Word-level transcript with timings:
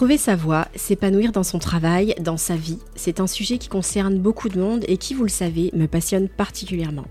Trouver 0.00 0.16
sa 0.16 0.34
voie, 0.34 0.66
s'épanouir 0.76 1.30
dans 1.30 1.42
son 1.42 1.58
travail, 1.58 2.14
dans 2.22 2.38
sa 2.38 2.56
vie, 2.56 2.78
c'est 2.94 3.20
un 3.20 3.26
sujet 3.26 3.58
qui 3.58 3.68
concerne 3.68 4.18
beaucoup 4.18 4.48
de 4.48 4.58
monde 4.58 4.82
et 4.88 4.96
qui, 4.96 5.12
vous 5.12 5.24
le 5.24 5.28
savez, 5.28 5.70
me 5.74 5.84
passionne 5.84 6.30
particulièrement. 6.30 7.04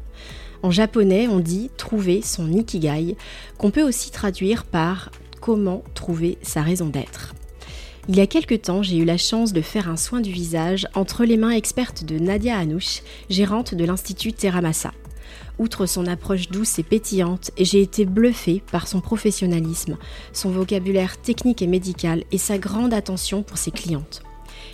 En 0.64 0.72
japonais, 0.72 1.28
on 1.28 1.40
dit 1.40 1.70
trouver 1.78 2.24
son 2.24 2.52
ikigai, 2.52 3.16
qu'on 3.60 3.70
peut 3.70 3.84
aussi 3.84 4.10
traduire 4.10 4.64
par 4.64 5.12
comment 5.40 5.84
trouver 5.94 6.40
sa 6.42 6.64
raison 6.64 6.88
d'être. 6.88 7.36
Il 8.08 8.16
y 8.16 8.22
a 8.22 8.26
quelques 8.26 8.64
temps, 8.64 8.82
j'ai 8.82 8.98
eu 8.98 9.06
la 9.06 9.18
chance 9.18 9.54
de 9.54 9.62
faire 9.62 9.88
un 9.88 9.96
soin 9.96 10.20
du 10.20 10.32
visage 10.32 10.88
entre 10.96 11.26
les 11.26 11.38
mains 11.38 11.52
expertes 11.52 12.06
de 12.06 12.18
Nadia 12.18 12.58
Anouche, 12.58 13.04
gérante 13.30 13.76
de 13.76 13.86
l'Institut 13.86 14.34
Terramassa. 14.34 14.94
Outre 15.60 15.86
son 15.86 16.08
approche 16.08 16.50
douce 16.50 16.80
et 16.80 16.84
pétillante, 16.84 17.52
j'ai 17.58 17.82
été 17.82 18.06
bluffée 18.06 18.64
par 18.72 18.88
son 18.88 19.02
professionnalisme, 19.02 19.98
son 20.32 20.50
vocabulaire 20.52 21.22
technique 21.22 21.62
et 21.62 21.68
médical 21.68 22.24
et 22.32 22.38
sa 22.38 22.58
grande 22.58 22.94
attention 22.94 23.44
pour 23.44 23.58
ses 23.58 23.72
clientes. 23.72 24.24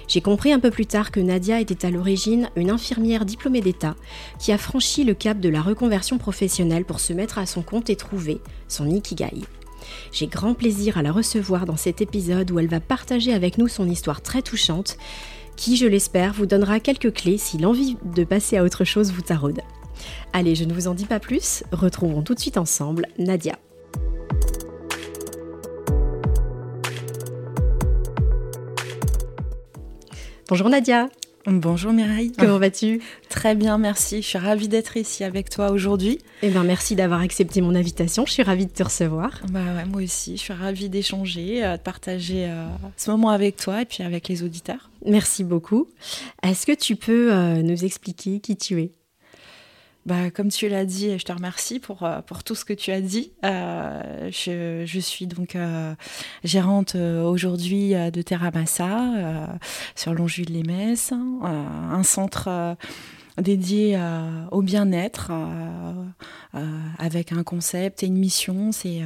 J'ai 0.07 0.21
compris 0.21 0.53
un 0.53 0.59
peu 0.59 0.69
plus 0.69 0.85
tard 0.85 1.09
que 1.09 1.19
Nadia 1.19 1.59
était 1.59 1.87
à 1.87 1.89
l'origine 1.89 2.49
une 2.55 2.69
infirmière 2.69 3.25
diplômée 3.25 3.61
d'État 3.61 3.95
qui 4.37 4.51
a 4.51 4.59
franchi 4.59 5.03
le 5.03 5.15
cap 5.15 5.39
de 5.39 5.49
la 5.49 5.63
reconversion 5.63 6.19
professionnelle 6.19 6.85
pour 6.85 6.99
se 6.99 7.13
mettre 7.13 7.39
à 7.39 7.47
son 7.47 7.63
compte 7.63 7.89
et 7.89 7.95
trouver 7.95 8.39
son 8.67 8.87
ikigai. 8.87 9.41
J'ai 10.11 10.27
grand 10.27 10.53
plaisir 10.53 10.99
à 10.99 11.01
la 11.01 11.11
recevoir 11.11 11.65
dans 11.65 11.77
cet 11.77 12.01
épisode 12.01 12.51
où 12.51 12.59
elle 12.59 12.67
va 12.67 12.79
partager 12.79 13.33
avec 13.33 13.57
nous 13.57 13.67
son 13.67 13.89
histoire 13.89 14.21
très 14.21 14.43
touchante 14.43 14.97
qui, 15.55 15.77
je 15.77 15.87
l'espère, 15.87 16.33
vous 16.33 16.45
donnera 16.45 16.79
quelques 16.79 17.13
clés 17.13 17.39
si 17.39 17.57
l'envie 17.57 17.97
de 18.03 18.23
passer 18.23 18.57
à 18.57 18.63
autre 18.63 18.83
chose 18.83 19.11
vous 19.11 19.21
taraude. 19.21 19.61
Allez, 20.33 20.55
je 20.55 20.63
ne 20.63 20.73
vous 20.73 20.87
en 20.87 20.93
dis 20.93 21.05
pas 21.05 21.19
plus, 21.19 21.63
retrouvons 21.71 22.21
tout 22.21 22.33
de 22.33 22.39
suite 22.39 22.57
ensemble 22.57 23.07
Nadia. 23.17 23.57
Bonjour 30.47 30.69
Nadia. 30.69 31.09
Bonjour 31.47 31.93
Mireille. 31.93 32.31
Comment 32.37 32.57
vas-tu? 32.57 33.01
Très 33.29 33.53
bien, 33.53 33.77
merci. 33.77 34.23
Je 34.23 34.27
suis 34.27 34.37
ravie 34.39 34.67
d'être 34.67 34.97
ici 34.97 35.23
avec 35.23 35.49
toi 35.49 35.69
aujourd'hui. 35.69 36.17
Eh 36.41 36.49
bien, 36.49 36.63
merci 36.63 36.95
d'avoir 36.95 37.21
accepté 37.21 37.61
mon 37.61 37.75
invitation. 37.75 38.25
Je 38.25 38.31
suis 38.31 38.43
ravie 38.43 38.65
de 38.65 38.71
te 38.71 38.81
recevoir. 38.81 39.41
Bah 39.51 39.59
ouais, 39.75 39.85
moi 39.85 40.01
aussi. 40.01 40.37
Je 40.37 40.41
suis 40.41 40.53
ravie 40.53 40.89
d'échanger, 40.89 41.63
euh, 41.63 41.77
de 41.77 41.81
partager 41.81 42.45
euh, 42.47 42.65
ce 42.97 43.11
moment 43.11 43.29
avec 43.29 43.57
toi 43.57 43.83
et 43.83 43.85
puis 43.85 44.03
avec 44.03 44.27
les 44.27 44.41
auditeurs. 44.41 44.89
Merci 45.05 45.43
beaucoup. 45.43 45.87
Est-ce 46.41 46.65
que 46.65 46.71
tu 46.71 46.95
peux 46.95 47.31
euh, 47.31 47.61
nous 47.61 47.85
expliquer 47.85 48.39
qui 48.39 48.55
tu 48.55 48.81
es? 48.81 48.91
Bah, 50.05 50.29
comme 50.29 50.49
tu 50.49 50.69
l'as 50.69 50.85
dit, 50.85 51.17
je 51.17 51.25
te 51.25 51.31
remercie 51.31 51.79
pour, 51.79 52.03
euh, 52.03 52.21
pour 52.21 52.43
tout 52.43 52.53
ce 52.53 52.63
que 52.63 52.73
tu 52.73 52.91
as 52.91 53.01
dit. 53.01 53.31
Euh, 53.43 54.29
je, 54.31 54.83
je, 54.85 54.99
suis 54.99 55.25
donc 55.25 55.55
euh, 55.55 55.95
gérante 56.43 56.93
euh, 56.93 57.23
aujourd'hui 57.23 57.93
de 57.93 58.21
Terramassa 58.21 59.57
sur 59.95 60.13
Longjules-les-Messes, 60.13 61.11
un 61.11 62.03
centre 62.03 62.77
dédié 63.41 63.99
au 64.51 64.61
bien-être 64.61 65.31
avec 66.99 67.31
un 67.31 67.43
concept 67.43 68.03
et 68.03 68.05
une 68.05 68.17
mission. 68.17 68.71
C'est 68.71 69.01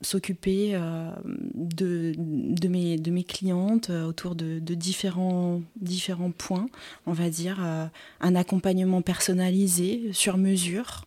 s'occuper 0.00 0.70
euh, 0.74 1.10
de, 1.54 2.68
mes, 2.68 2.96
de 2.96 3.22
clientes 3.22 3.90
euh, 3.90 4.04
autour 4.04 4.34
de, 4.34 4.58
différents 4.74 5.62
points, 6.36 6.68
on 7.06 7.12
va 7.12 7.30
dire, 7.30 7.58
euh, 7.60 7.86
un 8.20 8.34
accompagnement 8.34 9.02
personnalisé 9.02 10.10
sur 10.12 10.36
mesure. 10.36 11.04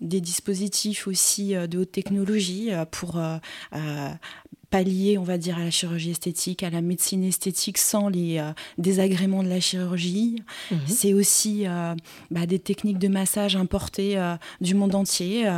des 0.00 0.20
dispositifs 0.20 1.06
aussi 1.06 1.54
de 1.54 1.78
haute 1.78 1.92
technologie 1.92 2.70
pour 2.90 3.22
pallier, 4.74 5.18
on 5.18 5.22
va 5.22 5.38
dire, 5.38 5.56
à 5.56 5.60
la 5.62 5.70
chirurgie 5.70 6.10
esthétique, 6.10 6.64
à 6.64 6.70
la 6.70 6.80
médecine 6.80 7.22
esthétique 7.22 7.78
sans 7.78 8.08
les 8.08 8.38
euh, 8.38 8.50
désagréments 8.76 9.44
de 9.44 9.48
la 9.48 9.60
chirurgie. 9.60 10.42
Mhm. 10.72 10.78
C'est 10.88 11.14
aussi 11.14 11.62
euh, 11.64 11.94
bah, 12.32 12.44
des 12.44 12.58
techniques 12.58 12.98
de 12.98 13.06
massage 13.06 13.54
importées 13.54 14.18
euh, 14.18 14.34
du 14.60 14.74
monde 14.74 14.96
entier 14.96 15.48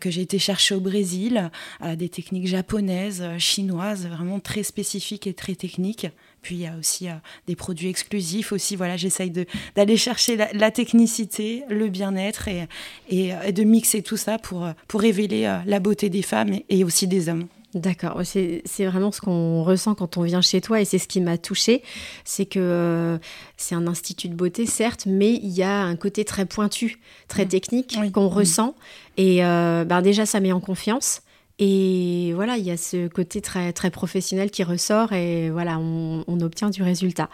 que 0.00 0.08
j'ai 0.08 0.20
été 0.20 0.38
chercher 0.38 0.76
au 0.76 0.80
Brésil, 0.80 1.50
des 1.96 2.08
techniques 2.08 2.46
japonaises, 2.46 3.24
chinoises, 3.38 4.06
vraiment 4.06 4.38
très 4.38 4.62
spécifiques 4.62 5.26
et 5.26 5.34
très 5.34 5.56
techniques. 5.56 6.06
Puis 6.42 6.56
il 6.56 6.60
y 6.60 6.66
a 6.66 6.76
aussi 6.76 7.08
des 7.46 7.56
produits 7.56 7.88
exclusifs 7.88 8.52
aussi. 8.52 8.76
Voilà, 8.76 8.96
j'essaye 8.96 9.32
d'aller 9.74 9.96
chercher 9.96 10.36
la, 10.36 10.70
technicité, 10.70 11.64
le 11.68 11.88
bien-être 11.88 12.48
et, 12.48 12.68
et, 13.08 13.52
de 13.52 13.64
mixer 13.64 14.02
tout 14.02 14.16
ça 14.16 14.38
pour, 14.38 14.68
pour 14.86 15.00
révéler 15.00 15.42
la 15.66 15.80
beauté 15.80 16.08
des 16.08 16.22
femmes 16.22 16.58
et 16.68 16.84
aussi 16.84 17.06
des 17.08 17.28
hommes. 17.28 17.48
D'accord, 17.74 18.20
c'est 18.24 18.62
vraiment 18.86 19.10
ce 19.10 19.20
qu'on 19.20 19.64
ressent 19.64 19.96
quand 19.96 20.16
on 20.16 20.22
vient 20.22 20.40
chez 20.40 20.60
toi 20.60 20.80
et 20.80 20.84
c'est 20.84 20.98
ce 20.98 21.08
qui 21.08 21.20
m'a 21.20 21.38
touchée, 21.38 21.82
c'est 22.24 22.46
que 22.46 22.60
euh, 22.60 23.18
c'est 23.56 23.74
un 23.74 23.88
institut 23.88 24.28
de 24.28 24.34
beauté 24.34 24.64
certes, 24.64 25.06
mais 25.06 25.32
il 25.32 25.50
y 25.50 25.64
a 25.64 25.82
un 25.82 25.96
côté 25.96 26.24
très 26.24 26.46
pointu, 26.46 27.00
très 27.26 27.46
mmh. 27.46 27.48
technique 27.48 27.98
qu'on 28.12 28.28
ressent 28.28 28.76
et 29.16 29.44
euh, 29.44 29.84
ben 29.84 30.02
déjà 30.02 30.24
ça 30.24 30.38
met 30.38 30.52
en 30.52 30.60
confiance. 30.60 31.22
Et 31.60 32.32
voilà, 32.34 32.56
il 32.56 32.64
y 32.64 32.70
a 32.72 32.76
ce 32.76 33.06
côté 33.06 33.40
très, 33.40 33.72
très 33.72 33.90
professionnel 33.90 34.50
qui 34.50 34.64
ressort 34.64 35.12
et 35.12 35.50
voilà, 35.50 35.78
on, 35.78 36.24
obtient 36.40 36.68
du 36.68 36.82
résultat. 36.82 37.30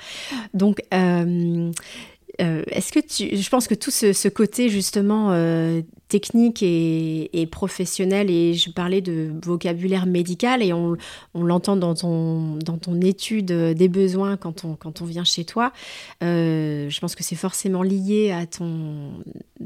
Donc, 0.53 0.83
euh, 0.93 1.71
est-ce 2.39 2.93
que 2.93 3.01
tu, 3.01 3.37
je 3.37 3.49
pense 3.51 3.67
que 3.67 3.75
tout 3.75 3.91
ce, 3.91 4.29
côté 4.29 4.69
justement 4.69 5.33
technique 6.11 6.63
et, 6.63 7.49
professionnelle, 7.51 8.31
et 8.31 8.53
je 8.53 8.71
parlais 8.71 9.01
de 9.01 9.33
vocabulaire 9.43 10.05
médical, 10.05 10.63
et 10.63 10.75
on, 10.75 10.97
l'entend 11.35 11.77
dans 11.77 11.95
ton, 11.95 12.57
dans 12.57 12.77
ton 12.77 13.01
étude 13.01 13.53
des 13.53 13.89
besoins 13.89 14.37
quand 14.37 14.65
on, 14.65 14.75
quand 14.75 15.01
on 15.01 15.05
vient 15.07 15.25
chez 15.25 15.45
toi. 15.45 15.73
Euh, 16.23 16.91
je 16.91 17.01
pense 17.01 17.15
que 17.15 17.23
c'est 17.23 17.37
forcément 17.37 17.83
lié 17.83 18.33
à 18.33 18.45
ton 18.45 19.13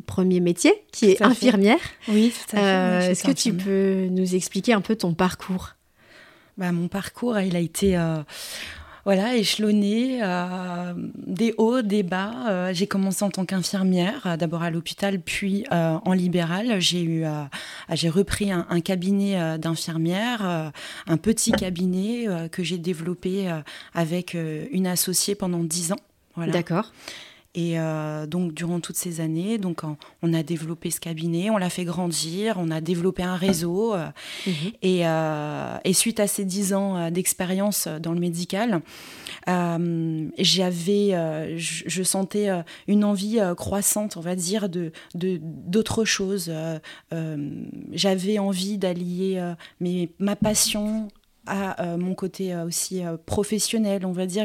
premier 0.06 0.40
métier, 0.40 0.72
qui 0.92 1.06
est 1.06 1.22
infirmière. 1.22 1.80
Oui, 2.08 2.32
tout 2.32 2.56
à 2.56 2.60
fait. 2.60 2.66
Euh, 2.66 3.10
est-ce 3.10 3.24
que 3.24 3.32
tu 3.32 3.54
peux 3.54 4.06
nous 4.10 4.34
expliquer 4.34 4.74
un 4.74 4.82
peu 4.82 4.94
ton 4.94 5.14
parcours? 5.14 5.70
Bah, 6.58 6.70
Mon 6.70 6.88
parcours, 6.88 7.38
il 7.40 7.56
a 7.56 7.60
été... 7.60 7.98
Voilà, 9.04 9.36
échelonné, 9.36 10.20
euh, 10.22 10.94
des 10.96 11.54
hauts, 11.58 11.82
des 11.82 12.02
bas. 12.02 12.48
Euh, 12.48 12.70
j'ai 12.72 12.86
commencé 12.86 13.22
en 13.22 13.30
tant 13.30 13.44
qu'infirmière, 13.44 14.22
euh, 14.26 14.36
d'abord 14.38 14.62
à 14.62 14.70
l'hôpital, 14.70 15.20
puis 15.20 15.64
en 15.70 16.12
libéral. 16.12 16.80
J'ai 16.80 18.08
repris 18.08 18.50
un, 18.50 18.80
cabinet 18.80 19.58
d'infirmière, 19.58 20.72
un 21.06 21.16
petit 21.16 21.52
cabinet 21.52 22.26
que 22.50 22.62
j'ai 22.62 22.78
développé 22.78 23.50
avec 23.94 24.36
une 24.72 24.86
associée 24.86 25.34
pendant 25.34 25.62
dix 25.62 25.92
ans. 25.92 26.00
D'accord. 26.36 26.92
Et 27.54 27.78
euh, 27.78 28.26
donc, 28.26 28.52
durant 28.52 28.80
toutes 28.80 28.96
ces 28.96 29.20
années, 29.20 29.58
donc, 29.58 29.82
on 30.22 30.34
a 30.34 30.42
développé 30.42 30.90
ce 30.90 30.98
cabinet, 30.98 31.50
on 31.50 31.56
l'a 31.56 31.70
fait 31.70 31.84
grandir, 31.84 32.56
on 32.58 32.70
a 32.70 32.80
développé 32.80 33.22
un 33.22 33.36
réseau. 33.36 33.94
Euh, 33.94 34.06
mhm. 34.46 34.52
et, 34.82 35.06
euh, 35.06 35.78
et, 35.84 35.92
suite 35.92 36.18
à 36.18 36.26
ces 36.26 36.44
dix 36.44 36.74
ans 36.74 37.10
d'expérience 37.10 37.86
dans 37.86 38.12
le 38.12 38.18
médical, 38.18 38.80
j'avais, 39.46 41.10
je, 41.56 42.02
sentais 42.02 42.48
une 42.88 43.04
envie 43.04 43.40
croissante, 43.56 44.16
on 44.16 44.20
va 44.20 44.34
dire, 44.34 44.68
de 44.68 44.90
d'autres 45.14 46.04
choses. 46.04 46.52
j'avais 47.92 48.38
envie 48.38 48.78
d'allier 48.78 49.54
ma 50.18 50.36
passion 50.36 51.08
à 51.46 51.82
euh, 51.82 51.96
mon 51.96 52.14
côté 52.14 52.54
euh, 52.54 52.64
aussi 52.64 53.04
euh, 53.04 53.16
professionnel, 53.26 54.06
on 54.06 54.12
va 54.12 54.26
dire. 54.26 54.44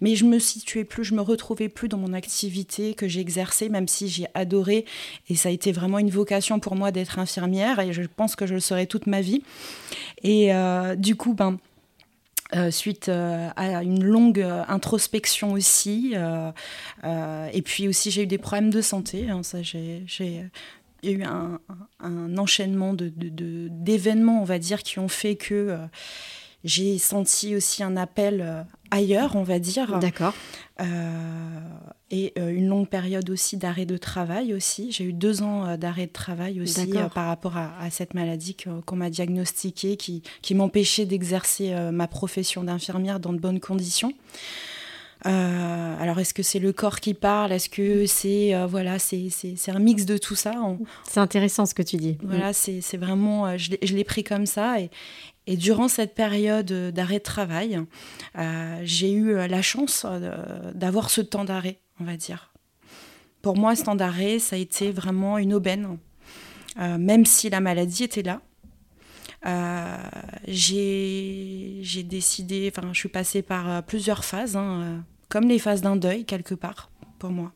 Mais 0.00 0.16
je 0.16 0.24
me 0.24 0.38
situais 0.38 0.84
plus, 0.84 1.04
je 1.04 1.14
me 1.14 1.20
retrouvais 1.20 1.68
plus 1.68 1.88
dans 1.88 1.98
mon 1.98 2.12
activité 2.12 2.94
que 2.94 3.08
j'exerçais, 3.08 3.68
même 3.68 3.88
si 3.88 4.08
j'ai 4.08 4.26
adoré. 4.34 4.84
Et 5.28 5.36
ça 5.36 5.48
a 5.48 5.52
été 5.52 5.72
vraiment 5.72 5.98
une 5.98 6.10
vocation 6.10 6.60
pour 6.60 6.76
moi 6.76 6.90
d'être 6.90 7.18
infirmière. 7.18 7.80
Et 7.80 7.92
je 7.92 8.02
pense 8.02 8.36
que 8.36 8.46
je 8.46 8.54
le 8.54 8.60
serai 8.60 8.86
toute 8.86 9.06
ma 9.06 9.20
vie. 9.20 9.42
Et 10.22 10.50
du 10.96 11.16
coup, 11.16 11.34
ben. 11.34 11.58
suite 12.70 13.08
à 13.08 13.82
une 13.82 14.02
longue 14.02 14.44
introspection 14.68 15.52
aussi, 15.52 16.14
et 17.04 17.62
puis 17.62 17.88
aussi 17.88 18.10
j'ai 18.10 18.22
eu 18.22 18.26
des 18.26 18.38
problèmes 18.38 18.70
de 18.70 18.80
santé. 18.80 19.28
Hein, 19.30 19.42
ça, 19.42 19.62
j'ai 19.62 20.04
il 21.02 21.10
y 21.10 21.14
a 21.14 21.16
eu 21.16 21.22
un, 22.00 22.38
enchaînement 22.38 22.94
d'événements, 22.94 24.36
de, 24.36 24.40
on 24.40 24.44
va 24.44 24.58
dire, 24.58 24.82
qui 24.82 24.98
ont 24.98 25.08
fait 25.08 25.36
que 25.36 25.78
j'ai 26.64 26.98
senti 26.98 27.54
aussi 27.54 27.84
un 27.84 27.96
appel 27.96 28.40
euh, 28.40 28.62
ailleurs, 28.90 29.36
on 29.36 29.44
va 29.44 29.60
dire. 29.60 29.98
D'accord. 30.00 30.34
et 32.10 32.32
une 32.36 32.68
longue 32.68 32.88
période 32.88 33.30
aussi 33.30 33.56
d'arrêt 33.56 33.86
de 33.86 33.96
travail 33.96 34.54
aussi. 34.54 34.90
J'ai 34.90 35.04
eu 35.04 35.12
deux 35.12 35.42
ans 35.42 35.76
d'arrêt 35.76 36.06
de 36.06 36.12
travail 36.12 36.60
aussi 36.60 36.92
par 37.14 37.26
rapport 37.26 37.56
à, 37.56 37.90
cette 37.90 38.14
maladie 38.14 38.56
qu'on 38.56 38.96
m'a 38.96 39.10
diagnostiquée, 39.10 39.96
qui, 39.96 40.22
qui 40.42 40.54
m'empêchait 40.54 41.06
d'exercer 41.06 41.74
ma 41.92 42.08
profession 42.08 42.64
d'infirmière 42.64 43.20
dans 43.20 43.32
de 43.32 43.38
bonnes 43.38 43.60
conditions. 43.60 44.12
Euh, 45.26 45.96
alors, 46.00 46.18
est-ce 46.20 46.32
que 46.32 46.42
c'est 46.42 46.58
le 46.58 46.72
corps 46.72 47.00
qui 47.00 47.14
parle? 47.14 47.52
Est-ce 47.52 47.68
que 47.68 48.06
c'est 48.06 48.54
euh, 48.54 48.66
voilà, 48.66 48.98
c'est 48.98 49.30
un 49.68 49.78
mix 49.78 50.04
de 50.04 50.16
tout 50.16 50.36
ça? 50.36 50.54
C'est 51.04 51.20
intéressant 51.20 51.66
ce 51.66 51.74
que 51.74 51.82
tu 51.82 51.96
dis. 51.96 52.18
Voilà, 52.22 52.50
mm. 52.50 52.80
c'est 52.80 52.96
vraiment, 52.96 53.46
euh, 53.46 53.56
je 53.58 53.94
l'ai 53.94 54.04
pris 54.04 54.22
comme 54.24 54.46
ça 54.46 54.80
et, 54.80 54.90
et 55.46 55.56
durant 55.56 55.88
cette 55.88 56.14
période 56.14 56.70
d'arrêt 56.92 57.18
de 57.18 57.24
travail, 57.24 57.80
j'ai 58.82 59.10
eu 59.10 59.34
la 59.34 59.62
chance 59.62 60.04
d'avoir 60.74 61.08
ce 61.08 61.22
temps 61.22 61.44
d'arrêt, 61.44 61.78
on 62.00 62.04
va 62.04 62.16
dire. 62.16 62.52
Pour 63.40 63.56
moi, 63.56 63.74
ce 63.74 63.84
temps 63.84 63.94
d'arrêt, 63.94 64.40
ça 64.40 64.56
a 64.56 64.58
été 64.58 64.92
vraiment 64.92 65.38
une 65.38 65.54
aubaine, 65.54 65.96
même 66.76 67.24
si 67.24 67.48
la 67.48 67.60
maladie 67.60 68.04
était 68.04 68.22
là. 68.22 68.42
J'ai 70.46 72.02
décidé, 72.04 72.72
enfin, 72.74 72.88
je 72.92 72.98
suis 72.98 73.08
passée 73.08 73.42
par 73.42 73.82
plusieurs 73.84 74.24
phases. 74.24 74.56
Hein, 74.56 75.04
comme 75.28 75.48
les 75.48 75.58
phases 75.58 75.82
d'un 75.82 75.96
deuil 75.96 76.24
quelque 76.24 76.54
part 76.54 76.90
pour 77.18 77.30
moi. 77.30 77.52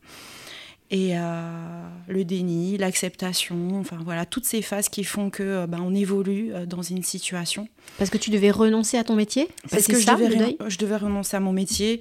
Et 0.90 1.16
euh, 1.16 1.88
le 2.06 2.22
déni, 2.22 2.76
l'acceptation, 2.76 3.80
enfin 3.80 3.98
voilà, 4.04 4.26
toutes 4.26 4.44
ces 4.44 4.60
phases 4.60 4.90
qui 4.90 5.04
font 5.04 5.30
que 5.30 5.42
euh, 5.42 5.66
ben, 5.66 5.78
on 5.80 5.94
évolue 5.94 6.52
euh, 6.52 6.66
dans 6.66 6.82
une 6.82 7.02
situation. 7.02 7.66
Parce 7.96 8.10
que 8.10 8.18
tu 8.18 8.28
devais 8.28 8.50
renoncer 8.50 8.98
à 8.98 9.04
ton 9.04 9.16
métier? 9.16 9.48
Parce 9.70 9.86
que 9.86 9.98
je, 9.98 10.06
devais 10.06 10.56
je 10.68 10.76
devais 10.76 10.96
renoncer 10.96 11.34
à 11.34 11.40
mon 11.40 11.52
métier. 11.52 12.00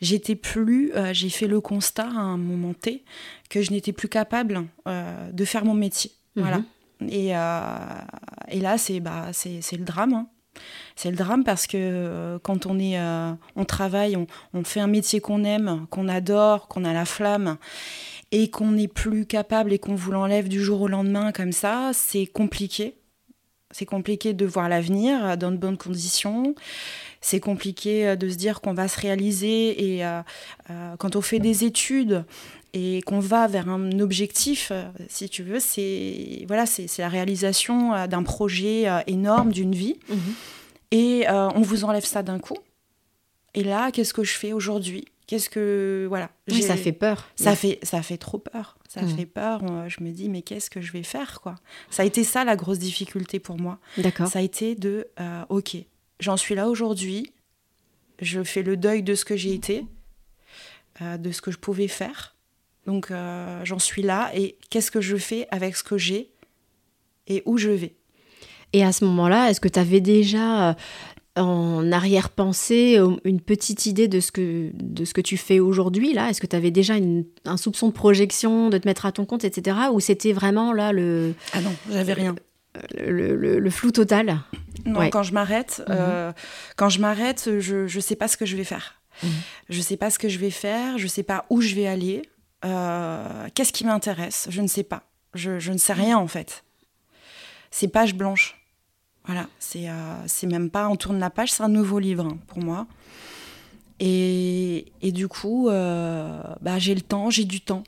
J'étais 0.00 0.36
plus, 0.36 0.92
j'ai 1.10 1.30
fait 1.30 1.48
le 1.48 1.60
constat 1.60 2.06
à 2.06 2.20
un 2.20 2.36
moment 2.36 2.74
T 2.74 3.02
que 3.50 3.60
je 3.60 3.72
n'étais 3.72 3.92
plus 3.92 4.08
capable 4.08 4.66
de 4.86 5.44
faire 5.44 5.64
mon 5.64 5.74
métier. 5.74 6.12
Voilà. 6.36 6.62
Mhm. 7.00 7.08
Et, 7.10 7.30
là, 7.30 8.78
c'est 8.78 9.00
bah, 9.00 9.30
le 9.32 9.84
drame. 9.84 10.14
Hein. 10.14 10.28
C'est 10.96 11.10
le 11.10 11.16
drame 11.16 11.44
parce 11.44 11.66
que 11.66 11.76
euh, 11.76 12.38
quand 12.42 12.66
on 12.66 12.78
est, 12.78 12.98
euh, 12.98 13.32
on 13.56 13.64
travaille, 13.64 14.16
on, 14.52 14.64
fait 14.64 14.80
un 14.80 14.86
métier 14.86 15.20
qu'on 15.20 15.44
aime, 15.44 15.86
qu'on 15.90 16.08
adore, 16.08 16.68
qu'on 16.68 16.84
a 16.84 16.92
la 16.92 17.04
flamme, 17.04 17.56
et 18.30 18.50
qu'on 18.50 18.72
n'est 18.72 18.88
plus 18.88 19.26
capable 19.26 19.72
et 19.72 19.78
qu'on 19.78 19.94
vous 19.94 20.12
l'enlève 20.12 20.48
du 20.48 20.62
jour 20.62 20.82
au 20.82 20.88
lendemain 20.88 21.32
comme 21.32 21.52
ça, 21.52 21.92
c'est 21.94 22.26
compliqué. 22.26 22.94
C'est 23.70 23.86
compliqué 23.86 24.32
de 24.32 24.46
voir 24.46 24.68
l'avenir 24.68 25.36
dans 25.36 25.50
de 25.50 25.56
bonnes 25.56 25.76
conditions. 25.76 26.54
C'est 27.20 27.40
compliqué 27.40 28.16
de 28.16 28.28
se 28.28 28.36
dire 28.36 28.60
qu'on 28.62 28.72
va 28.72 28.88
se 28.88 28.98
réaliser. 28.98 29.94
Et 29.96 30.06
euh, 30.06 30.22
quand 30.98 31.16
on 31.16 31.20
fait 31.20 31.38
des 31.38 31.64
études, 31.64 32.24
et 32.74 33.02
qu'on 33.02 33.20
va 33.20 33.46
vers 33.46 33.68
un 33.68 33.98
objectif, 34.00 34.72
si 35.08 35.28
tu 35.28 35.42
veux, 35.42 35.60
c'est 35.60 36.44
voilà, 36.46 36.66
c'est 36.66 36.98
la 36.98 37.08
réalisation 37.08 38.06
d'un 38.06 38.22
projet 38.22 38.86
énorme, 39.06 39.52
d'une 39.52 39.74
vie. 39.74 39.96
Mhm. 40.08 40.34
Et 40.90 41.28
euh, 41.28 41.48
on 41.54 41.60
vous 41.60 41.84
enlève 41.84 42.04
ça 42.04 42.22
d'un 42.22 42.38
coup. 42.38 42.56
Et 43.54 43.62
là, 43.62 43.90
qu'est-ce 43.90 44.14
que 44.14 44.24
je 44.24 44.32
fais 44.32 44.52
aujourd'hui? 44.52 45.06
Qu'est-ce 45.26 45.50
que 45.50 46.06
voilà 46.08 46.30
oui, 46.50 46.62
Ça 46.62 46.76
fait 46.76 46.92
peur. 46.92 47.28
Ça 47.36 47.54
fait 47.54 47.78
ça 47.82 48.02
fait 48.02 48.16
trop 48.16 48.38
peur. 48.38 48.78
Ça 48.88 49.02
mm. 49.02 49.16
fait 49.16 49.26
peur. 49.26 49.88
Je 49.88 50.02
me 50.02 50.10
dis 50.10 50.30
mais 50.30 50.40
qu'est-ce 50.40 50.70
que 50.70 50.80
je 50.80 50.90
vais 50.92 51.02
faire 51.02 51.40
quoi? 51.42 51.56
Ça 51.90 52.02
a 52.02 52.06
été 52.06 52.24
ça 52.24 52.44
la 52.44 52.56
grosse 52.56 52.78
difficulté 52.78 53.38
pour 53.38 53.58
moi. 53.58 53.78
D'accord. 53.98 54.28
Ça 54.28 54.38
a 54.38 54.42
été 54.42 54.74
de 54.74 55.08
euh, 55.20 55.44
ok, 55.50 55.76
j'en 56.20 56.38
suis 56.38 56.54
là 56.54 56.68
aujourd'hui. 56.68 57.32
Je 58.20 58.42
fais 58.42 58.62
le 58.62 58.78
deuil 58.78 59.02
de 59.02 59.14
ce 59.14 59.24
que 59.26 59.36
j'ai 59.36 59.52
été, 59.52 59.84
euh, 61.02 61.18
de 61.18 61.30
ce 61.30 61.42
que 61.42 61.50
je 61.50 61.58
pouvais 61.58 61.88
faire. 61.88 62.34
Donc 62.88 63.12
j'en 63.64 63.78
suis 63.78 64.02
là 64.02 64.30
et 64.34 64.56
qu'est-ce 64.70 64.90
que 64.90 65.02
je 65.02 65.16
fais 65.16 65.46
avec 65.50 65.76
ce 65.76 65.84
que 65.84 65.98
j'ai 65.98 66.30
et 67.26 67.42
où 67.44 67.58
je 67.58 67.68
vais? 67.68 67.98
Et 68.72 68.84
à 68.84 68.92
ce 68.92 69.04
moment-là, 69.04 69.50
est-ce 69.50 69.60
que 69.60 69.68
tu 69.68 69.78
avais 69.78 70.00
déjà 70.00 70.70
euh, 70.70 70.74
en 71.36 71.90
arrière-pensée 71.90 72.98
euh, 72.98 73.16
une 73.24 73.40
petite 73.40 73.86
idée 73.86 74.08
de 74.08 74.20
ce 74.20 74.30
que, 74.30 74.70
de 74.74 75.04
ce 75.04 75.14
que 75.14 75.20
tu 75.20 75.36
fais 75.36 75.60
aujourd'hui 75.60 76.12
là? 76.12 76.28
Est-ce 76.28 76.40
que 76.40 76.46
tu 76.46 76.56
avais 76.56 76.70
déjà 76.70 76.94
un 77.44 77.56
soupçon 77.56 77.88
de 77.88 77.92
projection, 77.92 78.68
de 78.68 78.78
te 78.78 78.86
mettre 78.86 79.06
à 79.06 79.12
ton 79.12 79.24
compte, 79.24 79.44
etc. 79.44 79.76
Ou 79.92 80.00
c'était 80.00 80.32
vraiment 80.32 80.72
là 80.72 80.92
le... 80.92 81.34
Ah 81.52 81.60
non, 81.60 81.74
j'avais 81.90 82.12
rien. 82.12 82.34
Le, 82.96 83.34
le, 83.34 83.70
flou 83.70 83.90
total? 83.90 84.40
Non, 84.84 85.08
quand 85.10 85.24
je 85.24 85.32
m'arrête, 85.32 85.82
mhm. 85.88 85.96
euh, 85.98 86.32
quand 86.76 86.88
je 86.90 87.00
m'arrête, 87.00 87.50
je 87.58 87.82
ne 87.82 88.00
sais 88.00 88.14
pas 88.14 88.28
ce 88.28 88.36
que 88.36 88.46
je 88.46 88.56
vais 88.56 88.64
faire. 88.64 89.00
Mhm. 89.22 89.30
Je 89.70 89.78
ne 89.78 89.82
sais 89.82 89.96
pas 89.96 90.10
ce 90.10 90.18
que 90.18 90.28
je 90.28 90.38
vais 90.38 90.50
faire, 90.50 90.98
je 90.98 91.04
ne 91.04 91.08
sais 91.08 91.24
pas 91.24 91.46
où 91.50 91.60
je 91.60 91.74
vais 91.74 91.86
aller, 91.86 92.22
qu'est-ce 92.62 93.72
qui 93.72 93.84
m'intéresse, 93.84 94.48
je 94.50 94.60
ne 94.60 94.66
sais 94.66 94.82
pas. 94.82 95.02
Je, 95.34 95.70
ne 95.70 95.78
sais 95.78 95.92
rien 95.92 96.18
en 96.18 96.26
fait. 96.26 96.64
C'est 97.70 97.88
page 97.88 98.14
blanche. 98.14 98.56
Voilà, 99.26 99.46
c'est 99.58 99.90
euh, 99.90 100.48
même 100.48 100.70
pas 100.70 100.88
on 100.88 100.96
tourne 100.96 101.18
la 101.18 101.28
page, 101.28 101.52
c'est 101.52 101.62
un 101.62 101.68
nouveau 101.68 101.98
livre 101.98 102.24
hein, 102.24 102.38
pour 102.46 102.58
moi. 102.58 102.86
Et, 104.00 104.86
et 105.02 105.12
du 105.12 105.28
coup, 105.28 105.68
euh, 105.68 106.40
bah, 106.62 106.78
j'ai 106.78 106.94
le 106.94 107.02
temps, 107.02 107.28
j'ai 107.28 107.44
du 107.44 107.60
temps. 107.60 107.84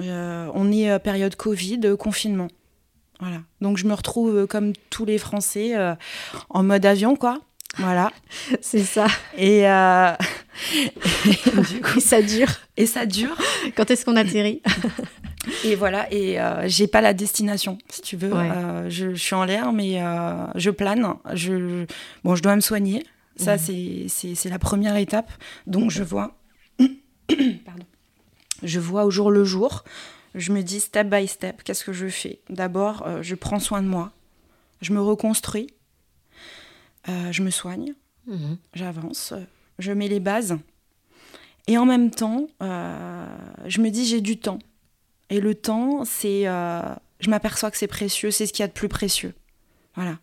Euh, 0.00 0.50
on 0.54 0.72
est 0.72 0.98
période 0.98 1.36
Covid, 1.36 1.80
confinement. 1.98 2.48
Voilà. 3.20 3.42
Donc 3.60 3.76
je 3.76 3.86
me 3.86 3.92
retrouve 3.92 4.46
comme 4.46 4.72
tous 4.88 5.04
les 5.04 5.18
Français 5.18 5.74
en 6.48 6.62
mode 6.62 6.86
avion, 6.86 7.14
quoi. 7.14 7.38
Voilà. 7.78 8.10
C'est 8.60 8.84
ça. 8.84 9.06
Et, 9.36 9.62
du 11.70 11.80
coup, 11.80 12.00
ça 12.00 12.22
dure. 12.22 12.50
Et 12.76 12.86
ça 12.86 13.06
dure. 13.06 13.36
Quand 13.76 13.90
est-ce 13.90 14.04
qu'on 14.04 14.16
atterrit? 14.16 14.62
Et 15.64 15.74
voilà, 15.74 16.12
et 16.12 16.40
euh, 16.40 16.68
j'ai 16.68 16.86
pas 16.86 17.00
la 17.00 17.14
destination, 17.14 17.78
si 17.88 18.02
tu 18.02 18.16
veux. 18.16 18.32
Euh, 18.32 18.90
je, 18.90 19.14
suis 19.14 19.34
en 19.34 19.44
l'air, 19.44 19.72
mais 19.72 20.02
euh, 20.02 20.46
je 20.54 20.70
plane. 20.70 21.14
Je, 21.32 21.86
bon, 22.24 22.34
je 22.34 22.42
dois 22.42 22.56
me 22.56 22.60
soigner. 22.60 23.04
Ça, 23.36 23.56
c'est 23.56 24.50
la 24.50 24.58
première 24.58 24.96
étape. 24.96 25.30
Donc, 25.66 25.90
je 25.90 26.02
vois. 26.02 26.36
Pardon. 26.78 27.86
Je 28.62 28.80
vois 28.80 29.06
au 29.06 29.10
jour 29.10 29.30
le 29.30 29.44
jour. 29.44 29.84
Je 30.34 30.52
me 30.52 30.62
dis 30.62 30.80
step 30.80 31.08
by 31.08 31.26
step, 31.26 31.62
qu'est-ce 31.62 31.84
que 31.84 31.92
je 31.92 32.06
fais? 32.06 32.40
D'abord, 32.50 33.06
je 33.22 33.34
prends 33.34 33.58
soin 33.58 33.82
de 33.82 33.88
moi. 33.88 34.12
Je 34.82 34.92
me 34.92 35.00
reconstruis. 35.00 35.68
Je 37.06 37.42
me 37.42 37.50
soigne. 37.50 37.94
Mhm. 38.26 38.58
J'avance. 38.74 39.34
Je 39.78 39.92
mets 39.92 40.08
les 40.08 40.20
bases. 40.20 40.56
Et 41.66 41.78
en 41.78 41.86
même 41.86 42.10
temps, 42.10 42.46
je 42.60 43.80
me 43.80 43.90
dis 43.90 44.04
j'ai 44.04 44.20
du 44.20 44.38
temps 44.38 44.58
et 45.30 45.40
le 45.40 45.54
temps, 45.54 46.04
c'est, 46.04 46.46
euh, 46.46 46.82
je 47.20 47.30
m'aperçois 47.30 47.70
que 47.70 47.76
c'est 47.76 47.86
précieux, 47.86 48.32
c'est 48.32 48.46
ce 48.46 48.52
qu'il 48.52 48.62
y 48.62 48.64
a 48.64 48.68
de 48.68 48.72
plus 48.72 48.88
précieux. 48.88 49.32
Voilà. 49.94 50.18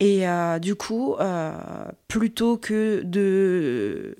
Et 0.00 0.28
euh, 0.28 0.58
du 0.58 0.74
coup, 0.74 1.14
euh, 1.14 1.54
plutôt 2.08 2.58
que 2.58 3.02
de, 3.04 4.16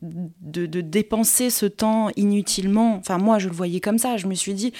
de, 0.00 0.66
de, 0.66 0.80
dépenser 0.80 1.50
ce 1.50 1.66
temps 1.66 2.10
inutilement, 2.16 2.96
enfin 2.96 3.18
moi 3.18 3.38
je 3.38 3.48
le 3.48 3.54
voyais 3.54 3.78
comme 3.78 3.98
ça, 3.98 4.16
je 4.16 4.26
me 4.26 4.34
suis 4.34 4.54
dit, 4.54 4.72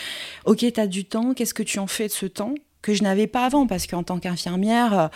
ok, 0.46 0.64
tu 0.72 0.80
as 0.80 0.86
du 0.86 1.04
temps, 1.04 1.32
qu'est-ce 1.32 1.54
que 1.54 1.62
tu 1.62 1.78
en 1.78 1.86
fais 1.86 2.08
de 2.08 2.12
ce 2.12 2.26
temps 2.26 2.54
que 2.82 2.92
je 2.94 3.02
n'avais 3.02 3.26
pas 3.26 3.44
avant? 3.44 3.66
Parce 3.66 3.86
qu'en 3.86 4.02
tant 4.02 4.18
qu'infirmière, 4.18 5.10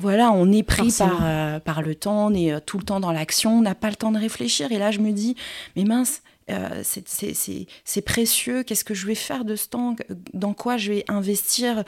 voilà, 0.00 0.32
on 0.32 0.50
est 0.52 0.62
pris 0.62 0.92
par, 0.96 1.60
par 1.62 1.82
le 1.82 1.94
temps, 1.94 2.26
on 2.26 2.34
est 2.34 2.60
tout 2.64 2.78
le 2.78 2.84
temps 2.84 3.00
dans 3.00 3.12
l'action, 3.12 3.58
on 3.58 3.62
n'a 3.62 3.74
pas 3.74 3.90
le 3.90 3.96
temps 3.96 4.12
de 4.12 4.18
réfléchir. 4.18 4.70
Et 4.72 4.78
là, 4.78 4.90
je 4.90 5.00
me 5.00 5.12
dis, 5.12 5.36
mais 5.76 5.84
mince, 5.84 6.22
euh, 6.50 6.82
c'est 6.82 8.02
précieux, 8.02 8.62
qu'est-ce 8.62 8.84
que 8.84 8.94
je 8.94 9.06
vais 9.06 9.14
faire 9.14 9.44
de 9.44 9.56
ce 9.56 9.68
temps, 9.68 9.96
dans 10.34 10.52
quoi 10.52 10.76
je 10.76 10.92
vais 10.92 11.04
investir? 11.08 11.84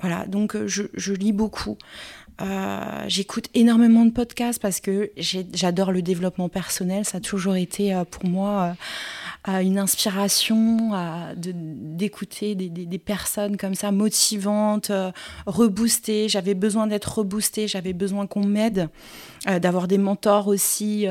Voilà, 0.00 0.26
donc 0.26 0.56
euh, 0.56 0.66
je, 0.66 1.12
lis 1.12 1.32
beaucoup. 1.32 1.78
Euh, 2.42 3.04
j'écoute 3.08 3.46
énormément 3.54 4.04
de 4.04 4.10
podcasts 4.10 4.60
parce 4.60 4.80
que 4.80 5.10
j'adore 5.16 5.92
le 5.92 6.02
développement 6.02 6.48
personnel. 6.48 7.04
Ça 7.04 7.18
a 7.18 7.20
toujours 7.20 7.56
été 7.56 8.00
pour 8.10 8.26
moi 8.26 8.74
une 9.46 9.78
inspiration 9.78 10.90
d'écouter 11.36 12.56
des, 12.56 12.68
des, 12.68 12.98
personnes 12.98 13.56
comme 13.56 13.74
ça 13.74 13.92
motivantes, 13.92 14.90
reboostées. 15.46 16.28
J'avais 16.28 16.54
besoin 16.54 16.88
d'être 16.88 17.18
reboostée, 17.18 17.68
j'avais 17.68 17.92
besoin 17.92 18.26
qu'on 18.26 18.44
m'aide, 18.44 18.88
d'avoir 19.46 19.86
des 19.86 19.98
mentors 19.98 20.48
aussi, 20.48 21.06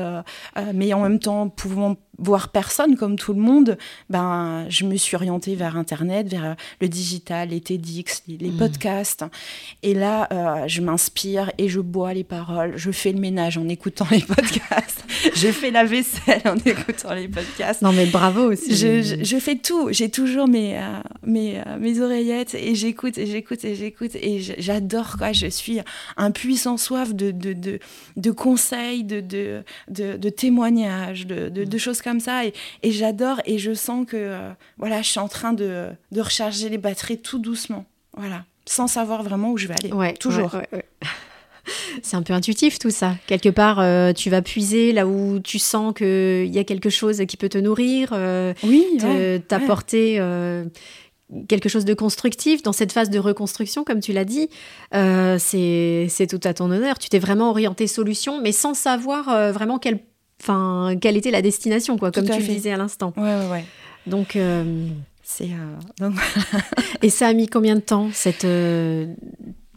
mais 0.74 0.92
en 0.92 1.00
même 1.00 1.18
temps 1.18 1.48
pouvant 1.48 1.96
voir 2.18 2.48
personne 2.48 2.96
comme 2.96 3.16
tout 3.16 3.32
le 3.32 3.40
monde, 3.40 3.76
ben, 4.10 4.66
je 4.68 4.84
me 4.84 4.96
suis 4.96 5.16
orientée 5.16 5.54
vers 5.54 5.76
Internet, 5.76 6.28
vers 6.28 6.44
euh, 6.44 6.54
le 6.80 6.88
digital, 6.88 7.50
les 7.50 7.60
TEDx, 7.60 8.22
les, 8.28 8.50
mmh. 8.50 8.56
podcasts. 8.56 9.24
Et 9.82 9.94
là, 9.94 10.28
euh, 10.32 10.68
je 10.68 10.80
m'inspire 10.80 11.52
et 11.58 11.68
je 11.68 11.80
bois 11.80 12.14
les 12.14 12.24
paroles. 12.24 12.74
Je 12.76 12.90
fais 12.90 13.12
le 13.12 13.20
ménage 13.20 13.58
en 13.58 13.68
écoutant 13.68 14.06
les 14.10 14.22
podcasts. 14.22 15.04
je 15.34 15.48
fais 15.48 15.70
la 15.70 15.84
vaisselle 15.84 16.42
en 16.44 16.56
écoutant 16.56 17.14
les 17.14 17.28
podcasts. 17.28 17.82
Non, 17.82 17.92
mais 17.92 18.06
bravo 18.06 18.52
aussi. 18.52 18.74
Je, 18.74 19.22
je, 19.22 19.38
fais 19.38 19.56
tout. 19.56 19.88
J'ai 19.90 20.10
toujours 20.10 20.48
mes, 20.48 20.78
euh, 20.78 21.00
mes, 21.24 21.62
mes 21.78 22.00
oreillettes 22.00 22.54
et 22.54 22.74
j'écoute 22.74 23.18
et 23.18 23.26
j'écoute 23.26 23.64
et 23.64 23.74
j'écoute. 23.74 24.14
Et 24.14 24.40
j'adore, 24.40 25.16
quoi. 25.18 25.32
Je 25.32 25.46
suis 25.46 25.80
un 26.16 26.30
puissant 26.30 26.76
soif 26.76 27.14
de, 27.14 27.30
de, 27.30 27.52
de, 27.52 27.78
de 28.16 28.30
conseils, 28.30 29.04
de, 29.04 29.20
de, 29.20 29.62
de, 29.88 30.28
témoignages, 30.28 31.26
de, 31.26 31.48
de, 31.48 31.78
choses 31.78 32.00
comme 32.06 32.20
ça. 32.20 32.46
Et, 32.46 32.54
et 32.82 32.92
j'adore 32.92 33.40
et 33.44 33.58
je 33.58 33.74
sens 33.74 34.06
que 34.06 34.16
euh, 34.16 34.50
voilà, 34.78 35.02
je 35.02 35.08
suis 35.08 35.20
en 35.20 35.28
train 35.28 35.52
de, 35.52 35.88
de, 36.12 36.20
recharger 36.20 36.68
les 36.68 36.78
batteries 36.78 37.18
tout 37.18 37.38
doucement. 37.38 37.84
Voilà, 38.16 38.44
sans 38.64 38.86
savoir 38.86 39.22
vraiment 39.22 39.50
où 39.50 39.58
je 39.58 39.66
vais 39.66 39.74
aller. 39.82 39.92
Ouais, 39.92 40.14
toujours. 40.14 40.56
C'est 42.02 42.16
un 42.16 42.22
peu 42.22 42.32
intuitif 42.32 42.78
tout 42.78 42.90
ça. 42.90 43.16
Quelque 43.26 43.48
part, 43.48 43.80
euh, 43.80 44.12
tu 44.12 44.30
vas 44.30 44.40
puiser 44.40 44.92
là 44.92 45.04
où 45.04 45.40
tu 45.40 45.58
sens 45.58 45.92
qu'il 45.94 46.46
y 46.46 46.58
a 46.60 46.64
quelque 46.64 46.90
chose 46.90 47.20
qui 47.26 47.36
peut 47.36 47.48
te 47.48 47.58
nourrir, 47.58 48.10
euh, 48.12 48.54
oui, 48.62 48.84
t'apporter 49.48 50.22
quelque 51.48 51.68
chose 51.68 51.84
de 51.84 51.92
constructif 51.92 52.62
dans 52.62 52.72
cette 52.72 52.92
phase 52.92 53.10
de 53.10 53.18
reconstruction, 53.18 53.82
comme 53.82 53.98
tu 53.98 54.12
l'as 54.12 54.24
dit. 54.24 54.48
c'est 54.92 56.26
tout 56.30 56.40
à 56.44 56.54
ton 56.54 56.70
honneur. 56.70 57.00
Tu 57.00 57.08
t'es 57.08 57.18
vraiment 57.18 57.50
orienté 57.50 57.88
solution, 57.88 58.40
mais 58.40 58.52
sans 58.52 58.74
savoir 58.74 59.24
vraiment 59.52 59.80
quel 59.80 59.98
enfin, 60.42 60.96
quelle 61.00 61.16
était 61.16 61.30
la 61.30 61.42
destination, 61.42 61.98
quoi, 61.98 62.12
comme 62.12 62.28
tu 62.28 62.38
le 62.38 62.46
disais 62.46 62.72
à 62.72 62.76
l'instant. 62.76 63.12
Ouais, 63.16 63.36
ouais, 63.36 63.48
ouais. 63.50 63.64
Donc, 64.06 64.36
euh, 64.36 64.88
c'est. 65.22 65.50
Euh, 66.00 66.10
et 67.02 67.10
ça 67.10 67.28
a 67.28 67.32
mis 67.32 67.48
combien 67.48 67.74
de 67.74 67.80
temps, 67.80 68.10
cette, 68.12 68.44
euh, 68.44 69.12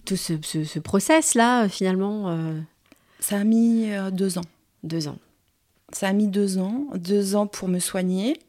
tout 0.06 0.16
ce, 0.16 0.34
ce, 0.42 0.80
process-là, 0.80 1.68
finalement 1.68 2.36
Ça 3.20 3.38
a 3.38 3.44
mis 3.44 3.90
deux 4.12 4.38
ans. 4.38 4.46
Deux 4.84 5.08
ans. 5.08 5.18
Ça 5.92 6.08
a 6.08 6.14
mis 6.14 6.28
deux 6.28 6.58
ans. 6.60 6.86
Deux 6.96 7.36
ans 7.36 7.48
pour 7.48 7.68
me 7.68 7.80
soigner. 7.80 8.40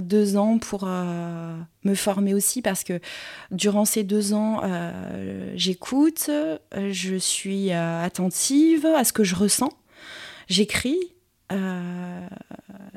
Deux 0.00 0.36
ans 0.36 0.58
pour 0.58 0.86
me 0.86 1.94
former 1.94 2.34
aussi 2.34 2.62
parce 2.62 2.82
que 2.82 3.00
durant 3.52 3.84
ces 3.84 4.02
deux 4.02 4.34
ans, 4.34 4.60
j'écoute, 5.54 6.30
je 6.76 7.16
suis 7.16 7.70
attentive 7.70 8.86
à 8.86 9.04
ce 9.04 9.12
que 9.12 9.22
je 9.22 9.36
ressens, 9.36 9.72
j'écris, 10.48 11.13
euh, 11.52 12.26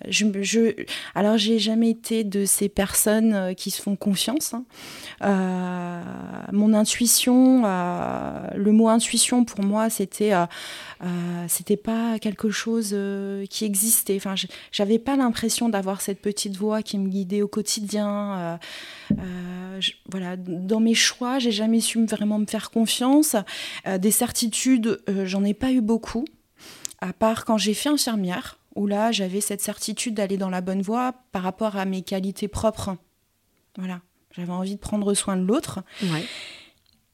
je, 0.08 0.26
je, 0.42 0.86
alors, 1.16 1.38
j'ai 1.38 1.60
jamais 1.60 1.90
été 1.90 2.24
de 2.24 2.46
ces 2.46 2.70
personnes 2.70 3.34
euh, 3.34 3.54
qui 3.54 3.72
se 3.72 3.82
font 3.82 3.98
confiance. 3.98 4.54
Hein. 4.54 4.64
Euh, 5.24 6.02
mon 6.54 6.74
intuition, 6.74 7.64
le 7.64 8.72
mot 8.72 8.88
intuition 8.88 9.44
pour 9.44 9.64
moi, 9.64 9.90
c'était 9.90 10.34
c'était 11.48 11.78
pas 11.78 12.20
quelque 12.20 12.50
chose 12.50 12.96
qui 13.50 13.66
existait. 13.66 14.16
Enfin, 14.16 14.36
j'avais 14.72 15.00
pas 15.00 15.16
l'impression 15.16 15.70
d'avoir 15.70 16.02
cette 16.02 16.22
petite 16.22 16.56
voix 16.56 16.82
qui 16.82 16.98
me 16.98 17.10
guidait 17.10 17.42
au 17.42 17.48
quotidien. 17.48 18.60
voilà, 20.10 20.38
dans 20.38 20.80
mes 20.80 20.94
choix, 20.94 21.40
j'ai 21.40 21.52
jamais 21.52 21.82
su 21.82 22.04
vraiment 22.06 22.40
me 22.40 22.46
faire 22.46 22.72
confiance. 22.72 23.36
des 24.00 24.12
certitudes, 24.12 25.02
j'en 25.08 25.44
ai 25.44 25.54
pas 25.54 25.72
eu 25.72 25.82
beaucoup 25.82 26.26
à 27.00 27.14
part 27.14 27.46
quand 27.46 27.58
j'ai 27.58 27.74
fait 27.74 27.90
infirmière, 27.90 28.58
où 28.76 28.88
là 28.88 29.12
j'avais 29.12 29.42
cette 29.42 29.62
certitude 29.62 30.14
d'aller 30.16 30.38
dans 30.38 30.50
la 30.50 30.62
bonne 30.62 30.82
voie 30.82 31.14
par 31.32 31.44
rapport 31.44 31.76
à 31.76 31.86
mes 31.86 32.02
qualités 32.02 32.48
propres. 32.48 32.96
Voilà, 33.78 34.02
j'avais 34.36 34.52
envie 34.52 34.76
de 34.76 34.80
prendre 34.80 35.14
soin 35.14 35.38
de 35.38 35.46
l'autre. 35.46 35.80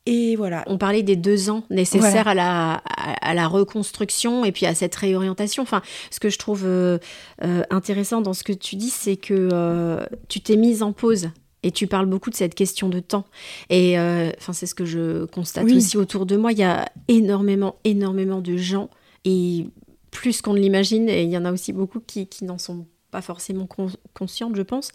Et 0.06 0.36
voilà. 0.36 0.64
On 0.68 0.78
parlait 0.78 1.04
des 1.04 1.16
deux 1.16 1.50
ans 1.50 1.64
nécessaires 1.70 2.28
à, 2.28 2.34
la, 2.34 2.82
à, 2.86 3.34
la 3.34 3.48
reconstruction 3.48 4.44
et 4.44 4.52
puis 4.52 4.66
à 4.66 4.76
cette 4.76 4.96
réorientation. 4.96 5.64
Enfin, 5.64 5.82
ce 6.12 6.20
que 6.20 6.30
je 6.30 6.38
trouve 6.38 6.64
euh, 6.66 6.98
euh, 7.44 7.64
intéressant 7.70 8.20
dans 8.20 8.34
ce 8.34 8.44
que 8.44 8.52
tu 8.52 8.76
dis, 8.76 8.90
c'est 8.90 9.16
que 9.16 9.50
euh, 9.54 10.06
tu 10.28 10.42
t'es 10.42 10.58
mise 10.58 10.84
en 10.84 10.92
pause 10.92 11.30
et 11.64 11.72
tu 11.72 11.88
parles 11.88 12.08
beaucoup 12.08 12.30
de 12.30 12.36
cette 12.36 12.56
question 12.56 12.90
de 12.90 13.00
temps. 13.00 13.26
Et 13.70 13.98
enfin, 14.38 14.52
c'est 14.52 14.66
ce 14.66 14.76
que 14.76 14.84
je 14.84 15.24
constate 15.26 15.64
aussi 15.72 15.96
autour 15.96 16.26
de 16.26 16.36
moi. 16.36 16.52
Il 16.52 16.58
y 16.58 16.64
a 16.64 16.90
énormément, 17.08 17.78
énormément 17.86 18.42
de 18.42 18.58
gens 18.58 18.90
et 19.26 19.68
plus 20.12 20.42
qu'on 20.42 20.54
ne 20.54 20.60
l'imagine, 20.60 21.10
et 21.10 21.24
il 21.24 21.30
y 21.30 21.38
en 21.38 21.46
a 21.46 21.52
aussi 21.52 21.74
beaucoup 21.74 22.00
qui, 22.00 22.28
qui 22.28 22.46
n'en 22.46 22.58
sont 22.58 22.86
pas 23.14 23.22
forcément 23.22 23.68
conscientes, 24.14 24.56
je 24.56 24.64
pense, 24.64 24.92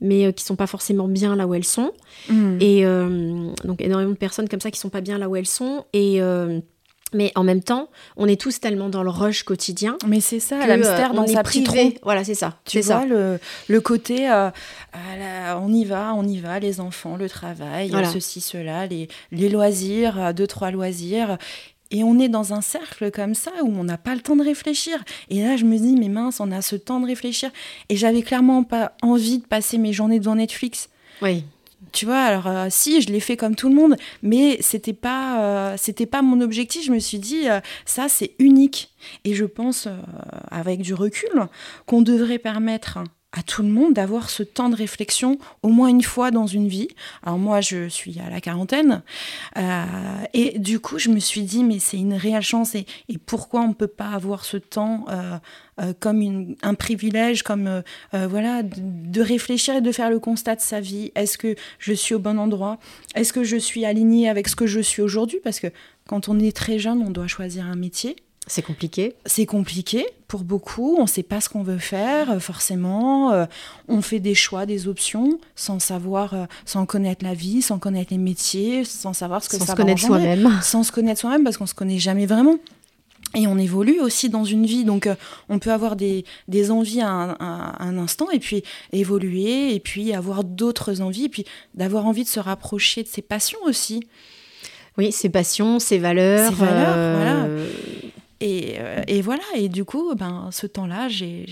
mais 0.00 0.24
euh, 0.24 0.32
qui 0.32 0.42
sont 0.42 0.56
pas 0.56 0.66
forcément 0.66 1.06
bien 1.06 1.36
là 1.36 1.46
où 1.46 1.54
elles 1.54 1.64
sont. 1.64 1.92
Mm. 2.30 2.56
Et 2.60 2.86
euh, 2.86 3.50
donc 3.64 3.82
énormément 3.82 4.12
de 4.12 4.16
personnes 4.16 4.48
comme 4.48 4.60
ça 4.60 4.70
qui 4.70 4.80
sont 4.80 4.88
pas 4.88 5.02
bien 5.02 5.18
là 5.18 5.28
où 5.28 5.36
elles 5.36 5.46
sont. 5.46 5.84
Et 5.92 6.22
euh, 6.22 6.60
mais 7.14 7.32
en 7.36 7.44
même 7.44 7.62
temps, 7.62 7.88
on 8.16 8.26
est 8.26 8.40
tous 8.40 8.60
tellement 8.60 8.88
dans 8.88 9.02
le 9.02 9.10
rush 9.10 9.42
quotidien. 9.42 9.96
Mais 10.06 10.20
c'est 10.20 10.40
ça, 10.40 10.66
l'hamster 10.66 11.14
dans 11.14 11.26
sa 11.26 11.42
petite 11.42 12.00
Voilà, 12.02 12.22
c'est 12.24 12.34
ça. 12.34 12.58
Tu 12.66 12.80
vois, 12.80 13.06
Le, 13.06 13.38
le, 13.66 13.80
côté, 13.80 14.28
on 14.92 15.72
y 15.72 15.84
va, 15.84 16.12
on 16.14 16.24
y 16.24 16.38
va, 16.38 16.58
les 16.58 16.80
enfants, 16.80 17.16
le 17.16 17.28
travail, 17.28 17.92
ceci, 18.12 18.42
cela, 18.42 18.86
les, 18.86 19.08
les 19.32 19.48
loisirs, 19.48 20.34
deux, 20.34 20.46
trois 20.46 20.70
loisirs. 20.70 21.38
Et 21.90 22.04
on 22.04 22.18
est 22.18 22.28
dans 22.28 22.52
un 22.52 22.60
cercle 22.60 23.10
comme 23.10 23.34
ça 23.34 23.50
où 23.62 23.68
on 23.68 23.84
n'a 23.84 23.98
pas 23.98 24.14
le 24.14 24.20
temps 24.20 24.36
de 24.36 24.44
réfléchir. 24.44 25.02
Et 25.30 25.42
là, 25.42 25.56
je 25.56 25.64
me 25.64 25.76
dis, 25.78 25.96
mais 25.96 26.08
mince, 26.08 26.40
on 26.40 26.52
a 26.52 26.60
ce 26.62 26.76
temps 26.76 27.00
de 27.00 27.06
réfléchir. 27.06 27.50
Et 27.88 27.96
j'avais 27.96 28.22
clairement 28.22 28.62
pas 28.62 28.92
envie 29.02 29.38
de 29.38 29.46
passer 29.46 29.78
mes 29.78 29.92
journées 29.92 30.18
devant 30.18 30.36
Netflix. 30.36 30.90
Oui. 31.22 31.44
Tu 31.92 32.04
vois, 32.04 32.20
alors 32.20 32.46
euh, 32.46 32.66
si, 32.70 33.00
je 33.00 33.08
l'ai 33.08 33.20
fait 33.20 33.36
comme 33.36 33.54
tout 33.54 33.68
le 33.68 33.74
monde, 33.74 33.96
mais 34.22 34.58
c'était 34.60 34.92
pas, 34.92 35.42
euh, 35.42 35.74
c'était 35.78 36.06
pas 36.06 36.22
mon 36.22 36.40
objectif. 36.40 36.84
Je 36.84 36.92
me 36.92 36.98
suis 36.98 37.18
dit, 37.18 37.48
euh, 37.48 37.60
ça, 37.86 38.08
c'est 38.08 38.32
unique. 38.38 38.92
Et 39.24 39.34
je 39.34 39.44
pense, 39.44 39.88
avec 40.50 40.82
du 40.82 40.92
recul, 40.92 41.30
qu'on 41.86 42.02
devrait 42.02 42.38
permettre 42.38 42.98
à 43.32 43.42
tout 43.42 43.62
le 43.62 43.68
monde 43.68 43.92
d'avoir 43.92 44.30
ce 44.30 44.42
temps 44.42 44.70
de 44.70 44.74
réflexion 44.74 45.38
au 45.62 45.68
moins 45.68 45.88
une 45.88 46.02
fois 46.02 46.30
dans 46.30 46.46
une 46.46 46.66
vie. 46.66 46.88
Alors 47.22 47.38
moi, 47.38 47.60
je 47.60 47.88
suis 47.88 48.18
à 48.20 48.30
la 48.30 48.40
quarantaine. 48.40 49.02
Euh, 49.58 49.84
et 50.32 50.58
du 50.58 50.80
coup, 50.80 50.98
je 50.98 51.10
me 51.10 51.18
suis 51.18 51.42
dit, 51.42 51.62
mais 51.62 51.78
c'est 51.78 51.98
une 51.98 52.14
réelle 52.14 52.42
chance. 52.42 52.74
Et, 52.74 52.86
pourquoi 53.26 53.60
on 53.60 53.68
ne 53.68 53.74
peut 53.74 53.86
pas 53.86 54.10
avoir 54.12 54.46
ce 54.46 54.56
temps 54.56 55.04
euh, 55.10 55.38
euh, 55.80 55.92
comme 55.98 56.54
un 56.62 56.74
privilège, 56.74 57.42
comme 57.42 57.82
voilà, 58.12 58.62
de, 58.62 58.76
de, 58.80 59.20
réfléchir 59.20 59.76
et 59.76 59.80
de 59.80 59.92
faire 59.92 60.08
le 60.08 60.18
constat 60.18 60.56
de 60.56 60.60
sa 60.60 60.80
vie. 60.80 61.12
Est-ce 61.14 61.36
que 61.36 61.54
je 61.78 61.92
suis 61.92 62.14
au 62.14 62.18
bon 62.18 62.38
endroit? 62.38 62.78
Est-ce 63.14 63.32
que 63.32 63.44
je 63.44 63.56
suis 63.56 63.84
alignée 63.84 64.28
avec 64.28 64.48
ce 64.48 64.56
que 64.56 64.66
je 64.66 64.80
suis 64.80 65.02
aujourd'hui? 65.02 65.38
Parce 65.44 65.60
que 65.60 65.68
quand 66.06 66.28
on 66.28 66.38
est 66.38 66.56
très 66.56 66.78
jeune, 66.78 67.02
on 67.02 67.10
doit 67.10 67.26
choisir 67.26 67.66
un 67.66 67.76
métier. 67.76 68.16
C'est 68.48 68.62
compliqué. 68.62 69.14
C'est 69.26 69.46
compliqué 69.46 70.06
pour 70.26 70.42
beaucoup. 70.42 70.96
On 70.98 71.02
ne 71.02 71.08
sait 71.08 71.22
pas 71.22 71.40
ce 71.40 71.48
qu'on 71.48 71.62
veut 71.62 71.78
faire, 71.78 72.30
euh, 72.30 72.38
forcément. 72.40 73.32
Euh, 73.32 73.44
on 73.88 74.02
fait 74.02 74.20
des 74.20 74.34
choix, 74.34 74.66
des 74.66 74.88
options, 74.88 75.38
sans 75.54 75.78
savoir, 75.78 76.34
euh, 76.34 76.44
sans 76.64 76.86
connaître 76.86 77.24
la 77.24 77.34
vie, 77.34 77.62
sans 77.62 77.78
connaître 77.78 78.12
les 78.12 78.18
métiers, 78.18 78.84
sans 78.84 79.12
savoir 79.12 79.44
ce 79.44 79.48
que 79.48 79.58
sans 79.58 79.66
ça 79.66 79.72
se 79.72 79.76
connaître 79.76 80.00
soi-même. 80.00 80.50
Sans 80.62 80.82
se 80.82 80.92
connaître 80.92 81.20
soi-même, 81.20 81.44
parce 81.44 81.56
qu'on 81.56 81.66
se 81.66 81.74
connaît 81.74 81.98
jamais 81.98 82.26
vraiment. 82.26 82.56
Et 83.34 83.46
on 83.46 83.58
évolue 83.58 84.00
aussi 84.00 84.30
dans 84.30 84.44
une 84.44 84.64
vie, 84.64 84.84
donc 84.84 85.06
on 85.50 85.58
peut 85.58 85.72
avoir 85.72 85.96
des, 85.96 86.24
des 86.46 86.70
envies 86.70 87.02
à 87.02 87.10
un, 87.10 87.30
à 87.32 87.84
un, 87.84 87.98
instant, 87.98 88.30
et 88.30 88.38
puis 88.38 88.62
évoluer, 88.92 89.74
et 89.74 89.80
puis 89.80 90.14
avoir 90.14 90.44
d'autres 90.44 91.02
envies, 91.02 91.24
et 91.24 91.28
puis 91.28 91.44
d'avoir 91.74 92.06
envie 92.06 92.24
de 92.24 92.28
se 92.28 92.40
rapprocher 92.40 93.02
de 93.02 93.08
ses 93.08 93.20
passions 93.20 93.58
aussi. 93.66 94.00
Oui, 94.96 95.12
ses 95.12 95.28
passions, 95.28 95.78
ses 95.78 95.98
valeurs. 95.98 96.48
Ses 96.48 96.54
valeurs, 96.54 97.16
voilà. 97.16 97.46
Euh, 98.42 99.02
et, 99.06 99.20
voilà, 99.20 99.42
et 99.54 99.68
du 99.68 99.84
coup, 99.84 100.14
ben, 100.14 100.48
ce 100.52 100.66
temps-là, 100.66 101.08
j'ai 101.08 101.44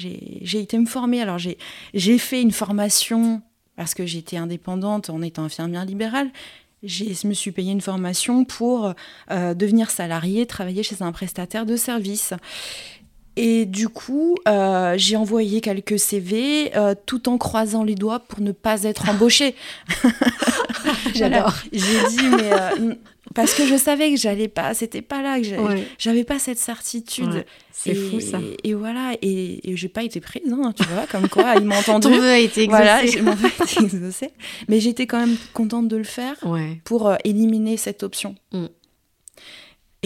été 0.43 0.79
me 0.79 0.87
former. 0.87 1.21
Alors, 1.21 1.39
j'ai 1.39 2.19
fait 2.19 2.43
une 2.43 2.53
formation 2.53 3.43
parce 3.77 3.95
que 3.95 4.07
j'étais 4.07 4.37
indépendante 4.37 5.11
en 5.11 5.21
étant 5.23 5.45
infirmière 5.45 5.85
libérale. 5.85 6.29
Je 6.83 7.27
me 7.27 7.35
suis 7.35 7.51
payé 7.53 7.73
une 7.73 7.81
formation 7.81 8.45
pour 8.45 8.95
euh, 9.31 9.55
devenir 9.55 9.91
salarié, 9.91 10.47
travailler 10.47 10.83
chez 10.83 11.03
un 11.03 11.13
prestataire 11.13 11.67
de 11.67 11.77
service. 11.77 12.33
Et 13.39 13.67
du 13.67 13.89
coup, 13.89 14.37
euh, 14.49 14.95
j'ai 14.97 15.17
envoyé 15.17 15.61
quelques 15.61 15.99
CV 15.99 16.73
tout 17.05 17.29
en 17.29 17.37
croisant 17.37 17.85
les 17.85 17.95
doigts 17.95 18.21
pour 18.21 18.41
ne 18.41 18.53
pas 18.53 18.85
être 18.85 19.11
embauchée. 19.11 19.55
J'adore. 21.15 21.55
J'ai 21.73 22.09
dit, 22.09 22.29
mais 22.29 22.99
parce 23.37 23.55
que 23.55 23.67
je 23.67 23.77
savais 23.77 24.11
que 24.11 24.17
j'allais 24.17 24.49
pas, 24.49 24.75
c'était 24.75 25.03
pas 25.03 25.23
là 25.23 25.41
que 25.41 25.47
j'avais 25.99 26.25
pas 26.25 26.39
cette 26.39 26.59
certitude. 26.59 27.45
c'est 27.71 27.95
fou 27.95 28.21
ça. 28.21 28.41
Et 28.65 28.75
voilà, 28.75 29.13
et, 29.23 29.71
et 29.71 29.77
j'ai 29.77 29.89
pas 29.89 30.03
été 30.03 30.21
prise, 30.21 30.53
hein, 30.53 30.73
tu 30.77 30.85
vois, 30.85 31.07
comme 31.07 31.29
quoi 31.29 31.55
ils 31.57 31.65
m'ont 31.65 31.77
entendu. 31.77 32.09
Ton 32.09 32.19
vœu 32.19 32.31
a 32.31 32.39
été 32.39 32.63
exaucé. 32.63 32.83
Voilà, 32.83 33.03
vœu 33.03 33.51
a 33.61 33.65
été 33.65 33.85
exaucé. 33.85 34.31
Mais 34.69 34.81
j'étais 34.81 35.07
quand 35.07 35.21
même 35.21 35.37
contente 35.53 35.87
de 35.87 35.97
le 35.97 36.05
faire 36.05 36.37
pour 36.85 37.09
euh, 37.09 37.17
éliminer 37.25 37.77
cette 37.77 38.03
option. 38.03 38.35
Mm. 38.53 38.67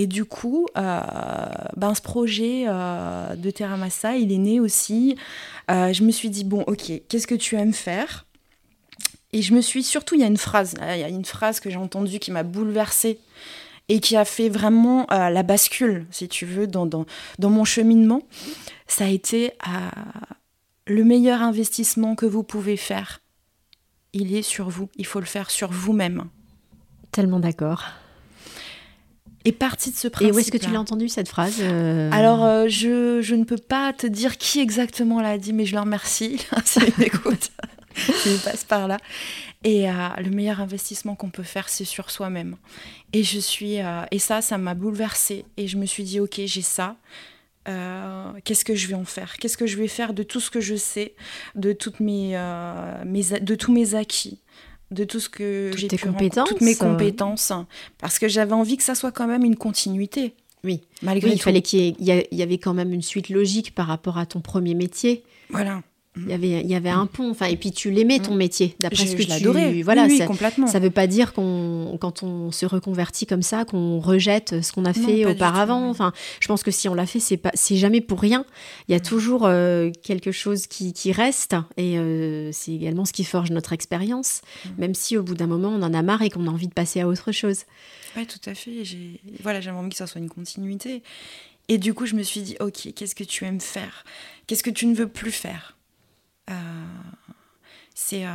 Et 0.00 0.06
du 0.06 0.24
coup, 0.24 0.66
euh, 0.78 1.00
ben, 1.76 1.94
ce 1.94 2.00
projet 2.00 2.64
euh, 2.66 3.34
de 3.36 3.50
Terramassa, 3.50 4.16
il 4.16 4.32
est 4.32 4.38
né 4.38 4.58
aussi. 4.58 5.16
Euh, 5.70 5.92
je 5.92 6.04
me 6.04 6.10
suis 6.10 6.30
dit, 6.30 6.44
bon, 6.44 6.62
ok, 6.66 6.90
qu'est-ce 7.06 7.26
que 7.26 7.34
tu 7.34 7.56
aimes 7.56 7.74
faire? 7.74 8.24
Et 9.32 9.42
je 9.42 9.54
me 9.54 9.60
suis, 9.60 9.82
surtout, 9.82 10.16
il 10.16 10.20
y 10.20 10.24
a 10.24 10.26
une 10.26 10.36
phrase, 10.36 10.74
il 10.80 10.98
y 10.98 11.04
a 11.04 11.08
une 11.08 11.24
phrase 11.24 11.60
que 11.60 11.70
j'ai 11.70 11.76
entendue 11.76 12.18
qui 12.18 12.30
m'a 12.30 12.42
bouleversée 12.42 13.20
et 13.88 14.00
qui 14.00 14.16
a 14.16 14.24
fait 14.24 14.48
vraiment 14.48 15.06
la 15.08 15.42
bascule, 15.42 16.06
si 16.10 16.28
tu 16.28 16.46
veux, 16.46 16.66
dans, 16.66 16.86
dans, 16.86 17.06
dans 17.38 17.50
mon 17.50 17.64
cheminement. 17.64 18.22
Ça 18.86 19.04
a 19.04 19.08
été 19.08 19.52
le 20.86 21.04
meilleur 21.04 21.42
investissement 21.42 22.16
que 22.16 22.26
vous 22.26 22.42
pouvez 22.42 22.76
faire. 22.76 23.20
Il 24.12 24.34
est 24.34 24.42
sur 24.42 24.68
vous, 24.68 24.88
il 24.96 25.06
faut 25.06 25.20
le 25.20 25.26
faire 25.26 25.50
sur 25.50 25.70
vous-même. 25.70 26.24
Tellement 27.12 27.38
d'accord 27.38 27.84
est 29.44 29.52
partie 29.52 29.90
de 29.90 29.96
ce 29.96 30.08
principe. 30.08 30.32
Et 30.32 30.36
où 30.36 30.38
est-ce 30.38 30.50
que 30.50 30.58
tu 30.58 30.70
l'as 30.70 30.80
entendu 30.80 31.08
cette 31.08 31.28
phrase 31.28 31.56
euh 31.60 32.10
Alors, 32.12 32.44
euh, 32.44 32.66
je, 32.68 33.20
je, 33.22 33.34
ne 33.34 33.44
peux 33.44 33.56
pas 33.56 33.92
te 33.92 34.06
dire 34.06 34.36
qui 34.36 34.60
exactement 34.60 35.20
l'a 35.20 35.38
dit, 35.38 35.52
mais 35.52 35.64
je 35.64 35.74
leur 35.74 35.84
remercie 35.84 36.46
si 36.64 36.80
ils 36.80 36.92
m'écoutent. 36.98 37.50
ils 38.26 38.38
passent 38.44 38.64
par 38.64 38.88
là. 38.88 38.98
Et 39.64 39.90
euh, 39.90 39.92
le 40.18 40.30
meilleur 40.30 40.60
investissement 40.60 41.14
qu'on 41.14 41.30
peut 41.30 41.42
faire, 41.42 41.68
c'est 41.68 41.84
sur 41.84 42.10
soi-même. 42.10 42.56
Et 43.12 43.22
je 43.22 43.38
suis, 43.38 43.78
et 44.10 44.18
ça, 44.18 44.40
ça 44.42 44.58
m'a 44.58 44.74
bouleversée. 44.74 45.44
Et 45.56 45.68
je 45.68 45.76
me 45.76 45.86
suis 45.86 46.04
dit, 46.04 46.20
ok, 46.20 46.40
j'ai 46.44 46.62
ça. 46.62 46.96
qu'est-ce 48.44 48.64
que 48.64 48.74
je 48.74 48.86
vais 48.86 48.94
en 48.94 49.04
faire? 49.04 49.36
Qu'est-ce 49.36 49.56
que 49.56 49.66
je 49.66 49.76
vais 49.76 49.88
faire 49.88 50.14
de 50.14 50.22
tout 50.22 50.40
ce 50.40 50.50
que 50.50 50.60
je 50.60 50.76
sais, 50.76 51.14
de 51.54 51.72
toutes 51.72 52.00
mes, 52.00 52.38
mes 53.04 53.22
de 53.40 53.54
tous 53.54 53.72
mes 53.72 53.94
acquis 53.94 54.38
de 54.90 55.04
tout 55.04 55.20
ce 55.20 55.28
que 55.28 55.70
j'ai 55.76 55.88
pu 55.88 55.96
toutes 55.98 56.60
mes 56.60 56.74
compétences, 56.74 57.52
parce 57.98 58.18
que 58.18 58.28
j'avais 58.28 58.52
envie 58.52 58.76
que 58.76 58.82
ça 58.82 58.94
soit 58.94 59.12
quand 59.12 59.26
même 59.26 59.44
une 59.44 59.56
continuité. 59.56 60.34
Oui, 60.62 60.82
malgré 61.02 61.30
il 61.30 61.40
fallait 61.40 61.62
qu'il 61.62 61.94
y, 61.98 62.26
y, 62.36 62.42
avait 62.42 62.58
quand 62.58 62.74
même 62.74 62.92
une 62.92 63.02
suite 63.02 63.30
logique 63.30 63.74
par 63.74 63.86
rapport 63.86 64.18
à 64.18 64.26
ton 64.26 64.40
premier 64.40 64.74
métier. 64.74 65.22
Voilà. 65.48 65.82
Il 66.24 66.30
y 66.30 66.32
avait, 66.32 66.60
il 66.60 66.70
y 66.70 66.74
avait 66.74 66.90
un 66.90 67.06
pont, 67.06 67.30
enfin, 67.30 67.46
et 67.46 67.56
puis 67.56 67.72
tu 67.72 67.90
l'aimais 67.90 68.18
ton 68.18 68.34
mm. 68.34 68.38
métier, 68.38 68.76
d'après 68.80 69.06
ce 69.06 69.16
que 69.16 69.22
je 69.22 69.28
tu... 69.38 69.82
Voilà, 69.82 70.04
oui, 70.04 70.18
ça, 70.18 70.26
complètement. 70.26 70.66
Ça 70.66 70.78
veut 70.78 70.90
pas 70.90 71.06
dire 71.06 71.32
qu'on, 71.32 71.96
quand 72.00 72.22
on 72.22 72.50
se 72.52 72.66
reconvertit 72.66 73.26
comme 73.26 73.42
ça, 73.42 73.64
qu'on 73.64 74.00
rejette 74.00 74.62
ce 74.62 74.72
qu'on 74.72 74.84
a 74.84 74.92
fait 74.92 75.26
auparavant. 75.26 75.88
Enfin, 75.88 76.12
je 76.40 76.48
pense 76.48 76.62
que 76.62 76.70
si 76.70 76.88
on 76.88 76.94
l'a 76.94 77.06
fait, 77.06 77.20
c'est 77.20 77.36
pas, 77.36 77.50
c'est 77.54 77.76
jamais 77.76 78.00
pour 78.00 78.20
rien. 78.20 78.44
Il 78.88 78.92
y 78.92 78.94
a 78.94 78.98
mm. 78.98 79.02
toujours 79.02 79.46
euh, 79.46 79.90
quelque 80.02 80.32
chose 80.32 80.66
qui, 80.66 80.92
qui 80.92 81.12
reste, 81.12 81.56
et 81.76 81.98
euh, 81.98 82.50
c'est 82.52 82.72
également 82.72 83.04
ce 83.04 83.12
qui 83.12 83.24
forge 83.24 83.50
notre 83.50 83.72
expérience, 83.72 84.42
mm. 84.64 84.68
même 84.78 84.94
si 84.94 85.16
au 85.16 85.22
bout 85.22 85.34
d'un 85.34 85.46
moment 85.46 85.68
on 85.68 85.82
en 85.82 85.94
a 85.94 86.02
marre 86.02 86.22
et 86.22 86.30
qu'on 86.30 86.46
a 86.46 86.50
envie 86.50 86.68
de 86.68 86.74
passer 86.74 87.00
à 87.00 87.08
autre 87.08 87.32
chose. 87.32 87.64
Oui, 88.16 88.26
tout 88.26 88.50
à 88.50 88.54
fait. 88.54 88.84
J'ai, 88.84 89.20
voilà, 89.42 89.60
envie 89.74 89.90
que 89.90 89.96
ça 89.96 90.06
soit 90.06 90.20
une 90.20 90.28
continuité. 90.28 91.02
Et 91.68 91.78
du 91.78 91.94
coup, 91.94 92.06
je 92.06 92.16
me 92.16 92.22
suis 92.24 92.40
dit, 92.40 92.56
ok, 92.58 92.92
qu'est-ce 92.96 93.14
que 93.14 93.22
tu 93.22 93.44
aimes 93.44 93.60
faire? 93.60 94.04
Qu'est-ce 94.46 94.64
que 94.64 94.70
tu 94.70 94.86
ne 94.86 94.94
veux 94.94 95.06
plus 95.06 95.30
faire? 95.30 95.76
Euh, 96.50 96.54
c'est 97.94 98.24
euh, 98.24 98.28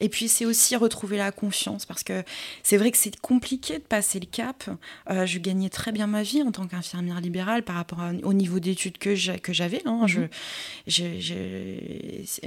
et 0.00 0.08
puis 0.08 0.28
c'est 0.28 0.44
aussi 0.44 0.74
retrouver 0.76 1.16
la 1.18 1.30
confiance 1.32 1.84
parce 1.84 2.02
que 2.02 2.22
c'est 2.62 2.76
vrai 2.76 2.90
que 2.90 2.98
c'est 2.98 3.18
compliqué 3.20 3.74
de 3.78 3.84
passer 3.84 4.18
le 4.20 4.26
cap. 4.26 4.64
Euh, 5.10 5.26
je 5.26 5.38
gagnais 5.38 5.68
très 5.68 5.92
bien 5.92 6.06
ma 6.06 6.22
vie 6.22 6.42
en 6.42 6.50
tant 6.50 6.66
qu'infirmière 6.66 7.20
libérale 7.20 7.62
par 7.62 7.76
rapport 7.76 8.00
au 8.22 8.32
niveau 8.32 8.58
d'études 8.58 8.98
que 8.98 9.14
j'avais. 9.14 9.82
Hein. 9.84 10.06
Mhm. 10.06 10.28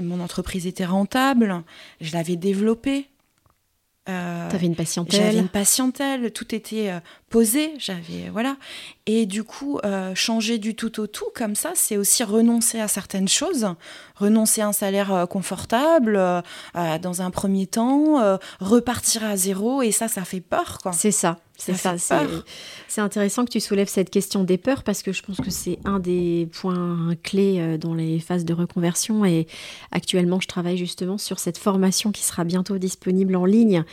mon 0.01 0.19
entreprise 0.21 0.65
était 0.67 0.85
rentable, 0.85 1.63
je 2.01 2.13
l'avais 2.13 2.35
développée. 2.35 3.07
Euh, 4.09 4.49
T'avais 4.49 4.65
une 4.65 4.75
patientèle. 4.75 5.21
J'avais 5.21 5.37
une 5.37 5.47
patientèle, 5.47 6.31
tout 6.31 6.53
était 6.55 6.91
posé, 7.29 7.73
j'avais 7.77 8.29
voilà. 8.31 8.57
Et 9.05 9.25
du 9.25 9.43
coup, 9.43 9.79
changer 10.15 10.57
du 10.57 10.75
tout 10.75 10.99
au 10.99 11.07
tout 11.07 11.27
comme 11.35 11.55
ça, 11.55 11.71
c'est 11.75 11.97
aussi 11.97 12.23
renoncer 12.23 12.79
à 12.79 12.87
certaines 12.87 13.27
choses 13.27 13.67
renoncer 14.19 14.61
à 14.61 14.67
un 14.67 14.73
salaire 14.73 15.13
euh, 15.13 15.25
confortable 15.25 16.15
euh, 16.15 16.41
euh, 16.75 16.99
dans 16.99 17.21
un 17.21 17.31
premier 17.31 17.65
temps, 17.65 18.37
repartir 18.59 19.23
à 19.23 19.37
zéro, 19.37 19.81
et 19.81 19.91
ça, 19.91 20.07
ça 20.07 20.23
fait 20.23 20.41
peur. 20.41 20.77
C'est 20.91 21.11
ça. 21.11 21.37
C'est 21.59 21.75
ça, 21.75 21.95
c'est 22.87 23.01
intéressant 23.01 23.45
que 23.45 23.51
tu 23.51 23.59
soulèves 23.59 23.89
cette 23.89 24.09
question 24.09 24.43
des 24.43 24.57
peurs 24.57 24.83
parce 24.83 25.03
que 25.03 25.11
je 25.11 25.21
pense 25.21 25.37
que 25.37 25.51
c'est 25.51 25.77
un 25.85 25.99
des 25.99 26.47
points 26.53 27.15
clés 27.21 27.77
dans 27.77 27.93
les 27.93 28.19
phases 28.19 28.45
de 28.45 28.53
reconversion. 28.53 29.25
Et 29.25 29.45
actuellement 29.91 30.39
je 30.39 30.47
travaille 30.47 30.77
justement 30.77 31.17
sur 31.17 31.37
cette 31.37 31.57
formation 31.57 32.11
qui 32.11 32.23
sera 32.23 32.43
bientôt 32.45 32.77
disponible 32.77 33.35
en 33.35 33.45
ligne 33.45 33.83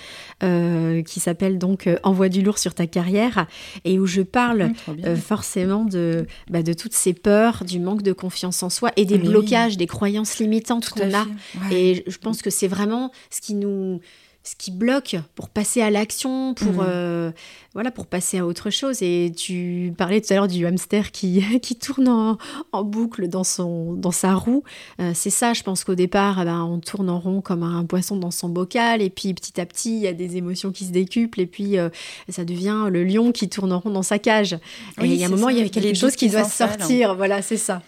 qui 0.41 1.21
s'appelle 1.21 1.59
donc 1.59 1.89
Envoie 2.03 2.29
du 2.29 2.43
lourd 2.43 2.59
sur 2.59 2.75
ta 2.75 2.87
carrière. 2.87 3.47
Et 3.85 3.99
où 3.99 4.07
je 4.07 4.23
parle 4.23 4.73
mmh, 4.89 5.17
forcément 5.17 5.85
de, 5.85 6.27
bah, 6.49 6.63
de 6.63 6.73
toutes 6.73 6.95
ces 6.95 7.13
peurs, 7.13 7.65
du 7.65 7.81
manque 7.81 8.03
de 8.03 8.13
confiance 8.13 8.63
en 8.63 8.71
soi 8.71 8.93
et 8.97 9.05
des 9.05 9.19
blocages, 9.19 9.77
des 9.77 9.87
croyances 9.87 10.39
limitantes 10.39 10.89
qu'on 10.89 11.13
a. 11.15 11.27
Et 11.71 12.05
je 12.07 12.19
pense 12.19 12.43
que 12.43 12.51
c'est 12.51 12.69
vraiment 12.69 13.11
ce 13.31 13.41
qui 13.41 13.55
nous 13.55 14.01
ce 14.47 14.55
qui 14.55 14.71
bloque 14.71 15.17
pour 15.35 15.49
passer 15.49 15.83
à 15.83 15.91
l'action, 15.91 16.55
pour 16.55 16.75
mm. 16.75 16.87
euh, 16.87 17.31
voilà, 17.75 17.91
pour 17.91 18.07
passer 18.07 18.39
à 18.39 18.47
autre 18.47 18.71
chose. 18.71 19.03
Et 19.03 19.33
tu 19.37 19.93
parlais 19.99 20.21
tout 20.21 20.33
à 20.33 20.37
l'heure 20.37 20.47
du 20.47 20.65
hamster 20.65 21.11
qui, 21.11 21.43
qui 21.63 21.75
tourne 21.75 22.09
en, 22.09 22.85
boucle 22.85 23.29
dans 23.29 23.43
son 23.43 23.95
dans 23.95 24.13
sa 24.13 24.35
roue. 24.35 24.63
Euh, 25.01 25.11
c'est 25.15 25.31
ça, 25.31 25.53
je 25.53 25.65
pense 25.65 25.83
qu'au 25.83 25.97
départ, 25.97 26.39
eh 26.41 26.45
ben, 26.45 26.63
on 26.63 26.79
tourne 26.79 27.11
en 27.11 27.19
rond 27.19 27.41
comme 27.41 27.65
un 27.65 27.85
poisson 27.85 28.17
dans 28.17 28.31
son 28.31 28.49
bocal, 28.49 29.03
et 29.03 29.11
puis 29.11 29.35
petit 29.35 29.61
à 29.61 29.67
petit, 29.67 29.97
il 29.97 30.03
y 30.03 30.07
a 30.07 30.13
des 30.13 30.37
émotions 30.37 30.71
qui 30.71 30.85
se 30.85 30.93
décuplent, 30.93 31.41
et 31.41 31.47
puis 31.47 31.79
euh, 31.79 31.89
ça 32.29 32.45
devient 32.45 32.87
le 32.89 33.03
lion 33.03 33.33
qui 33.33 33.49
tourne 33.49 33.73
en 33.73 33.81
rond 33.81 33.91
dans 33.91 34.03
sa 34.03 34.21
cage. 34.21 34.53
et 34.53 35.07
il 35.07 35.15
y 35.15 35.25
a 35.25 35.27
un 35.27 35.31
moment, 35.31 35.49
il 35.49 35.59
y 35.59 35.63
a 35.63 35.69
quelque 35.69 35.95
chose 35.95 36.15
qui 36.15 36.29
doit 36.29 36.45
sortir. 36.45 37.17
Voilà, 37.17 37.43
c'est 37.43 37.57
ça. 37.57 37.83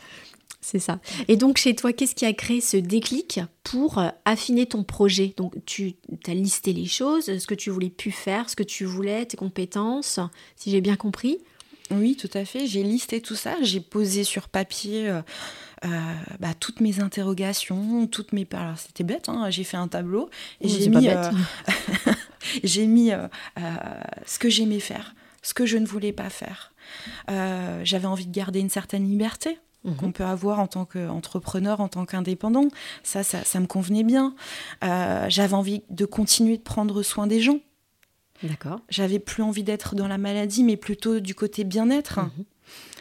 C'est 0.61 0.81
ça. 0.81 0.99
Et 1.29 1.37
donc 1.37 1.57
chez 1.57 1.75
toi, 1.75 1.93
qu'est-ce 1.93 2.15
qui 2.15 2.27
a 2.27 2.33
créé 2.33 2.61
ce 2.61 2.77
déclic 2.77 3.41
pour 3.63 3.99
euh, 3.99 4.09
affiner 4.25 4.67
ton 4.67 4.83
projet? 4.83 5.33
Donc 5.37 5.55
tu 5.67 5.95
as 6.27 6.35
listé 6.35 6.73
les 6.73 6.87
choses, 6.87 7.39
ce 7.39 7.47
que 7.47 7.55
tu 7.55 7.71
voulais 7.71 7.91
plus 7.91 8.11
faire, 8.11 8.51
ce 8.51 8.57
que 8.57 8.65
tu 8.65 8.85
voulais, 8.85 9.25
tes 9.25 9.37
compétences, 9.37 10.19
si 10.57 10.71
j'ai 10.71 10.81
bien 10.81 10.97
compris? 10.97 11.39
Oui, 11.91 12.17
tout 12.17 12.31
à 12.35 12.45
fait. 12.45 12.67
J'ai 12.67 12.83
listé 12.83 13.23
tout 13.23 13.37
ça. 13.37 13.55
J'ai 13.63 13.81
posé 13.81 14.25
sur 14.25 14.49
papier 14.49 15.09
euh, 15.09 15.23
euh, 15.87 15.89
bah, 16.39 16.53
toutes 16.59 16.81
mes 16.81 17.01
interrogations, 17.01 18.07
toutes 18.09 18.33
mes. 18.33 18.47
Alors 18.53 18.79
c'était 18.79 19.05
bête. 19.05 19.29
Hein, 19.29 19.49
j'ai 19.51 19.65
fait 19.65 19.79
un 19.79 19.89
tableau 19.89 20.29
et 20.61 20.69
j'ai 20.69 20.89
mis. 20.89 21.09
j'ai 22.65 22.87
mis 22.87 23.13
ce 24.27 24.39
que 24.39 24.51
j'aimais 24.51 24.81
faire, 24.81 25.15
ce 25.41 25.55
que 25.55 25.67
je 25.67 25.79
ne 25.79 25.87
voulais 25.87 26.13
pas 26.13 26.31
faire. 26.31 26.75
J'avais 27.29 28.07
envie 28.07 28.27
de 28.27 28.35
garder 28.35 28.59
une 28.59 28.71
certaine 28.71 29.09
liberté 29.09 29.59
Mhm. 29.85 29.97
qu'on 29.97 30.13
peut 30.13 30.25
avoir 30.25 30.61
en 30.61 30.67
tant 30.67 30.85
qu'entrepreneur, 30.85 31.81
en 31.81 31.89
tant 31.89 32.05
qu'indépendant. 32.05 32.69
Ça, 33.03 33.23
ça, 33.23 33.61
me 33.61 33.67
convenait 33.67 34.05
bien. 34.05 34.35
Euh, 34.85 35.27
j'avais 35.29 35.55
envie 35.55 35.83
de 35.91 36.05
continuer 36.05 36.57
de 36.57 36.63
prendre 36.63 37.03
soin 37.03 37.27
des 37.27 37.41
gens. 37.41 37.61
D'accord. 38.43 38.81
J'avais 38.89 39.19
plus 39.19 39.43
envie 39.43 39.63
d'être 39.63 39.95
dans 39.95 40.09
la 40.09 40.19
maladie, 40.19 40.63
mais 40.65 40.77
plutôt 40.77 41.21
du 41.21 41.35
côté 41.35 41.65
bien-être. 41.65 42.21
Mhm. 42.21 42.45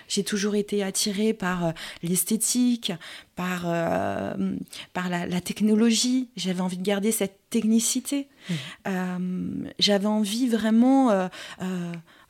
J'ai 0.08 0.24
toujours 0.24 0.56
été 0.56 0.84
attirée 0.84 1.34
par 1.34 1.66
euh, 1.66 1.72
l'esthétique, 2.04 2.92
par, 3.36 3.64
euh, 3.66 4.56
par 4.94 5.10
la, 5.10 5.42
technologie. 5.42 6.30
J'avais 6.36 6.62
envie 6.62 6.78
de 6.78 6.84
garder 6.84 7.12
cette 7.12 7.40
technicité. 7.50 8.28
Mhm. 8.50 9.72
j'avais 9.78 10.06
envie 10.06 10.48
vraiment 10.48 11.30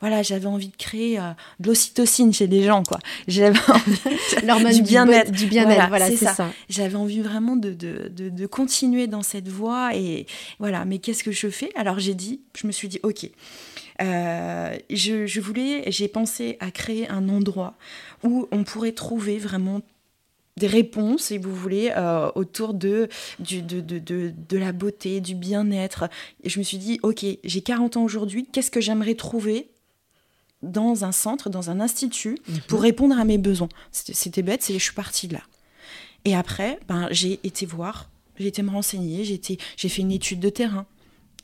voilà, 0.00 0.22
j'avais 0.22 0.46
envie 0.46 0.68
de 0.68 0.76
créer 0.76 1.18
euh, 1.18 1.32
de 1.58 1.68
l'ocytocine 1.68 2.32
chez 2.32 2.46
les 2.46 2.62
gens, 2.62 2.84
quoi. 2.84 2.98
J'avais 3.26 3.58
envie 4.50 4.76
du 4.76 4.82
bien-être, 4.82 5.32
du 5.32 5.46
bien-être, 5.46 5.88
voilà, 5.88 6.08
c'est 6.08 6.16
ça. 6.16 6.52
J'avais 6.68 6.94
envie 6.94 7.20
vraiment 7.20 7.56
de, 7.56 7.72
de, 7.72 8.08
de, 8.08 8.46
continuer 8.46 9.08
dans 9.08 9.22
cette 9.22 9.48
voie 9.48 9.96
et 9.96 10.26
voilà. 10.60 10.84
Mais 10.84 10.98
qu'est-ce 10.98 11.24
que 11.24 11.32
je 11.32 11.48
fais? 11.48 11.70
Alors 11.74 11.98
j'ai 11.98 12.14
dit, 12.14 12.40
je 12.56 12.66
me 12.66 12.72
suis 12.72 12.88
dit, 12.88 13.00
ok. 13.02 13.28
Euh, 14.00 14.76
je, 14.90 15.26
je, 15.26 15.40
voulais, 15.40 15.90
j'ai 15.90 16.08
pensé 16.08 16.56
à 16.60 16.70
créer 16.70 17.08
un 17.08 17.28
endroit 17.28 17.74
où 18.22 18.48
on 18.52 18.64
pourrait 18.64 18.92
trouver 18.92 19.38
vraiment 19.38 19.82
des 20.56 20.66
réponses, 20.66 21.24
si 21.24 21.38
vous 21.38 21.54
voulez, 21.54 21.92
euh, 21.96 22.30
autour 22.34 22.74
de, 22.74 23.08
du, 23.38 23.62
de, 23.62 23.80
de, 23.80 23.98
de, 23.98 24.32
de, 24.48 24.58
la 24.58 24.72
beauté, 24.72 25.20
du 25.20 25.34
bien-être. 25.34 26.08
Et 26.42 26.48
je 26.48 26.58
me 26.58 26.64
suis 26.64 26.78
dit, 26.78 26.98
ok, 27.02 27.24
j'ai 27.44 27.60
40 27.60 27.96
ans 27.96 28.04
aujourd'hui, 28.04 28.46
qu'est-ce 28.52 28.70
que 28.70 28.80
j'aimerais 28.80 29.14
trouver 29.14 29.68
dans 30.62 31.04
un 31.04 31.12
centre, 31.12 31.48
dans 31.48 31.70
un 31.70 31.80
institut, 31.80 32.38
mhm. 32.48 32.60
pour 32.66 32.82
répondre 32.82 33.18
à 33.18 33.24
mes 33.24 33.38
besoins? 33.38 33.68
C'était 33.92 34.42
bête, 34.42 34.64
je 34.68 34.78
suis 34.78 34.94
partie 34.94 35.28
de 35.28 35.34
là. 35.34 35.42
Et 36.24 36.34
après, 36.34 36.80
ben, 36.88 37.08
j'ai 37.12 37.38
été 37.44 37.64
voir, 37.64 38.10
j'ai 38.38 38.48
été 38.48 38.62
me 38.62 38.70
renseigner, 38.70 39.24
j'ai 39.24 39.88
fait 39.88 40.02
une 40.02 40.12
étude 40.12 40.40
de 40.40 40.48
terrain. 40.48 40.86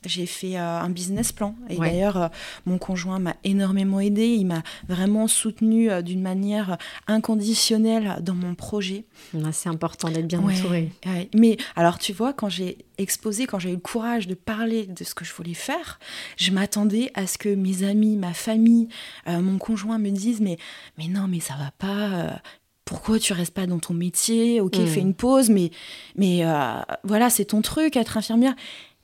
J'ai 0.05 0.25
fait 0.25 0.57
un 0.57 0.89
business 0.89 1.31
plan. 1.31 1.55
Et 1.69 1.77
d'ailleurs, 1.77 2.29
mon 2.65 2.77
conjoint 2.77 3.19
m'a 3.19 3.35
énormément 3.43 3.99
aidé. 3.99 4.27
Il 4.27 4.45
m'a 4.45 4.63
vraiment 4.87 5.27
soutenu 5.27 5.89
d'une 6.03 6.21
manière 6.21 6.77
inconditionnelle 7.07 8.17
dans 8.21 8.35
mon 8.35 8.55
projet. 8.55 9.05
C'est 9.51 9.69
important 9.69 10.09
d'être 10.09 10.27
bien 10.27 10.41
entouré. 10.41 10.91
Mais 11.35 11.57
alors, 11.75 11.97
tu 11.97 12.13
vois, 12.13 12.33
quand 12.33 12.49
j'ai 12.49 12.77
exposé, 12.97 13.45
quand 13.45 13.59
j'ai 13.59 13.69
eu 13.69 13.75
le 13.75 13.79
courage 13.79 14.27
de 14.27 14.35
parler 14.35 14.85
de 14.85 15.03
ce 15.03 15.13
que 15.13 15.25
je 15.25 15.33
voulais 15.33 15.53
faire, 15.53 15.99
je 16.37 16.51
m'attendais 16.51 17.11
à 17.13 17.27
ce 17.27 17.37
que 17.37 17.49
mes 17.49 17.83
amis, 17.83 18.15
ma 18.15 18.33
famille, 18.33 18.87
mon 19.27 19.57
conjoint 19.57 19.97
me 19.97 20.09
disent 20.09 20.41
mais, 20.41 20.57
mais 20.97 21.07
non, 21.07 21.27
mais 21.27 21.39
ça 21.39 21.55
va 21.55 21.71
pas 21.77 22.39
pourquoi 22.85 23.17
tu 23.17 23.33
restes 23.33 23.53
pas 23.53 23.65
dans 23.65 23.79
ton 23.79 23.95
métier? 23.95 24.61
Ok, 24.61 24.75
fais 24.75 25.01
hmm. 25.01 25.07
une 25.07 25.13
pause, 25.15 25.49
mais, 25.49 25.71
mais 26.15 26.45
euh, 26.45 26.79
voilà, 27.03 27.31
c'est 27.31 27.45
ton 27.45 27.61
truc, 27.61 27.97
être 27.97 28.17
infirmière. 28.17 28.55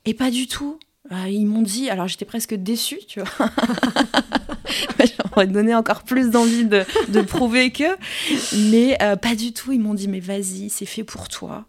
Et 0.04 0.14
pas 0.14 0.30
du 0.30 0.46
tout. 0.46 0.78
Euh, 1.12 1.28
ils 1.28 1.46
m'ont 1.46 1.62
dit, 1.62 1.90
alors 1.90 2.08
j'étais 2.08 2.24
presque 2.24 2.54
déçue, 2.54 3.00
tu 3.06 3.20
vois. 3.20 3.48
J'aurais 5.34 5.46
donné 5.46 5.74
encore 5.74 6.02
plus 6.02 6.30
d'envie 6.30 6.64
de, 6.64 6.84
de, 7.08 7.20
prouver 7.20 7.70
que. 7.70 7.96
Mais 8.70 8.96
euh, 9.02 9.16
pas 9.16 9.34
du 9.34 9.52
tout. 9.52 9.72
Ils 9.72 9.80
m'ont 9.80 9.94
dit, 9.94 10.08
mais 10.08 10.20
vas-y, 10.20 10.70
c'est 10.70 10.86
fait 10.86 11.04
pour 11.04 11.28
toi. 11.28 11.66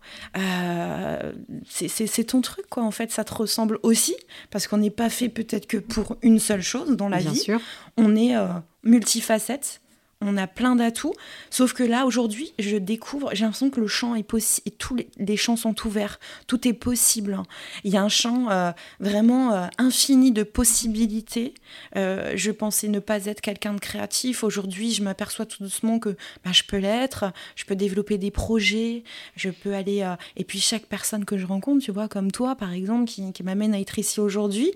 c'est 1.69 2.23
ton 2.25 2.41
truc, 2.41 2.65
quoi. 2.69 2.83
En 2.83 2.91
fait, 2.91 3.11
ça 3.11 3.23
te 3.23 3.33
ressemble 3.33 3.79
aussi. 3.83 4.15
Parce 4.51 4.67
qu'on 4.67 4.77
n'est 4.77 4.89
pas 4.89 5.09
fait 5.09 5.29
peut-être 5.29 5.67
que 5.67 5.77
pour 5.77 6.17
une 6.21 6.39
seule 6.39 6.61
chose 6.61 6.95
dans 6.95 7.09
la 7.09 7.17
Bien 7.17 7.31
vie. 7.31 7.39
Sûr. 7.39 7.59
On 7.97 8.15
est 8.15 8.35
multifacette 8.83 9.81
on 10.25 10.37
a 10.37 10.47
plein 10.47 10.75
d'atouts. 10.75 11.13
Sauf 11.49 11.73
que 11.73 11.83
là, 11.83 12.05
aujourd'hui, 12.05 12.53
je 12.59 12.77
découvre, 12.77 13.29
j'ai 13.33 13.43
l'impression 13.43 13.69
que 13.69 13.79
le 13.79 13.87
champ 13.87 14.15
est 14.15 14.23
possible, 14.23 14.71
tous 14.77 14.95
les, 15.17 15.37
champs 15.37 15.55
sont 15.55 15.75
ouverts, 15.85 16.19
tout 16.47 16.67
est 16.67 16.73
possible. 16.73 17.33
Hein. 17.33 17.43
Il 17.83 17.91
y 17.91 17.97
a 17.97 18.01
un 18.01 18.09
champ 18.09 18.49
euh, 18.49 18.71
vraiment 18.99 19.53
euh, 19.53 19.67
infini 19.77 20.31
de 20.31 20.43
possibilités. 20.43 21.53
Euh, 21.95 22.33
je 22.35 22.51
pensais 22.51 22.87
ne 22.87 22.99
pas 22.99 23.25
être 23.25 23.41
quelqu'un 23.41 23.73
de 23.73 23.79
créatif. 23.79 24.43
Aujourd'hui, 24.43 24.93
je 24.93 25.03
m'aperçois 25.03 25.45
tout 25.45 25.63
doucement 25.63 25.99
que 25.99 26.15
bah, 26.43 26.51
je 26.51 26.63
peux 26.63 26.77
l'être, 26.77 27.25
je 27.55 27.65
peux 27.65 27.75
développer 27.75 28.17
des 28.17 28.31
projets, 28.31 29.03
je 29.35 29.49
peux 29.49 29.73
aller... 29.73 30.07
et 30.37 30.43
puis 30.43 30.59
chaque 30.59 30.85
personne 30.85 31.25
que 31.25 31.37
je 31.37 31.45
rencontre, 31.45 31.83
tu 31.83 31.91
vois, 31.91 32.07
comme 32.07 32.31
toi, 32.31 32.55
par 32.55 32.73
exemple, 32.73 33.05
qui, 33.05 33.43
m'amène 33.43 33.73
à 33.73 33.79
être 33.79 33.99
ici 33.99 34.19
aujourd'hui, 34.19 34.71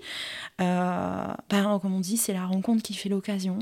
bah, 0.58 1.36
comme 1.48 1.94
on 1.94 2.00
dit, 2.00 2.16
c'est 2.16 2.32
la 2.32 2.46
rencontre 2.46 2.82
qui 2.82 2.94
fait 2.94 3.08
l'occasion. 3.08 3.58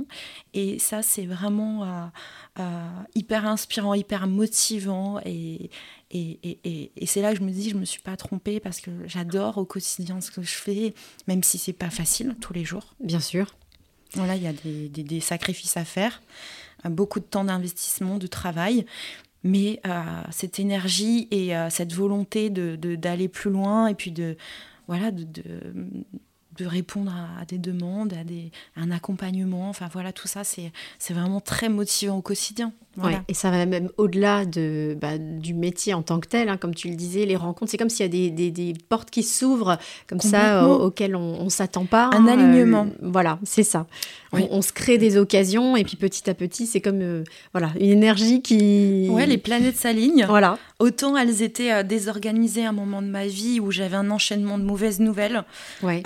Et 0.55 0.79
ça, 0.79 1.03
c'est 1.03 1.27
vraiment 1.27 1.76
hyper 3.15 3.47
inspirant, 3.47 3.95
hyper 3.95 4.27
motivant. 4.27 5.21
Et, 5.25 5.71
et, 6.11 6.91
et, 6.97 7.07
c'est 7.07 7.21
là 7.21 7.33
que 7.33 7.39
je 7.39 7.45
me 7.45 7.51
dis, 7.51 7.71
je 7.71 7.77
me 7.77 7.85
suis 7.85 8.01
pas 8.01 8.17
trompée 8.17 8.61
parce 8.61 8.81
que 8.81 8.91
j'adore 9.07 9.59
au 9.59 9.65
quotidien 9.65 10.21
ce 10.21 10.31
que 10.31 10.43
je 10.43 10.55
fais, 10.55 10.95
même 11.27 11.43
si 11.43 11.59
c'est 11.59 11.73
pas 11.73 11.91
facile 11.91 12.37
tous 12.41 12.53
les 12.53 12.65
jours. 12.65 12.95
Bien 13.01 13.21
sûr. 13.21 13.55
Voilà, 14.15 14.37
il 14.37 14.43
y 14.43 14.47
a 14.47 14.53
des, 14.53 14.89
des, 14.89 15.21
sacrifices 15.21 15.77
à 15.77 15.85
faire, 15.85 16.23
euh, 16.85 16.89
beaucoup 16.89 17.21
de 17.21 17.25
temps 17.25 17.45
d'investissement, 17.45 18.19
de 18.19 18.27
travail. 18.27 18.87
Mais 19.43 19.81
euh, 19.87 20.03
cette 20.31 20.59
énergie 20.59 21.29
et 21.31 21.57
euh, 21.57 21.71
cette 21.71 21.93
volonté 21.93 22.51
d'aller 22.51 23.27
de, 23.27 23.33
plus 23.33 23.51
loin 23.51 23.87
et 23.87 23.95
puis 23.95 24.11
de, 24.11 24.37
voilà, 24.89 25.11
de, 25.11 25.25
de 25.25 25.43
répondre 26.65 27.13
à, 27.41 27.45
des 27.45 27.59
demandes, 27.59 28.13
à, 28.13 28.25
des, 28.25 28.51
un 28.77 28.91
accompagnement. 28.91 29.69
Enfin 29.69 29.89
voilà, 29.93 30.13
tout 30.13 30.29
ça, 30.29 30.43
c'est 30.45 30.73
vraiment 31.15 31.41
très 31.41 31.69
motivant 31.69 32.19
au 32.19 32.23
quotidien. 32.23 32.73
et 33.29 33.35
ça 33.35 33.51
va 33.51 33.67
même 33.67 33.91
au-delà 33.99 34.47
de, 34.47 34.97
bah, 35.01 35.19
du 35.19 35.55
métier 35.55 35.93
en 35.95 36.03
tant 36.03 36.21
que 36.21 36.29
tel, 36.29 36.49
hein, 36.49 36.57
comme 36.57 36.75
tu 36.75 36.89
le 36.89 36.95
disais, 36.95 37.27
les 37.27 37.37
rencontres, 37.37 37.71
c'est 37.71 37.77
comme 37.77 37.91
s'il 37.91 38.05
y 38.05 38.09
a 38.09 38.09
des, 38.09 38.31
des, 38.31 38.51
des, 38.51 38.73
portes 38.89 39.11
qui 39.11 39.23
s'ouvrent 39.23 39.79
comme 40.07 40.21
ça, 40.21 40.67
auxquelles 40.69 41.17
on 41.17 41.45
ne 41.45 41.51
s'attend 41.51 41.85
pas. 41.85 42.11
Un 42.15 42.27
hein, 42.27 42.39
alignement. 42.39 42.87
Euh, 42.87 43.09
voilà, 43.11 43.39
c'est 43.45 43.63
ça. 43.63 43.87
On, 44.33 44.63
se 44.63 44.73
crée 44.73 44.99
des 44.99 45.17
occasions 45.17 45.77
et 45.77 45.85
puis 45.85 45.97
petit 45.97 46.29
à 46.29 46.35
petit, 46.35 46.67
c'est 46.67 46.81
comme 46.81 47.01
euh, 47.01 47.25
voilà, 47.53 47.73
une 47.81 47.91
énergie 47.91 48.43
qui... 48.43 49.09
Ouais, 49.11 49.27
les 49.27 49.39
planètes 49.39 49.77
s'alignent. 49.77 50.27
Voilà. 50.29 50.59
Autant 50.79 51.17
elles 51.17 51.43
étaient 51.43 51.73
euh, 51.73 51.83
désorganisées 51.83 52.67
à 52.67 52.71
un 52.71 52.73
moment 52.73 53.03
de 53.03 53.09
ma 53.09 53.27
vie 53.27 53.61
où 53.61 53.71
j'avais 53.71 53.97
un 53.97 54.11
enchaînement 54.11 54.59
de 54.59 54.65
mauvaises 54.65 55.01
nouvelles. 55.01 55.45
Ouais. 55.83 56.03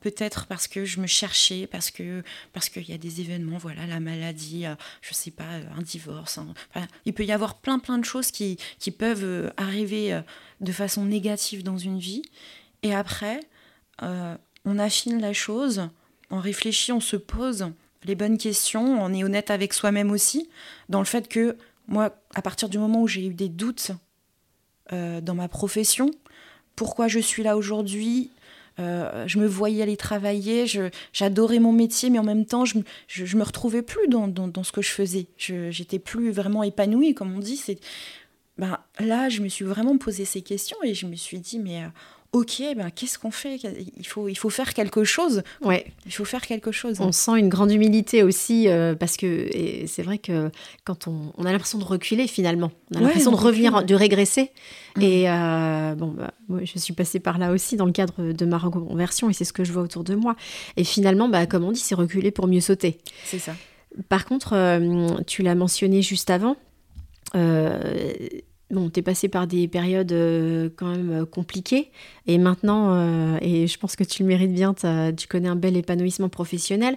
Peut-être 0.00 0.46
parce 0.46 0.68
que 0.68 0.84
je 0.84 1.00
me 1.00 1.06
cherchais, 1.06 1.66
parce 1.66 1.90
que 1.90 2.22
parce 2.52 2.68
qu'il 2.68 2.88
y 2.88 2.92
a 2.92 2.98
des 2.98 3.20
événements, 3.20 3.58
voilà, 3.58 3.86
la 3.86 4.00
maladie, 4.00 4.64
je 5.02 5.14
sais 5.14 5.30
pas, 5.30 5.44
un 5.76 5.82
divorce 5.82 6.38
il 7.04 7.12
peut 7.12 7.24
y 7.24 7.32
avoir 7.32 7.56
plein 7.56 7.78
plein 7.78 7.98
de 7.98 8.04
choses 8.04 8.30
qui, 8.30 8.58
qui 8.78 8.90
peuvent 8.90 9.24
euh, 9.24 9.50
arriver 9.56 10.12
euh, 10.12 10.20
de 10.60 10.72
façon 10.72 11.04
négative 11.04 11.62
dans 11.62 11.78
une 11.78 11.98
vie. 11.98 12.22
Et 12.82 12.94
après, 12.94 13.40
euh, 14.02 14.34
on 14.64 14.78
affine 14.78 15.20
la 15.20 15.32
chose, 15.32 15.88
on 16.30 16.38
réfléchit, 16.38 16.92
on 16.92 17.00
se 17.00 17.16
pose 17.16 17.70
les 18.04 18.14
bonnes 18.14 18.38
questions, 18.38 19.02
on 19.02 19.12
est 19.12 19.24
honnête 19.24 19.50
avec 19.50 19.72
soi-même 19.72 20.10
aussi, 20.10 20.48
dans 20.88 21.00
le 21.00 21.06
fait 21.06 21.28
que 21.28 21.56
moi, 21.88 22.14
à 22.34 22.42
partir 22.42 22.68
du 22.68 22.78
moment 22.78 23.02
où 23.02 23.08
j'ai 23.08 23.26
eu 23.26 23.34
des 23.34 23.48
doutes 23.48 23.92
dans 24.90 25.34
ma 25.34 25.48
profession, 25.48 26.10
pourquoi 26.76 27.08
je 27.08 27.18
suis 27.18 27.42
là 27.42 27.56
aujourd'hui, 27.56 28.30
euh, 28.78 29.26
je 29.26 29.38
me 29.38 29.46
voyais 29.46 29.82
aller 29.82 29.96
travailler, 29.96 30.66
j'adorais 31.12 31.58
mon 31.58 31.72
métier, 31.72 32.10
mais 32.10 32.18
en 32.18 32.24
même 32.24 32.44
temps, 32.44 32.64
je, 32.64 32.78
je, 33.08 33.36
me 33.36 33.42
retrouvais 33.42 33.82
plus 33.82 34.06
dans, 34.08 34.28
dans, 34.28 34.62
ce 34.62 34.72
que 34.72 34.82
je 34.82 34.90
faisais. 34.90 35.26
J'étais 35.38 35.98
plus 35.98 36.30
vraiment 36.30 36.62
épanouie, 36.62 37.14
comme 37.14 37.34
on 37.34 37.38
dit. 37.38 37.62
Ben, 38.58 38.78
là, 39.00 39.28
je 39.28 39.40
me 39.40 39.48
suis 39.48 39.64
vraiment 39.64 39.96
posé 39.98 40.24
ces 40.24 40.42
questions 40.42 40.76
et 40.82 40.94
je 40.94 41.06
me 41.06 41.16
suis 41.16 41.38
dit, 41.38 41.58
mais 41.58 41.84
euh, 41.84 41.88
ok, 42.36 42.62
ben, 42.76 42.90
qu'est-ce 42.90 43.18
qu'on 43.18 43.30
fait? 43.30 43.58
Il 43.96 44.06
faut, 44.06 44.28
il 44.28 44.34
faut 44.34 44.50
faire 44.50 44.74
quelque 44.74 45.04
chose. 45.04 45.42
Ouais. 45.62 45.86
Il 46.04 46.12
faut 46.12 46.26
faire 46.26 46.42
quelque 46.42 46.70
chose. 46.70 47.00
On 47.00 47.10
sent 47.10 47.38
une 47.38 47.48
grande 47.48 47.72
humilité 47.72 48.22
aussi, 48.22 48.68
euh, 48.68 48.94
parce 48.94 49.16
que 49.16 49.48
c'est 49.86 50.02
vrai 50.02 50.18
que 50.18 50.50
quand 50.84 51.08
on, 51.08 51.32
on 51.38 51.46
a 51.46 51.52
l'impression 51.52 51.78
de 51.78 51.84
reculer 51.84 52.26
finalement, 52.26 52.70
on 52.94 52.98
a 52.98 53.00
l'impression 53.00 53.30
de 53.30 53.36
revenir, 53.36 53.84
de 53.84 53.94
régresser. 53.94 54.50
Mm. 54.96 55.02
Et 55.02 55.30
euh, 55.30 55.94
bon, 55.94 56.08
bah, 56.08 56.34
moi, 56.48 56.60
je 56.62 56.78
suis 56.78 56.92
passée 56.92 57.20
par 57.20 57.38
là 57.38 57.52
aussi 57.52 57.76
dans 57.76 57.86
le 57.86 57.92
cadre 57.92 58.32
de 58.32 58.44
ma 58.44 58.58
reconversion, 58.58 59.30
et 59.30 59.32
c'est 59.32 59.44
ce 59.44 59.54
que 59.54 59.64
je 59.64 59.72
vois 59.72 59.82
autour 59.82 60.04
de 60.04 60.14
moi. 60.14 60.36
Et 60.76 60.84
finalement, 60.84 61.30
bah, 61.30 61.46
comme 61.46 61.64
on 61.64 61.72
dit, 61.72 61.80
c'est 61.80 61.94
reculer 61.94 62.30
pour 62.30 62.48
mieux 62.48 62.60
sauter. 62.60 62.98
C'est 63.24 63.38
ça. 63.38 63.54
Par 64.10 64.26
contre, 64.26 64.52
euh, 64.52 65.08
tu 65.26 65.42
l'as 65.42 65.54
mentionné 65.54 66.02
juste 66.02 66.28
avant. 66.28 66.56
Euh, 67.34 67.80
Bon, 68.70 68.90
tu 68.90 68.98
es 68.98 69.02
passé 69.02 69.28
par 69.28 69.46
des 69.46 69.68
périodes 69.68 70.10
euh, 70.10 70.68
quand 70.74 70.90
même 70.90 71.10
euh, 71.10 71.24
compliquées 71.24 71.92
et 72.26 72.36
maintenant, 72.36 72.94
euh, 72.94 73.38
et 73.40 73.68
je 73.68 73.78
pense 73.78 73.94
que 73.94 74.02
tu 74.02 74.24
le 74.24 74.28
mérites 74.28 74.52
bien, 74.52 74.74
tu 75.16 75.28
connais 75.28 75.48
un 75.48 75.54
bel 75.54 75.76
épanouissement 75.76 76.28
professionnel. 76.28 76.96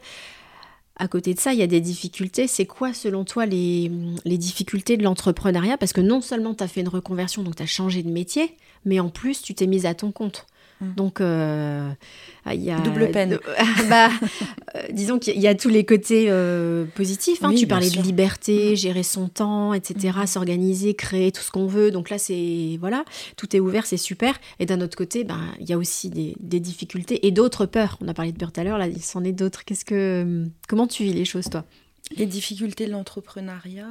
À 0.96 1.08
côté 1.08 1.34
de 1.34 1.40
ça, 1.40 1.54
il 1.54 1.60
y 1.60 1.64
a 1.64 1.68
des 1.68 1.80
difficultés. 1.80 2.48
C'est 2.48 2.66
quoi, 2.66 2.94
selon 2.94 3.24
toi, 3.24 3.46
les, 3.46 3.90
les 4.26 4.38
difficultés 4.38 4.98
de 4.98 5.04
l'entrepreneuriat? 5.04 5.78
Parce 5.78 5.94
que 5.94 6.02
non 6.02 6.22
seulement 6.22 6.56
tu 6.56 6.64
as 6.64 6.68
fait 6.68 6.82
une 6.82 6.90
reconversion, 6.90 7.44
donc 7.44 7.56
tu 7.56 7.64
as 7.64 7.68
changé 7.68 8.04
de 8.04 8.10
métier, 8.10 8.58
mais 8.84 9.00
en 9.00 9.10
plus, 9.10 9.42
tu 9.42 9.54
t'es 9.54 9.68
mise 9.68 9.86
à 9.86 9.94
ton 9.94 10.12
compte. 10.12 10.46
Mm. 10.82 10.94
Donc, 10.96 11.22
euh, 11.22 11.92
il 12.48 12.62
y 12.62 12.72
a. 12.72 12.80
Double 12.80 13.12
peine. 13.12 13.40
bah, 13.90 14.10
euh, 14.76 14.82
disons 14.92 15.20
qu'il 15.20 15.40
y 15.40 15.48
a 15.48 15.56
tous 15.56 15.70
les 15.70 15.86
côtés 15.86 16.26
euh, 16.30 16.86
positifs. 16.96 17.44
Hein. 17.44 17.54
tu 17.54 17.68
parlais 17.68 17.90
de 17.90 18.02
liberté, 18.02 18.74
mm. 18.74 18.76
gérer 18.76 19.04
son 19.04 19.28
temps, 19.28 19.74
etc., 19.74 20.18
mm. 20.24 20.28
s'organiser, 20.28 20.94
créer 20.94 21.32
tout 21.32 21.42
ce 21.42 21.52
qu'on 21.52 21.68
veut. 21.68 21.92
Donc 21.92 22.10
là, 22.10 22.18
c'est. 22.18 22.78
Voilà, 22.80 23.04
tout 23.36 23.56
est 23.56 23.60
ouvert, 23.60 23.86
c'est 23.86 23.98
super. 23.98 24.40
Et 24.60 24.66
d'un 24.66 24.82
autre 24.82 24.98
côté, 24.98 25.24
ben, 25.24 25.42
il 25.60 25.70
y 25.70 25.74
a 25.74 25.78
aussi 25.78 26.10
des, 26.10 26.60
difficultés 26.60 27.28
et 27.28 27.32
d'autres 27.32 27.66
peurs. 27.66 27.98
On 28.02 28.08
a 28.08 28.14
parlé 28.14 28.32
de 28.32 28.38
peur 28.38 28.52
tout 28.52 28.62
à 28.62 28.64
l'heure, 28.64 28.78
là, 28.78 28.88
il 28.88 29.02
s'en 29.02 29.24
est 29.24 29.34
d'autres. 29.34 29.66
Qu'est-ce 29.66 29.86
que. 29.86 30.46
Comment 30.68 30.88
tu 30.88 31.04
vis 31.04 31.14
les 31.14 31.26
choses, 31.26 31.50
toi? 31.50 31.66
Les 32.16 32.26
difficultés 32.26 32.88
de 32.88 32.92
l'entrepreneuriat. 32.92 33.86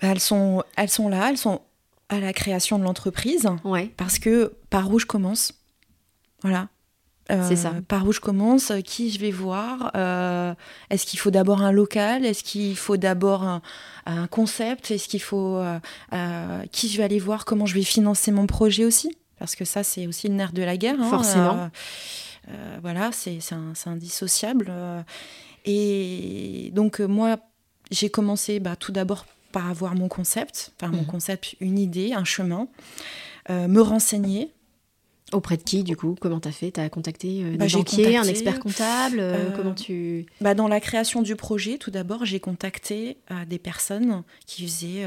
Bah, 0.00 0.08
elles, 0.12 0.20
sont, 0.20 0.62
elles 0.76 0.90
sont 0.90 1.08
là, 1.08 1.30
elles 1.30 1.38
sont 1.38 1.60
à 2.08 2.20
la 2.20 2.32
création 2.32 2.78
de 2.78 2.84
l'entreprise. 2.84 3.48
Ouais. 3.64 3.92
Parce 3.96 4.18
que 4.18 4.54
par 4.70 4.90
où 4.90 4.98
je 4.98 5.06
commence? 5.06 5.52
Voilà. 6.42 6.68
Euh, 7.30 7.44
c'est 7.46 7.56
ça. 7.56 7.74
Par 7.88 8.06
où 8.06 8.12
je 8.12 8.20
commence 8.20 8.72
Qui 8.84 9.10
je 9.10 9.18
vais 9.18 9.30
voir 9.30 9.90
euh, 9.94 10.54
Est-ce 10.88 11.04
qu'il 11.04 11.18
faut 11.18 11.30
d'abord 11.30 11.60
un 11.60 11.72
local 11.72 12.24
Est-ce 12.24 12.42
qu'il 12.42 12.76
faut 12.76 12.96
d'abord 12.96 13.42
un, 13.42 14.26
concept 14.30 14.90
Est-ce 14.90 15.08
qu'il 15.08 15.20
faut 15.20 15.58
euh, 15.58 16.64
qui 16.72 16.88
je 16.88 16.96
vais 16.96 17.04
aller 17.04 17.18
voir 17.18 17.44
Comment 17.44 17.66
je 17.66 17.74
vais 17.74 17.82
financer 17.82 18.32
mon 18.32 18.46
projet 18.46 18.84
aussi? 18.84 19.14
Parce 19.38 19.54
que 19.54 19.64
ça, 19.64 19.82
c'est 19.82 20.06
aussi 20.06 20.28
le 20.28 20.34
nerf 20.34 20.52
de 20.52 20.62
la 20.62 20.76
guerre. 20.76 20.96
Hein. 20.98 21.10
Forcément. 21.10 21.70
voilà, 22.80 23.10
c'est 23.12 23.38
indissociable. 23.86 24.72
et 25.66 26.70
donc 26.72 27.00
moi, 27.00 27.36
j'ai 27.90 28.08
commencé 28.08 28.58
bah, 28.60 28.76
tout 28.76 28.92
d'abord 28.92 29.26
par 29.52 29.68
avoir 29.68 29.94
mon 29.94 30.08
concept, 30.08 30.72
par 30.78 30.90
mon 30.90 31.02
mhm. 31.02 31.06
concept, 31.06 31.56
une 31.60 31.78
idée, 31.78 32.12
un 32.12 32.24
chemin, 32.24 32.68
euh, 33.50 33.68
me 33.68 33.80
renseigner. 33.80 34.52
Auprès 35.32 35.58
de 35.58 35.62
qui, 35.62 35.84
du 35.84 35.94
coup 35.94 36.16
Comment 36.18 36.40
tu 36.40 36.48
as 36.48 36.52
fait? 36.52 36.72
Tu 36.72 36.80
as 36.80 36.88
contacté 36.88 37.42
euh, 37.42 37.56
bah, 37.58 37.66
des 37.66 37.72
banquiers, 37.74 38.16
un 38.16 38.24
expert 38.24 38.60
comptable 38.60 39.18
euh, 39.20 39.50
Comment 39.54 39.74
tu... 39.74 40.24
Bah, 40.40 40.54
dans 40.54 40.68
la 40.68 40.80
création 40.80 41.20
du 41.20 41.36
projet, 41.36 41.76
tout 41.76 41.90
d'abord, 41.90 42.24
j'ai 42.24 42.40
contacté 42.40 43.18
des 43.46 43.58
personnes 43.58 44.22
qui 44.46 44.62
faisaient 44.62 45.06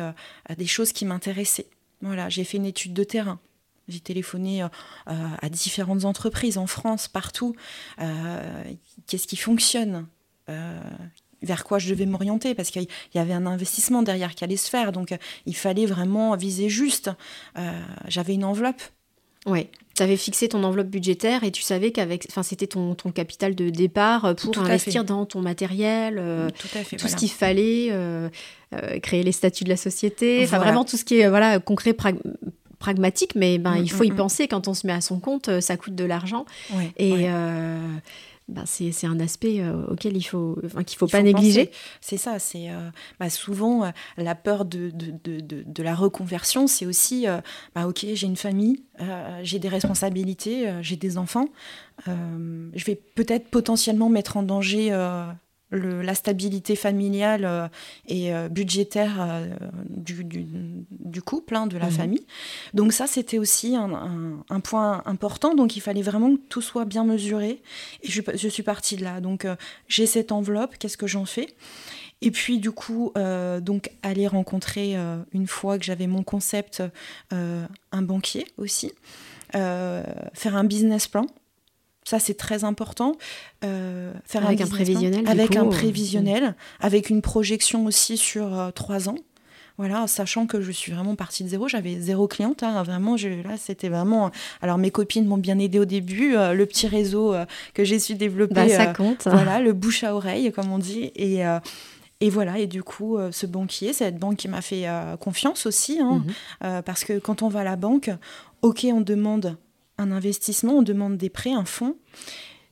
des 0.55 0.67
choses 0.67 0.91
qui 0.91 1.05
m'intéressaient. 1.05 1.67
Voilà, 2.01 2.29
j'ai 2.29 2.43
fait 2.43 2.57
une 2.57 2.65
étude 2.65 2.93
de 2.93 3.03
terrain. 3.03 3.39
J'ai 3.87 3.99
téléphoné 3.99 4.63
à 5.07 5.49
différentes 5.49 6.05
entreprises 6.05 6.59
en 6.59 6.67
France, 6.67 7.07
partout. 7.07 7.55
Qu'est-ce 9.07 9.25
qui 9.25 9.37
fonctionne? 9.37 10.05
Vers 11.41 11.63
quoi 11.63 11.79
je 11.79 11.89
devais 11.89 12.05
m'orienter 12.05 12.55
parce 12.55 12.69
qu'il 12.69 12.87
y 13.13 13.19
avait 13.19 13.33
un 13.33 13.45
investissement 13.45 14.03
derrière 14.03 14.35
qui 14.35 14.43
allait 14.43 14.57
se 14.57 14.69
faire. 14.69 14.91
Donc 14.91 15.13
il 15.45 15.55
fallait 15.55 15.85
vraiment 15.85 16.35
viser 16.35 16.69
juste. 16.69 17.09
J'avais 18.07 18.33
une 18.33 18.45
enveloppe. 18.45 18.81
Oui, 19.47 19.67
tu 19.95 20.03
avais 20.03 20.17
fixé 20.17 20.47
ton 20.47 20.63
enveloppe 20.63 20.87
budgétaire 20.87 21.43
et 21.43 21.51
tu 21.51 21.61
savais 21.63 21.91
qu'avec, 21.91 22.25
enfin, 22.29 22.43
c'était 22.43 22.67
ton, 22.67 22.95
ton, 22.95 23.11
capital 23.11 23.55
de 23.55 23.69
départ 23.69 24.35
pour 24.35 24.57
investir 24.59 25.03
dans 25.03 25.25
ton 25.25 25.41
matériel, 25.41 26.17
euh, 26.17 26.49
tout, 26.49 27.07
ce 27.07 27.15
qu'il 27.15 27.29
fallait, 27.29 27.87
euh, 27.91 28.29
euh, 28.73 28.99
créer 28.99 29.23
les 29.23 29.31
statuts 29.31 29.63
de 29.63 29.69
la 29.69 29.77
société, 29.77 30.41
enfin 30.43 30.59
vraiment 30.59 30.85
tout 30.85 30.95
ce 30.95 31.03
qui 31.03 31.19
est 31.19 31.27
voilà 31.27 31.59
concret, 31.59 31.95
pragmatique, 32.79 33.33
mais 33.35 33.57
ben, 33.57 33.75
mm, 33.75 33.83
il 33.83 33.91
faut 33.91 34.03
y 34.03 34.09
mm, 34.09 34.13
mm. 34.13 34.17
penser 34.17 34.47
quand 34.47 34.67
on 34.67 34.73
se 34.73 34.87
met 34.87 34.93
à 34.93 35.01
son 35.01 35.19
compte, 35.19 35.59
ça 35.59 35.75
coûte 35.75 35.95
de 35.95 36.05
l'argent. 36.05 36.45
et 36.97 37.27
bah, 38.51 38.63
c'est 38.65 39.07
un 39.07 39.19
aspect 39.21 39.61
euh, 39.61 39.85
auquel 39.87 40.17
il 40.17 40.23
faut, 40.23 40.57
enfin, 40.65 40.83
qu'il 40.83 40.97
faut 40.97 41.07
pas 41.07 41.21
négliger. 41.21 41.71
C'est 42.01 42.17
ça, 42.17 42.37
c'est 42.37 42.69
euh, 42.69 42.89
bah, 43.17 43.29
souvent 43.29 43.85
euh, 43.85 43.89
la 44.17 44.35
peur 44.35 44.65
de, 44.65 44.89
de, 44.89 45.11
de, 45.23 45.63
de, 45.65 45.83
la 45.83 45.95
reconversion, 45.95 46.67
c'est 46.67 46.85
aussi, 46.85 47.25
bah, 47.73 47.87
ok, 47.87 48.05
j'ai 48.13 48.27
une 48.27 48.35
famille, 48.35 48.83
j'ai 49.41 49.57
des 49.57 49.69
responsabilités, 49.69 50.71
j'ai 50.81 50.97
des 50.97 51.17
enfants, 51.17 51.47
je 52.07 52.85
vais 52.85 52.95
peut-être 52.95 53.49
potentiellement 53.49 54.09
mettre 54.09 54.37
en 54.37 54.43
danger 54.43 54.91
la 55.71 56.15
stabilité 56.15 56.75
familiale 56.75 57.45
euh, 57.45 57.67
et 58.07 58.33
euh, 58.33 58.49
budgétaire 58.49 59.17
euh, 59.19 59.47
du, 59.89 61.21
couple, 61.21 61.55
hein, 61.55 61.67
de 61.67 61.77
la 61.77 61.85
mhm. 61.85 61.91
famille. 61.91 62.25
Donc 62.73 62.93
ça, 62.93 63.07
c'était 63.07 63.37
aussi 63.37 63.75
un, 63.75 64.59
point 64.63 65.01
important. 65.05 65.55
Donc 65.55 65.75
il 65.75 65.81
fallait 65.81 66.01
vraiment 66.01 66.35
que 66.35 66.41
tout 66.49 66.61
soit 66.61 66.85
bien 66.85 67.03
mesuré. 67.03 67.61
Et 68.03 68.09
je, 68.09 68.47
suis 68.47 68.63
partie 68.63 68.95
de 68.95 69.03
là. 69.03 69.21
Donc 69.21 69.47
j'ai 69.87 70.05
cette 70.05 70.31
enveloppe, 70.31 70.77
qu'est-ce 70.77 70.97
que 70.97 71.07
j'en 71.07 71.25
fais? 71.25 71.47
Et 72.21 72.31
puis 72.31 72.59
du 72.59 72.71
coup, 72.71 73.11
donc 73.61 73.91
aller 74.03 74.27
rencontrer 74.27 74.95
une 75.31 75.47
fois 75.47 75.79
que 75.79 75.85
j'avais 75.85 76.07
mon 76.07 76.23
concept, 76.23 76.83
un 77.31 78.01
banquier 78.01 78.45
aussi, 78.57 78.91
faire 79.51 80.55
un 80.55 80.63
business 80.63 81.07
plan 81.07 81.25
ça, 82.03 82.19
c'est 82.19 82.33
très 82.33 82.63
important. 82.63 83.15
Euh, 83.63 84.11
faire 84.25 84.45
avec 84.45 84.61
un, 84.61 84.67
prévisionnel. 84.67 85.23
Avec 85.27 85.55
un 85.55 85.65
prévisionnel, 85.65 86.55
avec 86.79 87.09
une 87.09 87.21
projection 87.21 87.85
aussi 87.85 88.17
sur 88.17 88.57
euh, 88.57 88.71
trois 88.71 89.07
ans. 89.07 89.17
Voilà, 89.77 90.05
sachant 90.07 90.45
que 90.45 90.61
je 90.61 90.71
suis 90.71 90.91
vraiment 90.91 91.15
partie 91.15 91.43
de 91.43 91.49
zéro, 91.49 91.67
j'avais 91.67 91.99
zéro 91.99 92.27
cliente. 92.27 92.63
Hein, 92.63 92.83
vraiment, 92.83 93.15
là, 93.15 93.55
c'était 93.57 93.89
vraiment. 93.89 94.31
Alors, 94.61 94.77
mes 94.77 94.91
copines 94.91 95.25
m'ont 95.25 95.37
bien 95.37 95.57
aidé 95.59 95.79
au 95.79 95.85
début. 95.85 96.35
Euh, 96.35 96.53
le 96.53 96.65
petit 96.65 96.87
réseau 96.87 97.33
que 97.73 97.83
j'ai 97.83 97.99
su 97.99 98.15
développer. 98.15 98.53
Bah, 98.55 98.69
ça 98.69 98.87
compte. 98.87 99.27
voilà, 99.27 99.59
le 99.59 99.73
bouche 99.73 100.03
à 100.03 100.15
oreille, 100.15 100.51
comme 100.51 100.71
on 100.71 100.79
dit. 100.79 101.11
Et. 101.15 101.43
Et 102.23 102.29
voilà, 102.29 102.59
et 102.59 102.67
du 102.67 102.83
coup, 102.83 103.17
ce 103.31 103.47
banquier, 103.47 103.93
cette 103.93 104.19
banque 104.19 104.35
qui 104.35 104.47
m'a 104.47 104.61
fait 104.61 104.85
confiance 105.19 105.65
aussi, 105.65 105.99
hein, 105.99 106.23
mhm. 106.61 106.83
parce 106.83 107.03
que 107.03 107.17
quand 107.17 107.41
on 107.41 107.47
va 107.47 107.61
à 107.61 107.63
la 107.63 107.75
banque, 107.75 108.11
ok, 108.61 108.85
on 108.93 109.01
demande 109.01 109.57
un 110.01 110.11
investissement, 110.11 110.79
on 110.79 110.81
demande 110.81 111.17
des 111.17 111.29
prêts, 111.29 111.53
un 111.53 111.65
fonds, 111.65 111.97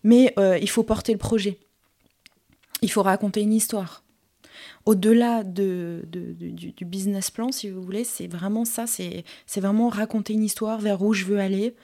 mais 0.03 0.33
euh, 0.37 0.57
il 0.57 0.69
faut 0.69 0.83
porter 0.83 1.13
le 1.13 1.17
projet. 1.17 1.59
Il 2.81 2.91
faut 2.91 3.03
raconter 3.03 3.41
une 3.41 3.53
histoire. 3.53 4.03
Au-delà 4.85 5.43
de, 5.43 6.01
du, 6.07 6.85
business 6.85 7.29
plan, 7.29 7.51
si 7.51 7.69
vous 7.69 7.81
voulez, 7.81 8.03
c'est 8.03 8.27
vraiment 8.27 8.65
ça, 8.65 8.85
c'est 8.87 9.23
vraiment 9.57 9.89
raconter 9.89 10.33
une 10.33 10.43
histoire 10.43 10.79
vers 10.79 11.01
où 11.01 11.13
je 11.13 11.25
veux 11.25 11.39
aller, 11.39 11.75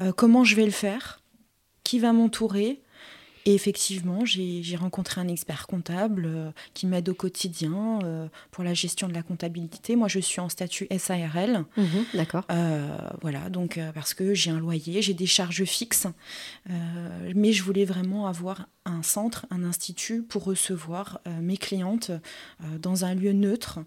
euh, 0.00 0.12
comment 0.12 0.44
je 0.44 0.56
vais 0.56 0.64
le 0.64 0.70
faire, 0.70 1.20
qui 1.82 1.98
va 1.98 2.12
m'entourer, 2.12 2.80
et 3.46 3.54
effectivement, 3.54 4.24
j'ai 4.24 4.76
rencontré 4.76 5.20
un 5.20 5.28
expert 5.28 5.66
comptable 5.66 6.24
euh, 6.26 6.50
qui 6.72 6.86
m'aide 6.86 7.10
au 7.10 7.14
quotidien 7.14 7.98
euh, 8.02 8.26
pour 8.50 8.64
la 8.64 8.72
gestion 8.72 9.06
de 9.06 9.12
la 9.12 9.22
comptabilité. 9.22 9.96
Moi, 9.96 10.08
je 10.08 10.18
suis 10.18 10.40
en 10.40 10.48
statut 10.48 10.88
SARL. 10.96 11.64
Mhm, 11.76 12.04
d'accord. 12.14 12.44
Euh, 12.50 12.96
voilà, 13.20 13.50
donc 13.50 13.78
parce 13.94 14.14
que 14.14 14.32
j'ai 14.32 14.50
un 14.50 14.60
loyer, 14.60 15.02
j'ai 15.02 15.12
des 15.12 15.26
charges 15.26 15.64
fixes, 15.64 16.06
mais 17.34 17.52
je 17.52 17.62
voulais 17.62 17.84
vraiment 17.84 18.26
avoir 18.26 18.68
un 18.86 19.02
centre, 19.02 19.46
un 19.50 19.64
institut 19.64 20.22
pour 20.22 20.44
recevoir 20.44 21.20
mes 21.40 21.56
clientes 21.56 22.10
dans 22.80 23.04
un 23.04 23.14
lieu 23.14 23.32
neutre 23.32 23.80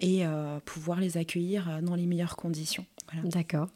et 0.00 0.24
pouvoir 0.64 1.00
les 1.00 1.16
accueillir 1.16 1.80
dans 1.82 1.94
les 1.94 2.06
meilleures 2.06 2.36
conditions. 2.36 2.86
D'accord. 3.24 3.68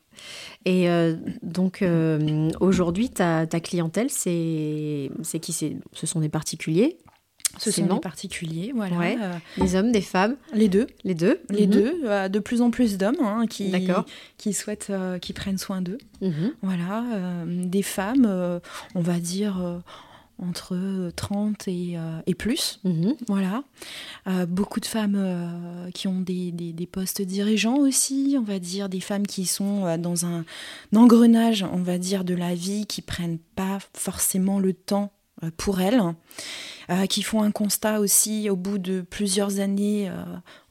Et 0.65 0.89
euh, 0.89 1.17
donc 1.43 1.83
euh, 1.83 2.51
aujourd'hui, 2.61 3.11
ta, 3.11 3.47
ta, 3.47 3.61
clientèle, 3.61 4.11
c'est 4.11 5.11
qui? 5.41 5.79
Ce 5.93 6.07
sont 6.07 6.21
des 6.21 6.29
particuliers? 6.29 6.99
Ce 7.59 7.71
sont 7.71 7.87
des 7.87 8.01
particuliers, 8.01 8.73
voilà. 8.75 8.97
Euh, 9.01 9.33
des 9.59 9.77
hommes, 9.77 9.93
des 9.93 10.01
femmes? 10.01 10.37
Les 10.55 10.69
deux. 10.69 10.89
Les 11.05 11.15
deux? 11.15 11.41
Les 11.51 11.67
mhm. 11.67 11.73
deux. 11.73 12.29
de 12.29 12.39
plus 12.41 12.63
en 12.63 12.71
plus 12.71 12.97
d'hommes 12.99 13.21
hein, 13.21 13.47
qui, 13.49 13.73
qui 14.39 14.53
souhaitent, 14.53 14.93
qui 15.21 15.33
prennent 15.33 15.59
soin 15.59 15.81
d'eux. 15.81 15.99
Mhm. 16.21 16.53
Voilà. 16.63 17.05
des 17.47 17.83
femmes, 17.83 18.61
on 18.95 19.01
va 19.01 19.21
dire 19.21 19.83
entre 20.39 21.11
30 21.15 21.69
et, 21.69 21.95
euh, 21.97 22.21
et 22.27 22.35
plus. 22.35 22.81
Mhm. 22.85 23.15
Voilà. 23.29 23.65
Euh, 24.27 24.47
beaucoup 24.47 24.81
de 24.81 24.87
femmes 24.87 25.17
euh, 25.17 25.91
qui 25.93 26.09
ont 26.09 26.21
des, 26.21 26.51
des, 26.53 26.87
postes 26.87 27.23
dirigeants 27.23 27.79
aussi, 27.79 28.37
on 28.39 28.43
va 28.43 28.59
dire, 28.59 28.89
des 28.89 29.01
femmes 29.01 29.27
qui 29.27 29.47
sont 29.47 29.97
dans 29.99 30.27
un, 30.27 30.45
engrenage, 30.95 31.65
on 31.73 31.83
va 31.83 31.99
dire, 31.99 32.25
de 32.25 32.35
la 32.35 32.55
vie, 32.55 32.87
qui 32.87 33.03
prennent 33.03 33.39
pas 33.57 33.79
forcément 33.95 34.59
le 34.59 34.73
temps 34.73 35.13
pour 35.57 35.81
elles, 35.81 36.01
qui 37.09 37.23
font 37.23 37.43
un 37.43 37.51
constat 37.51 38.01
aussi 38.01 38.49
au 38.49 38.57
bout 38.57 38.79
de 38.79 39.01
plusieurs 39.01 39.59
années 39.59 40.11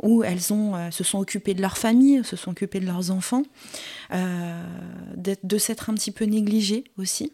où 0.01 0.23
elles 0.23 0.53
ont, 0.53 0.89
se 0.91 1.03
sont 1.03 1.19
occupées 1.19 1.53
de 1.53 1.61
leur 1.61 1.77
famille, 1.77 2.23
se 2.23 2.35
sont 2.35 2.51
occupées 2.51 2.79
de 2.79 2.85
leurs 2.85 3.11
enfants, 3.11 3.43
de 4.11 5.57
s'être 5.57 5.89
un 5.89 5.95
petit 5.95 6.11
peu 6.11 6.25
négligées 6.25 6.85
aussi. 6.97 7.33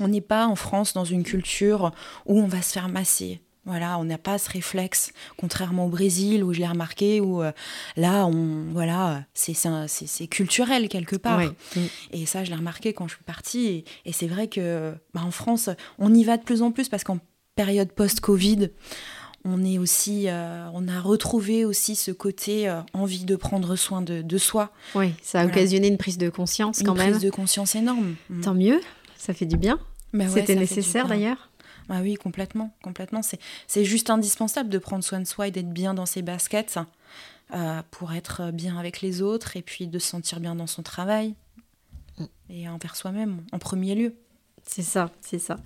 On 0.00 0.08
n'est 0.08 0.20
pas 0.20 0.46
en 0.46 0.56
France 0.56 0.92
dans 0.92 1.04
une 1.04 1.22
culture 1.22 1.92
où 2.26 2.40
on 2.40 2.46
va 2.46 2.62
se 2.62 2.72
faire 2.72 2.88
masser. 2.88 3.40
Voilà, 3.66 3.98
on 3.98 4.04
n'a 4.04 4.18
pas 4.18 4.36
ce 4.36 4.50
réflexe, 4.50 5.12
contrairement 5.38 5.86
au 5.86 5.88
Brésil 5.88 6.44
où 6.44 6.52
je 6.52 6.58
l'ai 6.58 6.66
remarqué, 6.66 7.20
où 7.20 7.42
euh, 7.42 7.50
là, 7.96 8.26
on, 8.26 8.66
voilà, 8.72 9.24
c'est 9.32 10.26
culturel 10.26 10.88
quelque 10.88 11.16
part. 11.16 11.40
Et 12.12 12.26
ça, 12.26 12.44
je 12.44 12.50
l'ai 12.50 12.56
remarqué 12.56 12.92
quand 12.92 13.08
je 13.08 13.14
suis 13.14 13.24
partie. 13.24 13.84
Et, 14.04 14.12
c'est 14.12 14.26
vrai 14.26 14.48
que, 14.48 14.92
bah, 15.14 15.22
en 15.24 15.30
France, 15.30 15.70
on 15.98 16.12
y 16.12 16.24
va 16.24 16.36
de 16.36 16.42
plus 16.42 16.60
en 16.60 16.72
plus 16.72 16.90
parce 16.90 17.04
qu'en 17.04 17.18
période 17.56 17.90
post-Covid, 17.90 18.68
on 19.46 19.64
est 19.64 19.78
aussi, 19.78 20.28
euh, 20.28 20.66
on 20.74 20.86
a 20.86 21.00
retrouvé 21.00 21.64
aussi 21.64 21.96
ce 21.96 22.10
côté 22.10 22.68
euh, 22.68 22.80
envie 22.92 23.24
de 23.24 23.36
prendre 23.36 23.76
soin 23.76 24.02
de, 24.02 24.38
soi. 24.38 24.72
Oui, 24.94 25.14
ça 25.22 25.40
a 25.40 25.46
occasionné 25.46 25.88
une 25.88 25.98
prise 25.98 26.18
de 26.18 26.28
conscience 26.28 26.82
quand 26.82 26.94
même. 26.94 27.06
Une 27.06 27.12
prise 27.12 27.22
de 27.22 27.30
conscience 27.30 27.74
énorme. 27.74 28.16
Tant 28.42 28.54
mieux. 28.54 28.80
Ça 29.24 29.32
fait 29.32 29.46
du 29.46 29.56
bien. 29.56 29.78
Bah 30.12 30.28
C'était 30.28 30.54
nécessaire 30.54 31.08
d'ailleurs 31.08 31.50
ah 31.90 32.00
oui, 32.00 32.14
complètement, 32.14 32.74
complètement. 32.82 33.20
C'est 33.66 33.84
juste 33.84 34.08
indispensable 34.08 34.70
de 34.70 34.78
prendre 34.78 35.04
soin 35.04 35.20
de 35.20 35.26
soi 35.26 35.48
et 35.48 35.50
d'être 35.50 35.68
bien 35.68 35.92
dans 35.92 36.06
ses 36.06 36.22
baskets 36.22 36.78
euh, 37.52 37.82
pour 37.90 38.14
être 38.14 38.50
bien 38.52 38.78
avec 38.78 39.02
les 39.02 39.20
autres 39.20 39.58
et 39.58 39.62
puis 39.62 39.86
de 39.86 39.98
se 39.98 40.08
sentir 40.08 40.40
bien 40.40 40.54
dans 40.54 40.66
son 40.66 40.82
travail 40.82 41.34
mm. 42.18 42.24
et 42.48 42.68
envers 42.70 42.96
soi-même 42.96 43.42
en 43.52 43.58
premier 43.58 43.94
lieu. 43.94 44.16
C'est 44.66 44.82
ça, 44.82 45.10
c'est 45.20 45.38
ça. 45.38 45.58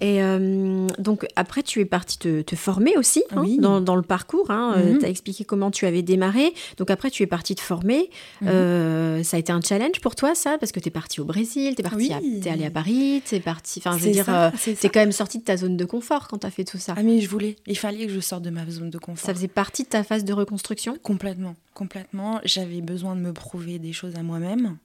Et 0.00 0.22
euh, 0.22 0.86
donc 0.98 1.26
après, 1.34 1.62
tu 1.62 1.80
es 1.80 1.84
partie 1.84 2.18
te, 2.18 2.40
te 2.40 2.54
former 2.54 2.96
aussi 2.96 3.24
hein, 3.32 3.44
dans, 3.58 3.80
dans, 3.80 3.96
le 3.96 4.02
parcours. 4.02 4.50
Hein, 4.50 4.74
euh, 4.76 4.92
mhm. 4.92 4.98
tu 5.00 5.04
as 5.04 5.08
expliqué 5.08 5.44
comment 5.44 5.70
tu 5.70 5.86
avais 5.86 6.02
démarré. 6.02 6.54
Donc 6.76 6.90
après, 6.90 7.10
tu 7.10 7.22
es 7.24 7.26
partie 7.26 7.56
te 7.56 7.60
former. 7.60 8.10
Mhm. 8.40 8.48
Euh, 8.48 9.22
ça 9.24 9.36
a 9.36 9.40
été 9.40 9.52
un 9.52 9.60
challenge 9.60 10.00
pour 10.00 10.14
toi, 10.14 10.34
ça 10.36 10.56
Parce 10.58 10.70
que 10.70 10.78
tu 10.78 10.88
es 10.88 10.90
partie 10.90 11.20
au 11.20 11.24
Brésil, 11.24 11.74
tu 11.74 11.80
es, 11.80 11.82
partie 11.82 12.12
es 12.12 12.48
allée 12.48 12.64
à 12.64 12.70
Paris, 12.70 13.22
tu 13.26 13.34
es 13.34 13.40
partie... 13.40 13.80
Enfin, 13.84 13.98
je 13.98 14.04
veux 14.04 14.12
dire, 14.12 14.26
tu 14.62 14.70
es 14.70 14.88
quand 14.88 15.00
même 15.00 15.12
sortie 15.12 15.38
de 15.38 15.44
ta 15.44 15.56
zone 15.56 15.76
de 15.76 15.84
confort 15.84 16.28
quand 16.28 16.38
tu 16.38 16.46
as 16.46 16.50
fait 16.50 16.64
tout 16.64 16.78
ça. 16.78 16.94
Ah 16.96 17.02
mais 17.02 17.20
je 17.20 17.28
voulais, 17.28 17.56
il 17.66 17.76
fallait 17.76 18.06
que 18.06 18.12
je 18.12 18.20
sorte 18.20 18.42
de 18.42 18.50
ma 18.50 18.68
zone 18.70 18.90
de 18.90 18.98
confort. 18.98 19.26
Ça 19.26 19.34
faisait 19.34 19.48
partie 19.48 19.82
de 19.82 19.88
ta 19.88 20.04
phase 20.04 20.24
de 20.24 20.32
reconstruction? 20.32 20.96
Complètement, 21.02 21.56
complètement. 21.74 22.40
J'avais 22.44 22.80
besoin 22.80 23.16
de 23.16 23.20
me 23.20 23.32
prouver 23.32 23.78
des 23.78 23.92
choses 23.92 24.14
à 24.14 24.22
moi-même. 24.22 24.78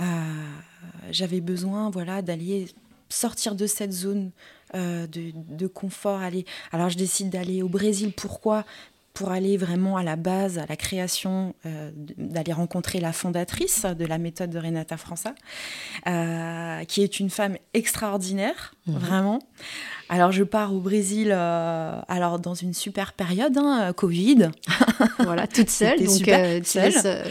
Euh, 0.00 0.04
j'avais 1.10 1.40
besoin 1.40 1.90
voilà, 1.90 2.22
d'aller 2.22 2.66
sortir 3.12 3.54
de 3.54 3.66
cette 3.66 3.92
zone 3.92 4.30
euh, 4.74 5.06
de, 5.06 5.66
confort. 5.66 6.20
Alors 6.72 6.88
je 6.88 6.96
décide 6.96 7.30
d'aller 7.30 7.62
au 7.62 7.68
Brésil. 7.68 8.12
Pourquoi? 8.16 8.64
Pour 9.14 9.30
aller 9.30 9.58
vraiment 9.58 9.96
à 9.98 10.02
la 10.02 10.16
base, 10.16 10.58
à 10.58 10.64
la 10.66 10.76
création, 10.76 11.54
euh, 11.66 11.90
d'aller 11.94 12.52
rencontrer 12.52 12.98
la 12.98 13.12
fondatrice 13.12 13.84
de 13.84 14.06
la 14.06 14.16
méthode 14.16 14.50
de 14.50 14.58
Renata 14.58 14.96
França, 14.96 15.34
euh, 16.06 16.84
qui 16.84 17.02
est 17.02 17.20
une 17.20 17.28
femme 17.28 17.56
extraordinaire, 17.74 18.74
mhm. 18.86 18.98
vraiment. 18.98 19.38
Alors 20.08 20.32
je 20.32 20.44
pars 20.44 20.74
au 20.74 20.80
Brésil, 20.80 21.30
euh, 21.30 22.00
alors 22.08 22.38
dans 22.38 22.54
une 22.54 22.72
super 22.72 23.12
période, 23.12 23.56
hein, 23.58 23.92
Covid. 23.92 24.50
voilà, 25.18 25.46
toute 25.46 25.70
seule. 25.70 25.98
donc 25.98 26.16
super 26.16 26.64
seule. 26.64 27.24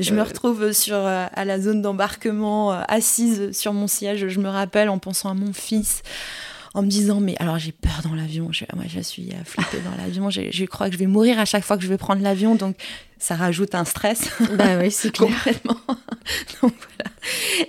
je 0.00 0.14
me 0.14 0.22
retrouve 0.22 0.72
sur 0.72 0.96
à 0.96 1.44
la 1.44 1.60
zone 1.60 1.82
d'embarquement, 1.82 2.70
assise 2.70 3.52
sur 3.52 3.72
mon 3.72 3.86
siège. 3.86 4.26
Je 4.26 4.40
me 4.40 4.48
rappelle 4.48 4.88
en 4.88 4.98
pensant 4.98 5.30
à 5.30 5.34
mon 5.34 5.52
fils 5.52 6.02
en 6.78 6.82
me 6.82 6.88
disant 6.88 7.18
mais 7.18 7.34
alors 7.40 7.58
j'ai 7.58 7.72
peur 7.72 8.02
dans 8.04 8.14
l'avion. 8.14 8.52
Je, 8.52 8.64
moi 8.74 8.84
je 8.86 9.00
suis 9.00 9.30
euh, 9.32 9.44
flippée 9.44 9.80
dans 9.80 10.00
l'avion. 10.00 10.30
Je, 10.30 10.64
crois 10.66 10.86
que 10.88 10.92
je 10.92 10.98
vais 10.98 11.06
mourir 11.06 11.38
à 11.40 11.44
chaque 11.44 11.64
fois 11.64 11.76
que 11.76 11.82
je 11.82 11.88
vais 11.88 11.98
prendre 11.98 12.22
l'avion. 12.22 12.54
Donc 12.54 12.76
ça 13.18 13.34
rajoute 13.34 13.74
un 13.74 13.84
stress. 13.84 14.30
Bah 14.54 14.78
oui 14.78 14.92
c'est 14.92 15.16
complètement. 15.16 15.76
Donc 16.62 16.72
voilà. 16.72 17.10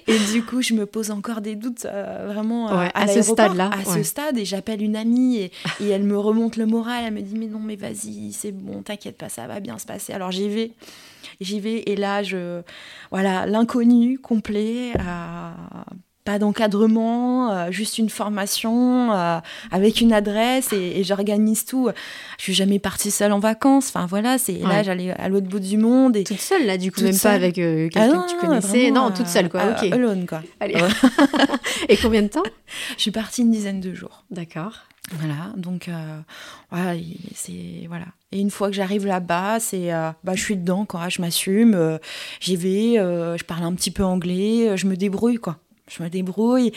Et 0.06 0.20
du 0.32 0.44
coup 0.44 0.62
je 0.62 0.76
me 0.76 0.86
pose 0.86 1.10
encore 1.10 1.42
des 1.42 1.56
doutes 1.56 1.86
euh, 1.86 2.28
vraiment 2.32 2.72
euh, 2.72 2.88
à, 2.94 3.08
ce 3.08 3.24
stade 3.24 3.56
là 3.56 3.72
à 3.74 3.84
ce 3.84 4.04
stade. 4.04 4.38
Et 4.38 4.46
j'appelle 4.46 4.84
une 4.84 4.96
amie 4.96 5.38
et, 5.38 5.52
et, 5.82 5.90
elle 5.90 6.04
me 6.04 6.18
remonte 6.20 6.56
le 6.56 6.68
moral. 6.68 7.06
Elle 7.08 7.14
me 7.16 7.22
dit 7.22 7.36
mais 7.36 7.48
non 7.48 7.60
mais 7.60 7.78
vas-y 7.78 8.32
c'est 8.32 8.52
bon 8.52 8.84
t'inquiète 8.84 9.18
pas 9.18 9.30
ça 9.30 9.48
va 9.48 9.60
bien 9.60 9.80
se 9.80 9.88
passer. 9.88 10.14
Alors 10.14 10.32
j'y 10.32 10.50
vais. 10.50 10.74
J'y 11.42 11.60
vais. 11.60 11.82
Et 11.88 11.96
là 11.96 12.22
je 12.22 12.62
voilà 13.10 13.48
l'inconnu 13.48 14.20
complet 14.20 14.92
à 15.00 15.56
pas 16.30 16.38
d'encadrement, 16.38 17.52
euh, 17.52 17.72
juste 17.72 17.98
une 17.98 18.10
formation 18.10 19.12
euh, 19.12 19.40
avec 19.72 20.00
une 20.00 20.14
adresse 20.14 20.72
et, 20.74 21.04
j'organise 21.04 21.66
tout. 21.66 21.90
Je 22.38 22.44
suis 22.44 22.54
jamais 22.54 22.78
partie 22.78 23.10
seule 23.10 23.32
en 23.32 23.40
vacances. 23.40 23.88
Enfin 23.88 24.06
voilà, 24.06 24.38
c'est 24.38 24.60
là 24.60 24.84
j'allais 24.84 25.10
à 25.10 25.28
l'autre 25.28 25.48
bout 25.48 25.60
du 25.60 25.78
monde 25.78 26.16
et 26.16 26.24
toute 26.24 26.40
seule 26.40 26.68
là 26.68 26.78
du 26.78 26.92
coup 26.92 27.02
même 27.02 27.18
pas 27.18 27.32
avec 27.32 27.58
euh, 27.58 27.90
quelqu'un 27.90 28.22
que 28.22 28.30
tu 28.30 28.36
ah 28.38 28.46
connaissais. 28.46 28.92
non, 28.92 29.10
toute 29.10 29.26
seule 29.26 29.50
quoi. 29.50 29.72
ok. 29.72 29.92
Alone 29.92 30.28
quoi. 30.28 30.44
et 31.90 31.98
combien 31.98 32.22
de 32.22 32.28
temps? 32.28 32.44
Je 32.96 33.02
suis 33.02 33.12
partie 33.12 33.42
une 33.42 33.50
dizaine 33.50 33.82
de 33.82 33.96
jours. 33.96 34.24
D'accord. 34.30 34.74
Voilà, 35.14 35.52
donc 35.58 35.90
voilà, 36.70 36.94
c'est 37.34 37.88
voilà. 37.88 38.06
Et 38.32 38.40
une 38.40 38.52
fois 38.52 38.68
que 38.68 38.76
j'arrive 38.76 39.08
là-bas, 39.08 39.60
c'est 39.60 39.90
bah 40.24 40.36
je 40.36 40.42
suis 40.44 40.58
dedans 40.58 40.86
quoi, 40.86 41.10
je 41.10 41.22
m'assume, 41.22 41.98
j'y 42.40 42.56
vais, 42.56 42.98
je 42.98 43.44
parle 43.46 43.64
un 43.64 43.74
petit 43.74 43.90
peu 43.90 44.04
anglais, 44.04 44.78
je 44.78 44.86
me 44.86 44.96
débrouille 44.96 45.38
quoi 45.38 45.58
je 45.90 46.04
me 46.04 46.10
débrouille. 46.10 46.72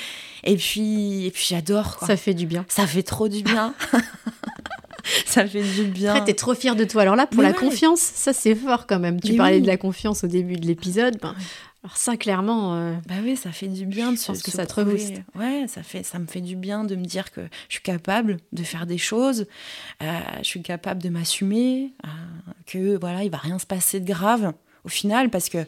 Et 0.44 0.57
puis, 0.57 1.27
et 1.27 1.31
puis 1.31 1.46
j'adore. 1.48 1.98
Ça 2.07 2.16
fait 2.16 2.35
du 2.35 2.46
bien. 2.46 2.64
Ça 2.68 2.87
fait 2.87 3.03
trop 3.03 3.29
du 3.29 3.42
bien. 3.42 3.75
ça 5.27 5.46
fait 5.46 5.62
du 5.62 5.85
bien. 5.85 6.14
Après, 6.14 6.25
t'es 6.25 6.35
trop 6.35 6.55
fière 6.55 6.77
de 6.77 6.85
toi. 6.85 7.03
Alors 7.03 7.16
là, 7.16 7.27
pour 7.27 7.42
la 7.42 7.53
confiance, 7.53 8.01
ça 8.01 8.33
c'est 8.33 8.55
fort 8.55 8.87
quand 8.87 8.98
même. 8.98 9.20
Tu 9.20 9.35
parlais 9.35 9.61
de 9.61 9.66
la 9.66 9.77
confiance 9.77 10.25
au 10.25 10.29
début 10.29 10.57
de 10.57 10.66
l'épisode. 10.66 11.18
Ben, 11.20 11.35
alors 11.85 11.96
ça, 11.96 12.16
clairement. 12.16 12.77
Euh, 12.77 12.94
bah 13.09 13.16
oui, 13.25 13.37
ça 13.37 13.51
fait 13.51 13.66
du 13.66 13.87
bien 13.87 14.12
de 14.12 14.16
se. 14.16 14.31
que 14.33 14.53
ça 14.53 14.66
te 14.66 14.75
rebooste. 14.75 15.14
Ouais, 15.35 15.64
ça 15.66 15.83
fait, 15.83 16.05
ça 16.05 16.20
me 16.20 16.27
fait 16.27 16.40
du 16.40 16.55
bien 16.55 16.85
de 16.85 16.94
me 16.94 17.05
dire 17.05 17.33
que 17.33 17.40
je 17.68 17.75
suis 17.75 17.83
capable 17.83 18.37
de 18.53 18.62
faire 18.62 18.87
des 18.87 18.98
choses. 18.98 19.46
Euh, 20.01 20.18
je 20.38 20.44
suis 20.44 20.62
capable 20.62 21.03
de 21.03 21.09
m'assumer. 21.09 21.92
Euh, 22.05 22.09
que 22.66 22.98
voilà, 22.98 23.25
il 23.25 23.31
va 23.31 23.38
rien 23.38 23.59
se 23.59 23.66
passer 23.66 23.98
de 23.98 24.07
grave 24.07 24.53
au 24.85 24.88
final, 24.88 25.29
parce 25.31 25.48
que 25.48 25.59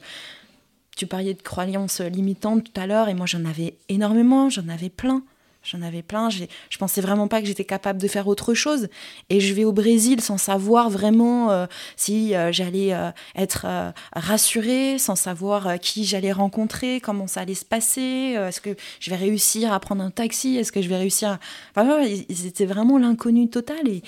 tu 0.97 1.07
parlais 1.07 1.35
de 1.35 1.43
croyances 1.43 2.01
limitantes 2.01 2.65
tout 2.65 2.81
à 2.81 2.87
l'heure, 2.87 3.09
et 3.09 3.15
moi 3.15 3.27
j'en 3.27 3.45
avais 3.45 3.77
énormément, 3.89 4.49
j'en 4.49 4.69
avais 4.69 4.91
plein. 4.91 5.23
J'en 5.65 5.81
avais 5.81 6.03
plein. 6.03 6.29
Je 6.29 6.79
pensais 6.79 7.01
vraiment 7.01 7.27
pas 7.27 7.41
que 7.41 7.47
j'étais 7.47 7.65
capable 7.65 8.01
de 8.01 8.07
faire 8.07 8.29
autre 8.29 8.53
chose. 8.53 8.89
Et 9.31 9.41
je 9.41 9.55
vais 9.55 9.65
au 9.65 9.73
Brésil 9.73 10.21
sans 10.21 10.37
savoir 10.37 10.91
vraiment 10.91 11.51
euh, 11.51 11.67
si 11.97 12.35
euh, 12.35 12.53
j'allais 12.53 12.93
euh, 12.93 13.11
être 13.35 13.67
rassurée, 14.15 14.99
sans 14.99 15.17
savoir 15.17 15.81
qui 15.81 16.05
j'allais 16.05 16.33
rencontrer, 16.33 17.01
comment 17.01 17.27
ça 17.27 17.41
allait 17.41 17.55
se 17.55 17.65
passer. 17.65 18.37
Est-ce 18.37 18.61
que 18.61 18.77
je 19.01 19.11
vais 19.11 19.17
réussir 19.17 19.73
à 19.73 19.81
prendre 19.81 20.03
un 20.03 20.11
taxi 20.11 20.57
Est-ce 20.57 20.71
que 20.71 20.83
je 20.83 20.89
vais 20.89 20.99
réussir 20.99 21.39
Enfin, 21.75 22.05
c'était 22.29 22.67
vraiment 22.67 22.99
l'inconnu 22.99 23.49
total. 23.49 23.89
Et, 23.89 24.03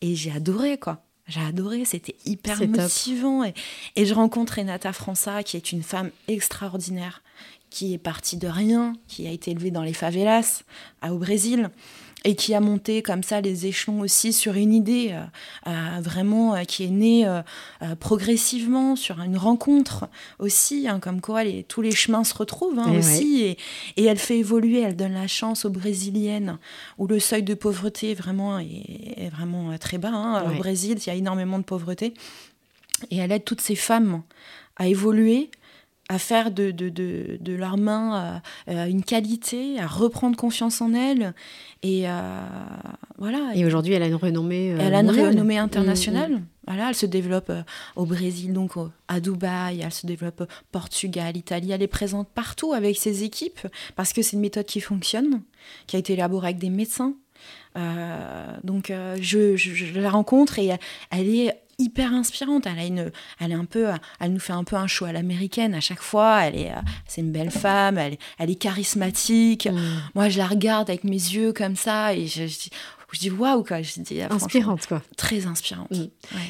et 0.00 0.16
j'ai 0.16 0.32
adoré, 0.32 0.76
quoi. 0.76 1.05
J'ai 1.28 1.40
adoré, 1.40 1.84
c'était 1.84 2.14
hyper 2.24 2.66
motivant. 2.68 3.44
Et, 3.44 3.54
et, 3.96 4.06
je 4.06 4.14
rencontre 4.14 4.54
Renata 4.54 4.92
França, 4.92 5.42
qui 5.42 5.56
est 5.56 5.72
une 5.72 5.82
femme 5.82 6.10
extraordinaire, 6.28 7.22
qui 7.70 7.94
est 7.94 7.98
partie 7.98 8.36
de 8.36 8.48
rien, 8.48 8.94
qui 9.08 9.26
a 9.26 9.30
été 9.30 9.50
élevée 9.50 9.70
dans 9.72 9.82
les 9.82 9.92
favelas 9.92 10.62
au 11.02 11.18
Brésil, 11.18 11.70
et 12.24 12.34
qui 12.34 12.54
a 12.54 12.60
monté 12.60 13.02
comme 13.02 13.22
ça 13.22 13.40
les 13.40 13.66
échelons 13.66 14.00
aussi 14.00 14.32
sur 14.32 14.54
une 14.54 14.74
idée 14.74 15.10
euh, 15.12 15.22
euh, 15.68 16.00
vraiment 16.00 16.54
euh, 16.54 16.64
qui 16.64 16.84
est 16.84 16.90
née 16.90 17.26
progressivement 18.00 18.96
sur 18.96 19.20
une 19.20 19.36
rencontre 19.36 20.08
aussi, 20.38 20.88
hein, 20.88 20.98
comme 20.98 21.20
quoi 21.20 21.44
les, 21.44 21.62
tous 21.62 21.82
les 21.82 21.92
chemins 21.92 22.24
se 22.24 22.34
retrouvent 22.34 22.78
hein, 22.78 22.92
aussi, 22.98 23.42
et, 23.42 23.58
et, 23.96 24.04
elle 24.04 24.18
fait 24.18 24.38
évoluer, 24.38 24.80
elle 24.80 24.96
donne 24.96 25.14
la 25.14 25.28
chance 25.28 25.64
aux 25.64 25.70
Brésiliennes 25.70 26.58
où 26.98 27.06
le 27.06 27.20
seuil 27.20 27.42
de 27.42 27.54
pauvreté 27.54 28.14
vraiment 28.14 28.58
est, 28.58 29.30
vraiment 29.30 29.76
très 29.78 29.98
bas. 29.98 30.10
Hein, 30.12 30.50
au 30.50 30.56
Brésil, 30.56 30.98
il 30.98 31.06
y 31.06 31.10
a 31.10 31.14
énormément 31.14 31.58
de 31.58 31.64
pauvreté, 31.64 32.14
et 33.10 33.18
elle 33.18 33.32
aide 33.32 33.44
toutes 33.44 33.60
ces 33.60 33.76
femmes 33.76 34.22
à 34.76 34.88
évoluer 34.88 35.50
à 36.08 36.18
faire 36.18 36.50
de, 36.50 36.70
de, 36.70 36.88
de, 36.88 37.36
de 37.40 37.52
leurs 37.54 37.76
mains 37.76 38.40
euh, 38.68 38.72
euh, 38.72 38.86
une 38.86 39.02
qualité, 39.02 39.80
à 39.80 39.86
reprendre 39.86 40.36
confiance 40.36 40.80
en 40.80 40.94
elles. 40.94 41.34
Et 41.82 42.08
euh, 42.08 42.40
voilà. 43.18 43.52
Et 43.54 43.64
aujourd'hui, 43.64 43.94
elle 43.94 44.02
a 44.02 44.06
une 44.06 44.14
renommée. 44.14 44.68
elle 44.68 44.94
a 44.94 45.00
une 45.00 45.10
renommée 45.10 45.58
internationale. 45.58 46.32
Mm, 46.32 46.36
mm. 46.36 46.46
Voilà, 46.68 46.88
elle 46.88 46.94
se 46.94 47.06
développe 47.06 47.52
au 47.94 48.06
Brésil, 48.06 48.52
donc 48.52 48.72
à 49.06 49.20
Dubaï, 49.20 49.82
elle 49.82 49.92
se 49.92 50.04
développe 50.04 50.40
au 50.42 50.46
Portugal, 50.72 51.36
Italie. 51.36 51.70
Elle 51.70 51.82
est 51.82 51.86
présente 51.86 52.28
partout 52.28 52.72
avec 52.72 52.96
ses 52.96 53.22
équipes 53.22 53.60
parce 53.94 54.12
que 54.12 54.20
c'est 54.20 54.32
une 54.32 54.40
méthode 54.40 54.66
qui 54.66 54.80
fonctionne, 54.80 55.42
qui 55.86 55.94
a 55.94 56.00
été 56.00 56.14
élaborée 56.14 56.48
avec 56.48 56.58
des 56.58 56.70
médecins. 56.70 57.14
donc 58.64 58.90
je, 58.90 59.54
je, 59.54 59.74
je, 59.74 60.00
la 60.00 60.10
rencontre 60.10 60.58
et 60.58 60.72
elle 61.12 61.28
est 61.28 61.54
hyper 61.78 62.12
inspirante. 62.12 62.66
Elle 62.66 62.78
a 62.78 62.84
une, 62.84 63.12
elle 63.40 63.52
est 63.52 63.56
un 63.56 63.64
peu, 63.64 63.88
elle 64.20 64.32
nous 64.32 64.40
fait 64.40 64.52
un 64.52 64.64
peu 64.64 64.76
un 64.76 64.86
show 64.86 65.04
à 65.04 65.12
l'américaine 65.12 65.74
à 65.74 65.80
chaque 65.80 66.02
fois. 66.02 66.44
Elle 66.44 66.56
est, 66.56 66.72
c'est 67.06 67.20
une 67.20 67.32
belle 67.32 67.50
femme. 67.50 67.98
Elle, 67.98 68.16
elle 68.38 68.50
est 68.50 68.56
charismatique. 68.56 69.66
Mm. 69.66 69.78
Moi, 70.14 70.28
je 70.28 70.38
la 70.38 70.46
regarde 70.46 70.88
avec 70.88 71.04
mes 71.04 71.12
yeux 71.12 71.52
comme 71.52 71.76
ça 71.76 72.14
et 72.14 72.26
je, 72.26 72.46
je, 72.46 72.68
dis 73.18 73.30
waouh 73.30 73.64
quoi. 73.64 73.82
Je 73.82 74.00
dis 74.00 74.20
ah, 74.20 74.32
inspirante 74.32 74.86
quoi. 74.86 75.02
Très 75.16 75.46
inspirante. 75.46 75.90
Mm. 75.90 76.06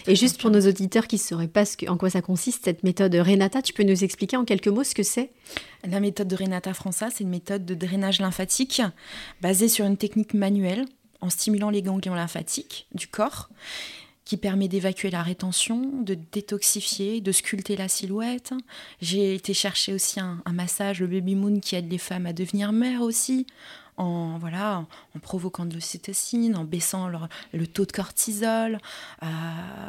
et 0.07 0.17
juste 0.17 0.41
pour 0.41 0.51
nos 0.51 0.67
auditeurs 0.67 1.07
qui 1.07 1.17
ne 1.17 1.21
sauraient 1.21 1.49
pas 1.49 1.65
ce 1.65 1.77
en 1.89 1.97
quoi 1.97 2.11
ça 2.11 2.23
consiste 2.23 2.65
cette 2.65 2.83
méthode 2.83 3.15
Renata, 3.15 3.63
tu 3.63 3.73
peux 3.73 3.85
nous 3.85 4.05
expliquer 4.05 4.37
en 4.37 4.45
quelques 4.45 4.69
mots 4.69 4.85
ce 4.85 4.95
que 4.95 5.03
c'est? 5.03 5.31
La 5.89 6.01
méthode 6.01 6.29
de 6.29 6.37
Renata 6.37 6.75
França, 6.75 7.09
c'est 7.15 7.23
une 7.23 7.31
méthode 7.31 7.65
de 7.65 7.75
drainage 7.75 8.21
lymphatique 8.21 8.83
basée 9.41 9.69
sur 9.69 9.85
une 9.85 9.97
technique 9.97 10.35
manuelle 10.35 10.85
en 11.21 11.31
stimulant 11.31 11.71
les 11.71 11.83
ganglions 11.83 12.15
lymphatiques 12.15 12.87
du 12.95 13.07
corps 13.07 13.49
qui 14.27 14.37
permet 14.37 14.67
d'évacuer 14.67 15.09
la 15.09 15.23
rétention, 15.23 16.03
de 16.03 16.19
détoxifier, 16.33 17.21
de 17.21 17.31
sculpter 17.31 17.77
la 17.77 17.89
silhouette. 17.89 18.53
J'ai 19.01 19.37
été 19.37 19.55
chercher 19.55 19.95
aussi 19.95 20.19
un, 20.19 20.43
massage, 20.53 21.01
le 21.01 21.07
Baby 21.07 21.37
Moon, 21.37 21.61
qui 21.61 21.77
aide 21.77 21.89
les 21.89 21.97
femmes 21.97 22.27
à 22.27 22.33
devenir 22.33 22.73
mères 22.73 23.03
aussi, 23.03 23.47
en, 23.97 24.37
voilà, 24.39 24.85
en, 25.15 25.19
provoquant 25.21 25.65
de 25.65 25.75
l'ocytocine, 25.75 26.57
en 26.57 26.65
baissant 26.65 27.09
le 27.53 27.67
taux 27.69 27.87
de 27.87 27.93
cortisol. 27.93 28.81
Euh, 29.23 29.27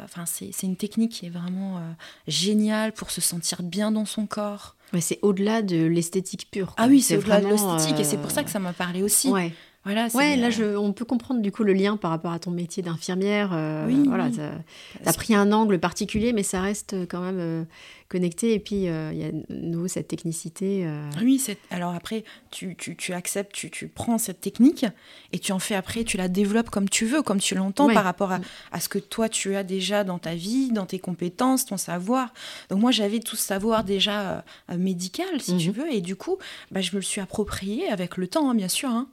enfin, 0.04 0.24
c'est 0.24 0.62
une 0.62 0.76
technique 0.76 1.12
qui 1.12 1.26
est 1.26 1.30
vraiment 1.30 1.78
euh, 1.78 1.80
géniale 2.28 2.92
pour 2.92 3.10
se 3.10 3.20
sentir 3.20 3.64
bien 3.64 3.90
dans 3.90 4.06
son 4.06 4.26
corps. 4.26 4.76
Mais 4.92 5.00
c'est 5.00 5.18
au-delà 5.22 5.62
de 5.62 5.84
l'esthétique 5.84 6.48
pure. 6.48 6.74
Ah 6.76 6.86
oui, 6.86 7.02
c'est 7.02 7.16
au-delà 7.16 7.40
de 7.40 7.48
l'esthétique, 7.48 7.98
et 7.98 8.04
c'est 8.04 8.18
pour 8.18 8.30
ça 8.30 8.44
que 8.44 8.50
ça 8.50 8.60
m'a 8.60 8.72
parlé 8.72 9.02
aussi. 9.02 9.30
Ouais. 9.30 9.52
Voilà, 9.84 10.08
ouais, 10.14 10.36
là, 10.36 10.50
je, 10.50 10.76
on 10.76 10.92
peut 10.92 11.04
comprendre 11.04 11.40
du 11.40 11.52
coup 11.52 11.62
le 11.62 11.72
lien 11.72 11.96
par 11.96 12.10
rapport 12.10 12.32
à 12.32 12.38
ton 12.38 12.50
métier 12.50 12.82
d'infirmière. 12.82 13.52
Euh, 13.52 13.86
oui, 13.86 14.02
voilà, 14.06 14.28
tu 14.28 14.40
as, 14.40 15.12
pris 15.14 15.34
un 15.34 15.52
angle 15.52 15.78
particulier, 15.78 16.32
mais 16.32 16.42
ça 16.42 16.60
reste 16.60 16.94
quand 17.08 17.20
même 17.20 17.38
euh, 17.38 17.64
connecté. 18.08 18.54
Et 18.54 18.58
puis, 18.58 18.88
euh, 18.88 19.12
il 19.12 19.18
y 19.18 19.24
a 19.24 19.30
de 19.30 19.44
nouveau 19.48 19.86
cette 19.86 20.08
technicité. 20.08 20.86
Oui, 21.22 21.42
alors 21.70 21.94
après, 21.94 22.24
tu, 22.50 22.74
tu, 22.76 22.96
tu 22.96 23.12
acceptes, 23.12 23.52
tu, 23.52 23.70
tu, 23.70 23.86
prends 23.86 24.18
cette 24.18 24.40
technique 24.40 24.84
et 25.32 25.38
tu 25.38 25.52
en 25.52 25.60
fais 25.60 25.76
après, 25.76 26.02
tu 26.02 26.16
la 26.16 26.28
développes 26.28 26.70
comme 26.70 26.88
tu 26.88 27.06
veux, 27.06 27.22
comme 27.22 27.38
tu 27.38 27.54
l'entends 27.54 27.88
par 27.88 28.04
rapport 28.04 28.32
à, 28.32 28.40
à, 28.72 28.80
ce 28.80 28.88
que 28.88 28.98
toi, 28.98 29.28
tu 29.28 29.54
as 29.54 29.62
déjà 29.62 30.02
dans 30.02 30.18
ta 30.18 30.34
vie, 30.34 30.70
dans 30.72 30.86
tes 30.86 30.98
compétences, 30.98 31.64
ton 31.64 31.76
savoir. 31.76 32.34
Donc, 32.68 32.80
moi, 32.80 32.90
j'avais 32.90 33.20
tout 33.20 33.36
ce 33.36 33.42
savoir 33.42 33.84
déjà 33.84 34.44
médical, 34.76 35.40
si 35.40 35.56
tu 35.56 35.68
mhm. 35.68 35.76
veux, 35.76 35.92
et 35.92 36.00
du 36.00 36.16
coup, 36.16 36.36
bah, 36.72 36.80
je 36.80 36.90
me 36.90 36.96
le 36.96 37.02
suis 37.02 37.20
approprié 37.20 37.88
avec 37.88 38.16
le 38.16 38.26
temps, 38.26 38.50
hein, 38.50 38.54
bien 38.54 38.68
sûr. 38.68 38.90
Hein. 38.90 39.08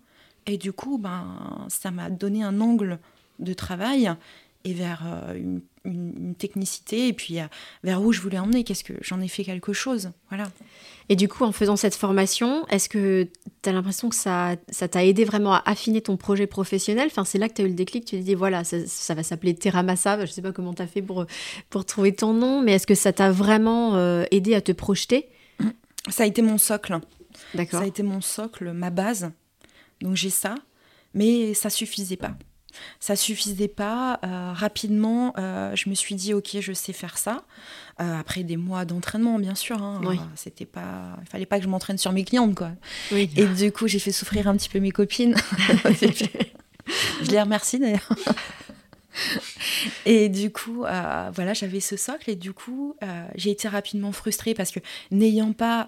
Et 0.48 0.58
du 0.58 0.74
coup, 0.74 0.98
ben, 0.98 1.66
ça 1.70 1.92
m'a 1.92 2.10
donné 2.10 2.44
un 2.44 2.62
angle 2.62 3.00
de 3.40 3.54
travail 3.54 4.12
et 4.64 4.74
vers 4.74 5.04
euh, 5.06 5.34
une, 5.36 5.62
technicité 6.40 7.08
et 7.08 7.14
puis 7.14 7.38
vers 7.84 8.02
où 8.02 8.12
je 8.12 8.20
voulais 8.20 8.40
emmener. 8.40 8.64
Qu'est-ce 8.64 8.84
que 8.84 8.94
j'en 9.02 9.22
ai 9.22 9.28
fait 9.28 9.44
quelque 9.44 9.72
chose, 9.72 10.10
voilà. 10.30 10.50
Et 11.10 11.16
du 11.16 11.28
coup, 11.28 11.44
en 11.44 11.52
faisant 11.52 11.76
cette 11.76 11.94
formation, 11.94 12.66
est-ce 12.70 12.90
que 12.90 13.28
tu 13.62 13.70
as 13.70 13.72
l'impression 13.72 14.10
que 14.10 14.16
ça, 14.16 14.56
ça 14.72 14.88
t'a 14.88 15.06
aidé 15.06 15.24
vraiment 15.24 15.54
à 15.54 15.62
affiner 15.68 16.02
ton 16.02 16.18
projet 16.18 16.48
professionnel? 16.48 17.08
Enfin, 17.12 17.24
c'est 17.24 17.38
là 17.38 17.48
que 17.48 17.54
tu 17.54 17.62
as 17.62 17.66
eu 17.66 17.70
le 17.70 17.76
déclic, 17.76 18.06
tu 18.06 18.16
t'es 18.16 18.24
dit, 18.24 18.34
voilà, 18.34 18.64
ça, 18.64 19.14
va 19.14 19.22
s'appeler 19.22 19.54
Terramassa, 19.54 20.18
je 20.18 20.24
ne 20.24 20.28
sais 20.28 20.42
pas 20.42 20.52
comment 20.52 20.74
tu 20.74 20.82
as 20.82 20.88
fait 20.88 21.04
pour, 21.04 21.26
pour 21.70 21.86
trouver 21.86 22.16
ton 22.16 22.34
nom, 22.34 22.64
mais 22.64 22.74
est-ce 22.74 22.88
que 22.88 22.96
ça 22.96 23.14
t'a 23.14 23.32
vraiment 23.32 23.96
euh, 23.96 24.26
aidé 24.32 24.56
à 24.56 24.62
te 24.62 24.72
projeter? 24.72 25.30
Ça 26.10 26.24
a 26.24 26.26
été 26.26 26.42
mon 26.42 26.58
socle. 26.58 27.00
D'accord. 27.54 27.80
Ça 27.80 27.86
a 27.86 27.88
été 27.88 28.02
mon 28.02 28.22
socle, 28.22 28.72
ma 28.72 28.90
base. 28.90 29.32
Donc 30.02 30.16
j'ai 30.16 30.30
ça, 30.30 30.56
mais 31.14 31.54
ça 31.54 31.70
suffisait 31.70 32.18
pas 32.18 32.38
ça 33.00 33.16
suffisait 33.16 33.68
pas. 33.68 34.20
Euh, 34.24 34.52
rapidement, 34.54 35.34
euh, 35.38 35.76
je 35.76 35.90
me 35.90 35.96
suis 35.96 36.16
dit 36.16 36.34
ok, 36.34 36.58
je 36.60 36.74
sais 36.74 36.94
faire 36.94 37.18
ça. 37.18 37.44
Euh, 38.02 38.20
après 38.20 38.44
des 38.44 38.58
mois 38.58 38.86
d'entraînement, 38.86 39.40
bien 39.40 39.56
sûr. 39.56 39.82
Hein, 39.82 40.02
c'était 40.36 40.66
pas, 40.66 41.18
il 41.22 41.28
fallait 41.30 41.46
pas 41.46 41.58
que 41.58 41.64
je 41.64 41.70
m'entraîne 41.70 41.98
sur 41.98 42.12
mes 42.12 42.24
clientes 42.24 42.56
quoi. 42.56 42.72
Et 43.12 43.46
du 43.46 43.72
coup, 43.72 43.88
j'ai 43.88 44.00
fait 44.00 44.12
souffrir 44.12 44.48
un 44.48 44.56
petit 44.56 44.70
peu 44.70 44.80
mes 44.80 44.92
copines. 44.92 45.36
je 47.22 47.32
les 47.32 47.42
remercie 47.42 47.80
d'ailleurs. 47.80 48.10
et 50.06 50.30
du 50.30 50.52
coup, 50.52 50.86
euh, 50.86 51.32
voilà, 51.34 51.54
j'avais 51.54 51.80
ce 51.80 51.98
socle 51.98 52.30
et 52.30 52.36
du 52.36 52.54
coup, 52.54 52.96
euh, 53.04 53.28
j'ai 53.36 53.52
été 53.52 53.68
rapidement 53.68 54.12
frustrée 54.12 54.54
parce 54.54 54.72
que 54.72 54.80
n'ayant 55.12 55.54
pas 55.54 55.88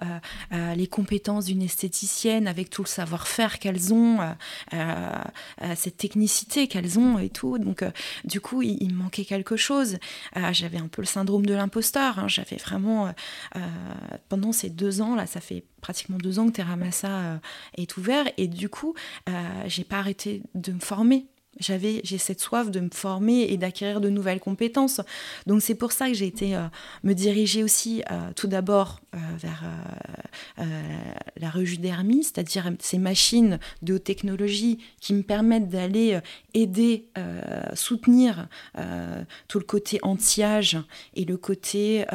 euh, 0.54 0.76
les 0.76 0.88
compétences 0.88 1.46
d'une 1.46 1.62
esthéticienne 1.62 2.48
avec 2.48 2.70
tout 2.70 2.84
le 2.84 2.88
savoir-faire 2.88 3.60
qu'elles 3.60 3.94
ont, 3.94 4.20
cette 5.76 5.98
technicité 5.98 6.68
qu'elles 6.68 7.00
ont 7.00 7.20
et 7.20 7.30
tout, 7.30 7.58
donc 7.58 7.84
du 8.24 8.42
coup, 8.42 8.62
il, 8.62 8.94
me 8.94 9.04
manquait 9.04 9.26
quelque 9.26 9.56
chose. 9.56 9.98
j'avais 10.52 10.78
un 10.78 10.88
peu 10.88 11.02
le 11.02 11.08
syndrome 11.08 11.46
de 11.46 11.54
l'imposteur. 11.54 12.20
Hein. 12.20 12.28
j'avais 12.28 12.58
vraiment, 12.58 13.14
pendant 14.30 14.52
ces 14.52 14.70
deux 14.70 15.02
ans, 15.02 15.16
là, 15.16 15.26
ça 15.26 15.42
fait 15.42 15.64
pratiquement 15.82 16.18
deux 16.18 16.40
ans 16.40 16.48
que 16.48 16.54
Terramassa 16.54 17.40
est 17.76 17.98
ouvert 17.98 18.26
et 18.38 18.48
du 18.48 18.70
coup, 18.70 18.94
j'ai 19.66 19.84
pas 19.84 19.98
arrêté 19.98 20.42
de 20.56 20.72
me 20.72 20.80
former 20.80 21.28
j'avais, 21.60 22.02
j'ai 22.04 22.18
cette 22.18 22.42
soif 22.42 22.72
de 22.72 22.80
me 22.80 22.90
former 22.92 23.44
et 23.52 23.58
d'acquérir 23.58 24.02
de 24.02 24.10
nouvelles 24.10 24.40
compétences. 24.40 25.02
Donc 25.46 25.62
c'est 25.62 25.76
pour 25.76 25.92
ça 25.92 26.08
que 26.08 26.14
j'ai 26.14 26.28
été 26.28 26.56
euh, 26.56 26.64
me 27.04 27.14
diriger 27.14 27.64
aussi 27.64 28.04
euh, 28.12 28.32
tout 28.36 28.48
d'abord 28.48 29.00
vers 29.38 29.64
la 31.40 31.50
revue 31.50 31.78
d'Hermie, 31.78 32.24
c'est-à-dire 32.24 32.72
ces 32.80 32.98
machines 32.98 33.60
de 33.82 33.96
haute 33.96 34.04
technologie 34.04 34.80
qui 35.00 35.14
me 35.14 35.24
permettent 35.24 35.70
d'aller 35.70 36.20
aider, 36.54 37.08
soutenir 37.74 38.48
tout 39.48 39.60
le 39.60 39.66
côté 39.66 40.00
anti-âge 40.02 40.78
et 41.16 41.26
le 41.26 41.38
côté 41.38 42.06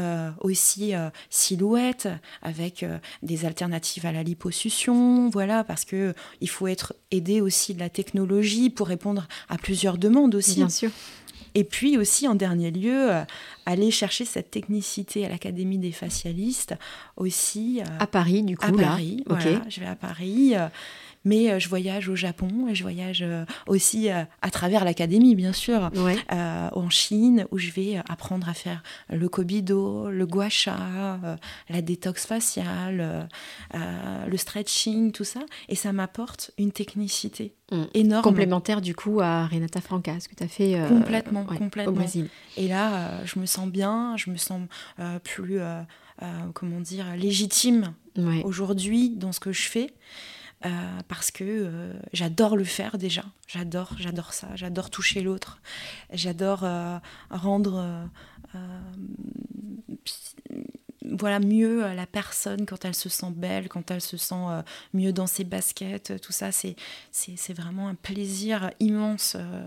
aussi 0.40 0.92
silhouette 1.30 2.08
avec 2.42 2.84
des 3.22 3.44
alternatives 3.44 4.06
à 4.06 4.12
la 4.12 4.22
liposuction, 4.22 5.28
voilà, 5.30 5.64
parce 5.64 5.84
que 5.84 6.14
il 6.40 6.48
faut 6.48 6.66
être 6.66 6.94
aidé 7.10 7.40
aussi 7.40 7.74
de 7.74 7.80
la 7.80 7.90
technologie 7.90 8.70
pour 8.70 8.88
répondre 8.88 9.28
à 9.48 9.58
plusieurs 9.58 9.98
demandes 9.98 10.34
aussi. 10.34 10.56
Bien 10.56 10.68
sûr. 10.68 10.90
Et 11.54 11.64
puis 11.64 11.98
aussi, 11.98 12.26
en 12.28 12.34
dernier 12.34 12.70
lieu, 12.70 13.12
euh, 13.12 13.24
aller 13.66 13.90
chercher 13.90 14.24
cette 14.24 14.50
technicité 14.50 15.26
à 15.26 15.28
l'Académie 15.28 15.78
des 15.78 15.92
facialistes 15.92 16.74
aussi. 17.16 17.80
Euh, 17.80 17.98
à 17.98 18.06
Paris, 18.06 18.42
du 18.42 18.56
coup. 18.56 18.66
À 18.66 18.72
Paris, 18.72 19.22
voilà. 19.26 19.62
Je 19.68 19.80
vais 19.80 19.86
à 19.86 19.96
Paris. 19.96 20.54
Euh, 21.24 21.28
mais 21.32 21.60
je 21.60 21.68
voyage 21.68 22.08
au 22.08 22.16
Japon 22.16 22.68
et 22.68 22.74
je 22.74 22.82
voyage 22.82 23.24
aussi 23.66 24.08
à 24.08 24.50
travers 24.50 24.84
l'académie, 24.84 25.34
bien 25.34 25.52
sûr, 25.52 25.90
en 26.30 26.90
Chine, 26.90 27.46
où 27.50 27.58
je 27.58 27.70
vais 27.70 28.00
apprendre 28.08 28.48
à 28.48 28.54
faire 28.54 28.82
le 29.08 29.28
kobido, 29.28 30.10
le 30.10 30.26
gua 30.26 30.48
sha, 30.48 31.18
la 31.68 31.82
détox 31.82 32.26
faciale, 32.26 33.28
le 33.72 34.36
stretching, 34.36 35.12
tout 35.12 35.24
ça. 35.24 35.40
Et 35.68 35.76
ça 35.76 35.92
m'apporte 35.92 36.50
une 36.58 36.72
technicité 36.72 37.54
Mm. 37.72 37.84
énorme. 37.94 38.22
Complémentaire 38.22 38.80
du 38.82 38.94
coup 38.94 39.20
à 39.20 39.46
Renata 39.46 39.80
Franca, 39.80 40.20
ce 40.20 40.28
que 40.28 40.34
tu 40.34 40.44
as 40.44 40.48
fait 40.48 40.74
euh, 40.78 40.88
complètement, 40.88 41.44
complètement. 41.44 41.92
au 41.92 41.96
Brésil. 41.96 42.28
Et 42.56 42.68
là, 42.68 42.94
euh, 42.94 43.18
je 43.24 43.38
me 43.38 43.46
sens 43.46 43.68
bien, 43.68 44.14
je 44.18 44.30
me 44.30 44.36
sens 44.36 44.60
euh, 45.00 45.18
plus, 45.18 45.60
comment 46.54 46.80
dire, 46.80 47.16
légitime 47.16 47.94
aujourd'hui 48.44 49.10
dans 49.10 49.32
ce 49.32 49.40
que 49.40 49.52
je 49.52 49.62
fais. 49.68 49.90
Parce 51.08 51.30
que 51.30 51.92
j'adore 52.12 52.56
le 52.56 52.64
faire 52.64 52.98
déjà, 52.98 53.24
j'adore, 53.46 53.94
j'adore 53.98 54.32
ça, 54.32 54.48
j'adore 54.54 54.90
toucher 54.90 55.20
l'autre, 55.20 55.60
j'adore 56.12 56.64
rendre 57.30 58.08
voilà 61.10 61.40
mieux 61.40 61.80
la 61.94 62.06
personne 62.06 62.66
quand 62.66 62.84
elle 62.84 62.94
se 62.94 63.08
sent 63.08 63.30
belle, 63.34 63.68
quand 63.68 63.90
elle 63.90 64.00
se 64.00 64.16
sent 64.16 64.34
euh, 64.34 64.62
mieux 64.94 65.12
dans 65.12 65.26
ses 65.26 65.44
baskets, 65.44 66.12
euh, 66.12 66.18
tout 66.18 66.32
ça, 66.32 66.52
c'est 66.52 66.76
c'est 67.10 67.52
vraiment 67.52 67.88
un 67.88 67.94
plaisir 67.94 68.70
immense 68.80 69.36
euh, 69.38 69.64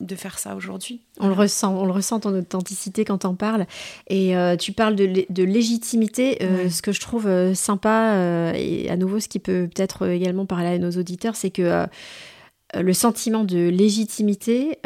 de 0.00 0.14
faire 0.14 0.38
ça 0.38 0.56
aujourd'hui. 0.56 1.00
On 1.18 1.28
le 1.28 1.34
ressent, 1.34 1.76
on 1.76 1.84
le 1.84 1.92
ressent 1.92 2.20
ton 2.20 2.36
authenticité 2.36 3.04
quand 3.04 3.24
on 3.24 3.34
parle. 3.34 3.66
Et 4.08 4.34
tu 4.58 4.72
parles 4.72 4.96
de, 4.96 5.26
de 5.28 5.42
légitimité, 5.42 6.38
ce 6.70 6.82
que 6.82 6.92
je 6.92 7.00
trouve 7.00 7.28
sympa, 7.54 8.52
et 8.56 8.90
à 8.90 8.96
nouveau 8.96 9.20
ce 9.20 9.28
qui 9.28 9.38
peut 9.38 9.68
peut-être 9.72 10.08
également 10.08 10.46
parler 10.46 10.68
à 10.68 10.78
nos 10.78 10.90
auditeurs, 10.92 11.36
c'est 11.36 11.50
que 11.50 11.86
le 12.74 12.92
sentiment 12.92 13.44
de 13.44 13.68
légitimité, 13.68 14.78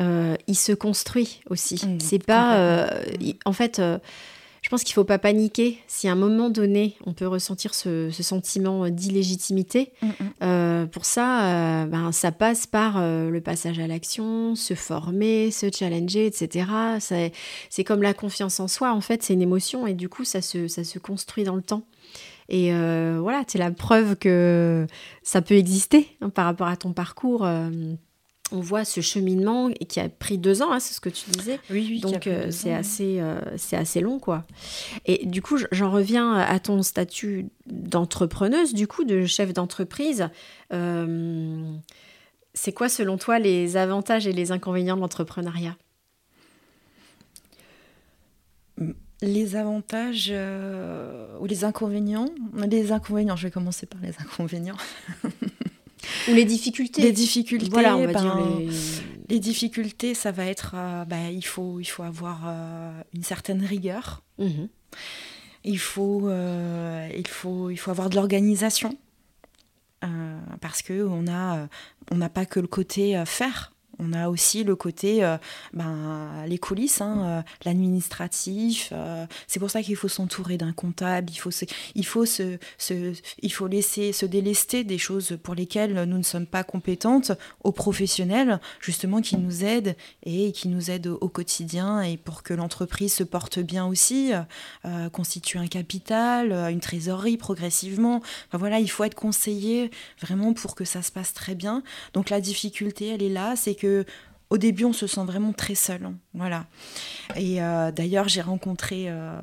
il 0.47 0.57
se 0.57 0.73
construit 0.73 1.41
aussi. 1.51 1.75
Mmh, 1.87 2.01
c'est 2.01 2.25
pas, 2.25 2.89
en 3.45 3.53
fait 3.53 3.81
je 4.65 4.71
pense 4.71 4.83
qu'il 4.83 4.93
ne 4.93 4.95
faut 4.95 5.05
pas 5.05 5.19
paniquer. 5.19 5.79
Si 5.89 6.09
à 6.09 6.13
un 6.13 6.15
moment 6.15 6.49
donné, 6.49 6.97
on 7.05 7.13
peut 7.13 7.27
ressentir 7.27 7.75
ce, 7.75 8.11
sentiment 8.11 8.89
d'illégitimité, 8.89 9.93
mm, 10.01 10.07
mm. 10.07 10.13
Euh, 10.43 10.87
pour 10.87 11.05
ça, 11.05 11.45
euh, 11.45 11.85
ben, 11.85 12.13
ça 12.13 12.33
passe 12.33 12.67
par 12.67 12.97
euh, 12.97 13.29
le 13.29 13.43
passage 13.43 13.79
à 13.79 13.87
l'action, 13.87 14.55
se 14.55 14.73
former, 14.73 15.51
se 15.51 15.67
challenger, 15.71 16.25
etc. 16.25 16.67
C'est 17.69 17.85
comme 17.85 18.01
la 18.01 18.15
confiance 18.15 18.59
en 18.59 18.67
soi, 18.67 18.95
en 18.95 19.03
fait, 19.03 19.23
c'est 19.23 19.35
une 19.35 19.43
émotion 19.43 19.87
et 19.87 19.93
du 19.93 20.09
coup, 20.09 20.25
ça 20.25 20.41
se, 20.41 20.67
ça 20.67 20.83
se 20.83 20.99
construit 20.99 21.45
dans 21.45 21.57
le 21.57 21.63
temps. 21.63 21.83
Et 22.49 22.73
voilà, 22.73 23.43
c'est 23.47 23.59
la 23.59 23.71
preuve 23.71 24.17
que 24.17 24.87
ça 25.23 25.43
peut 25.43 25.57
exister 25.57 26.09
hein, 26.23 26.31
par 26.31 26.47
rapport 26.47 26.69
à 26.69 26.77
ton 26.77 26.95
parcours 26.95 27.47
on 28.53 28.61
voit 28.61 28.85
ce 28.85 29.01
cheminement 29.01 29.71
qui 29.71 30.01
a 30.01 30.09
pris 30.09 30.39
deux 30.39 30.63
ans, 30.63 30.73
hein, 30.73 30.81
c'est 30.81 30.95
ce 30.95 31.01
que 31.01 31.09
tu 31.09 31.31
disais. 31.31 31.59
Oui, 31.71 31.87
oui. 31.91 32.01
Donc 32.01 32.27
euh, 32.27 32.51
c'est 32.51 32.73
assez, 32.73 33.21
euh, 33.21 33.41
c'est 33.57 33.77
assez 33.77 34.01
long, 34.01 34.19
quoi. 34.19 34.45
Et 35.07 35.27
du 35.27 35.41
coup, 35.41 35.59
j'en 35.73 35.91
reviens 35.91 36.35
à 36.35 36.59
ton 36.61 36.83
statut 36.83 37.49
d'entrepreneuse, 37.67 38.75
du 38.75 38.87
coup, 38.87 39.05
de 39.05 39.25
chef 39.25 39.53
d'entreprise. 39.53 40.29
Euh, 40.73 41.73
c'est 42.53 42.73
quoi, 42.73 42.89
selon 42.89 43.17
toi, 43.17 43.39
les 43.39 43.77
avantages 43.77 44.27
et 44.27 44.33
les 44.33 44.53
inconvénients 44.53 44.97
de 44.97 45.01
l'entrepreneuriat? 45.01 45.77
Les 49.23 49.57
avantages 49.57 50.33
ou 51.41 51.47
les 51.47 51.65
inconvénients? 51.65 52.29
Les 52.55 52.93
inconvénients, 52.93 53.37
je 53.37 53.47
vais 53.47 53.51
commencer 53.51 53.87
par 53.87 54.01
les 54.03 54.13
inconvénients. 54.21 54.77
Ou 56.29 56.35
les 56.35 56.45
difficultés. 56.45 57.03
Les 57.03 57.13
difficultés, 57.13 57.69
voilà, 57.71 57.97
on 57.97 58.07
va 58.07 58.13
dire 58.13 58.37
ben, 58.37 58.71
les... 59.29 59.39
difficultés, 59.39 60.15
ça 60.15 60.33
va 60.33 60.47
être, 60.47 60.73
euh, 60.75 61.05
ben, 61.05 61.29
il, 61.29 61.45
faut, 61.45 61.81
il 61.81 61.85
faut 61.87 62.03
avoir 62.03 62.43
euh, 62.47 63.03
une 63.15 63.23
certaine 63.23 63.65
rigueur. 63.65 64.23
Mhm. 64.39 64.69
Il, 65.65 65.79
faut, 65.79 66.29
euh, 66.29 67.09
il, 67.17 67.27
faut, 67.27 67.71
il 67.71 67.77
faut 67.77 67.91
avoir 67.91 68.11
de 68.11 68.17
l'organisation. 68.17 68.97
parce 70.61 70.83
qu'on 70.83 71.23
n'a 71.23 71.69
on 72.11 72.17
n'a 72.17 72.29
pas 72.29 72.45
que 72.45 72.61
le 72.61 72.67
côté 72.67 73.23
faire. 73.27 73.74
On 73.99 74.13
a 74.13 74.29
aussi 74.29 74.65
le 74.65 74.77
côté, 74.77 75.25
euh, 75.25 75.37
ben, 75.73 76.45
les 76.47 76.59
coulisses, 76.59 77.01
hein, 77.01 77.23
euh, 77.25 77.43
l'administratif. 77.65 78.91
Euh, 78.93 79.27
c'est 79.47 79.61
pour 79.61 79.71
ça 79.71 79.83
qu'il 79.83 79.97
faut 79.97 80.09
s'entourer 80.09 80.57
d'un 80.57 80.73
comptable. 80.73 81.31
Il 81.31 81.37
faut, 81.37 81.51
se, 81.51 81.65
il, 81.95 82.07
faut 82.07 82.27
se, 82.27 82.59
il 83.43 83.53
faut 83.53 83.67
laisser 83.67 84.13
se 84.13 84.27
délester 84.27 84.85
des 84.85 84.99
choses 84.99 85.39
pour 85.43 85.55
lesquelles 85.55 86.05
nous 86.05 86.19
ne 86.19 86.23
sommes 86.23 86.47
pas 86.47 86.65
compétentes 86.65 87.33
aux 87.63 87.73
professionnels, 87.73 88.61
justement, 88.81 89.21
qui 89.21 89.37
nous 89.37 89.65
aident 89.65 89.97
et 90.25 90.53
qui 90.53 90.69
nous 90.69 90.91
aident 90.91 91.09
au, 91.09 91.29
quotidien 91.35 92.01
et 92.01 92.17
pour 92.17 92.45
que 92.45 92.55
l'entreprise 92.55 93.13
se 93.13 93.25
porte 93.25 93.59
bien 93.59 93.87
aussi, 93.87 94.31
constitue 95.13 95.59
un 95.59 95.67
capital, 95.67 96.53
une 96.71 96.79
trésorerie 96.79 97.37
progressivement. 97.37 98.23
Voilà, 98.53 98.79
il 98.79 98.89
faut 98.89 99.03
être 99.03 99.17
conseillé 99.17 99.91
vraiment 100.21 100.53
pour 100.53 100.77
que 100.77 100.85
ça 100.85 101.03
se 101.03 101.11
passe 101.11 101.35
très 101.35 101.57
bien. 101.57 101.83
Donc 102.13 102.31
la 102.31 102.41
difficulté, 102.41 103.09
elle 103.09 103.23
est 103.23 103.29
là, 103.29 103.57
c'est 103.57 103.75
que 103.75 103.84
au 104.51 104.59
début, 104.59 104.85
on 104.85 104.93
se 104.93 105.07
sent 105.07 105.25
vraiment 105.25 105.53
très 105.53 105.75
seul. 105.75 106.05
Hein. 106.05 106.15
Voilà. 106.35 106.67
Et 107.35 107.61
euh, 107.61 107.91
d'ailleurs, 107.91 108.29
j'ai 108.29 108.43
rencontré, 108.43 109.07
euh, 109.09 109.37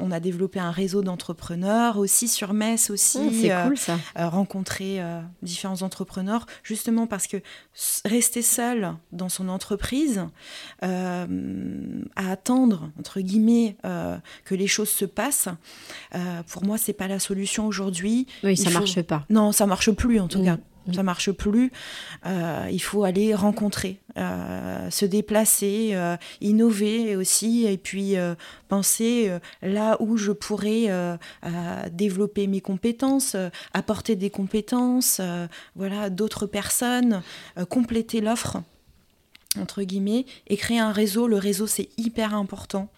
on 0.00 0.10
a 0.10 0.20
développé 0.20 0.58
un 0.58 0.72
réseau 0.72 1.02
d'entrepreneurs 1.02 1.98
aussi 1.98 2.26
sur 2.26 2.52
Metz 2.52 2.90
aussi. 2.90 3.18
Oh, 3.20 3.30
c'est 3.30 3.52
cool 3.64 3.76
ça. 3.76 3.98
rencontrer 4.16 5.00
différents 5.42 5.82
entrepreneurs, 5.82 6.46
justement 6.62 7.06
parce 7.06 7.26
que 7.26 7.36
rester 8.04 8.42
seul 8.42 8.94
dans 9.12 9.28
son 9.28 9.48
entreprise, 9.48 10.24
à 10.82 11.26
attendre 12.16 12.90
entre 12.98 13.20
guillemets 13.20 13.76
que 14.44 14.54
les 14.54 14.66
choses 14.66 14.90
se 14.90 15.04
passent, 15.04 15.48
pour 16.48 16.64
moi, 16.64 16.78
c'est 16.78 16.94
pas 16.94 17.06
la 17.06 17.18
solution 17.18 17.66
aujourd'hui. 17.66 18.26
Oui, 18.42 18.56
ça 18.56 18.70
marche 18.70 19.00
pas. 19.02 19.24
Non, 19.30 19.52
ça 19.52 19.66
marche 19.66 19.90
plus 19.92 20.18
en 20.18 20.26
tout 20.26 20.40
mm. 20.40 20.44
cas 20.44 20.58
ça 20.94 21.02
marche 21.02 21.30
plus. 21.32 21.72
Euh, 22.26 22.68
il 22.70 22.80
faut 22.80 23.04
aller 23.04 23.34
rencontrer, 23.34 24.00
euh, 24.16 24.90
se 24.90 25.04
déplacer, 25.04 25.90
euh, 25.92 26.16
innover 26.40 27.16
aussi, 27.16 27.66
et 27.66 27.78
puis 27.78 28.14
penser 28.68 29.30
là 29.62 29.96
où 30.00 30.16
je 30.16 30.32
pourrais 30.32 30.88
développer 31.90 32.46
mes 32.46 32.60
compétences, 32.60 33.36
apporter 33.72 34.16
des 34.16 34.30
compétences, 34.30 35.20
voilà, 35.74 36.10
d'autres 36.10 36.46
personnes, 36.46 37.22
compléter 37.68 38.20
l'offre 38.20 38.58
entre 39.58 39.82
guillemets, 39.82 40.26
et 40.48 40.58
créer 40.58 40.78
un 40.78 40.92
réseau. 40.92 41.26
Le 41.26 41.38
réseau, 41.38 41.66
c'est 41.66 41.88
hyper 41.96 42.34
important 42.34 42.90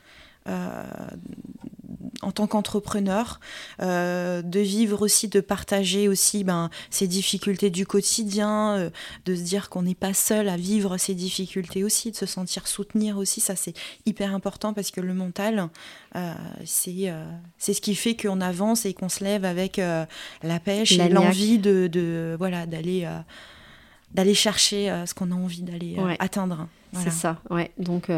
en 2.22 2.32
tant 2.32 2.46
qu'entrepreneur, 2.46 3.40
euh, 3.80 4.42
de 4.42 4.60
vivre 4.60 5.02
aussi, 5.02 5.28
de 5.28 5.40
partager 5.40 6.08
aussi 6.08 6.44
ben, 6.44 6.70
ses 6.90 7.06
difficultés 7.06 7.70
du 7.70 7.86
quotidien, 7.86 8.76
euh, 8.76 8.90
de 9.24 9.34
se 9.34 9.42
dire 9.42 9.70
qu'on 9.70 9.82
n'est 9.82 9.94
pas 9.94 10.14
seul 10.14 10.48
à 10.48 10.56
vivre 10.56 10.98
ces 10.98 11.14
difficultés 11.14 11.84
aussi, 11.84 12.10
de 12.10 12.16
se 12.16 12.26
sentir 12.26 12.66
soutenir 12.66 13.16
aussi, 13.16 13.40
ça 13.40 13.56
c'est 13.56 13.74
hyper 14.04 14.34
important 14.34 14.74
parce 14.74 14.90
que 14.90 15.00
le 15.00 15.14
mental, 15.14 15.68
euh, 16.16 16.34
c'est 16.64 17.12
ce 17.58 17.80
qui 17.80 17.94
fait 17.94 18.16
qu'on 18.16 18.40
avance 18.40 18.84
et 18.84 18.94
qu'on 18.94 19.08
se 19.08 19.24
lève 19.24 19.44
avec 19.44 19.78
la 19.78 20.60
pêche 20.60 20.92
et 20.92 21.08
l'envie 21.08 21.58
de, 21.58 21.86
de, 21.86 22.36
voilà 22.38 22.66
d'aller 22.66 23.08
d'aller 24.12 24.34
chercher 24.34 25.04
ce 25.06 25.14
qu'on 25.14 25.30
a 25.30 25.34
envie 25.34 25.62
d'aller 25.62 25.96
atteindre. 26.18 26.66
C'est 26.92 27.12
ça, 27.12 27.40
ouais. 27.50 27.70
Donc 27.78 28.10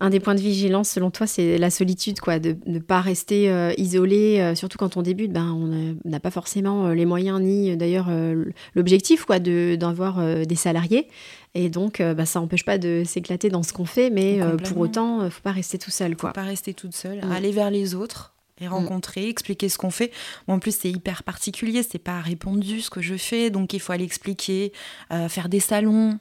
un 0.00 0.08
des 0.08 0.18
points 0.18 0.34
de 0.34 0.40
vigilance, 0.40 0.88
selon 0.88 1.10
toi, 1.10 1.26
c'est 1.26 1.58
la 1.58 1.70
solitude, 1.70 2.20
quoi, 2.20 2.38
de 2.38 2.56
ne 2.66 2.78
pas 2.78 3.00
rester 3.00 3.50
euh, 3.50 3.72
isolé, 3.76 4.40
euh, 4.40 4.54
surtout 4.54 4.78
quand 4.78 4.96
on 4.96 5.02
débute. 5.02 5.30
Ben, 5.30 5.52
on 5.52 5.96
n'a 6.08 6.20
pas 6.20 6.30
forcément 6.30 6.86
euh, 6.86 6.94
les 6.94 7.04
moyens 7.04 7.40
ni 7.40 7.76
d'ailleurs 7.76 8.08
l'objectif, 8.74 9.24
quoi, 9.24 9.38
d'avoir 9.38 10.20
des 10.46 10.54
salariés. 10.54 11.08
Et 11.54 11.68
donc, 11.68 12.00
bah, 12.00 12.24
ça 12.26 12.40
n'empêche 12.40 12.64
pas 12.64 12.78
de 12.78 13.02
s'éclater 13.04 13.48
dans 13.50 13.62
ce 13.62 13.72
qu'on 13.72 13.84
fait, 13.84 14.10
mais 14.10 14.40
pour 14.64 14.78
autant, 14.78 15.24
il 15.24 15.30
faut 15.30 15.42
pas 15.42 15.52
rester 15.52 15.78
tout 15.78 15.90
seul, 15.90 16.16
quoi. 16.16 16.30
Faut 16.30 16.34
pas 16.34 16.42
rester 16.42 16.74
toute 16.74 16.94
seule, 16.94 17.20
aller 17.30 17.52
vers 17.52 17.70
les 17.70 17.94
autres 17.94 18.34
et 18.60 18.66
mm. 18.66 18.72
rencontrer, 18.72 19.28
expliquer 19.28 19.68
ce 19.68 19.78
qu'on 19.78 19.90
fait. 19.90 20.12
en 20.48 20.58
plus, 20.58 20.76
c'est 20.76 20.90
hyper 20.90 21.22
particulier, 21.22 21.82
c'est 21.82 21.98
pas 21.98 22.20
répondu 22.20 22.80
ce 22.80 22.90
que 22.90 23.00
je 23.00 23.16
fais, 23.16 23.50
donc 23.50 23.72
il 23.72 23.80
faut 23.80 23.92
aller 23.92 24.04
expliquer, 24.04 24.72
faire 25.28 25.48
des 25.48 25.60
salons, 25.60 26.18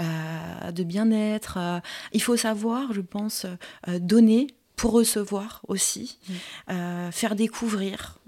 euh, 0.00 0.72
de 0.72 0.84
bien-être. 0.84 1.58
Euh, 1.58 1.80
il 2.12 2.22
faut 2.22 2.36
savoir, 2.36 2.92
je 2.92 3.02
pense, 3.02 3.44
euh, 3.88 3.98
donner 3.98 4.46
pour 4.74 4.92
recevoir 4.92 5.60
aussi, 5.68 6.18
mm. 6.28 7.10
faire 7.12 7.36
découvrir. 7.36 8.18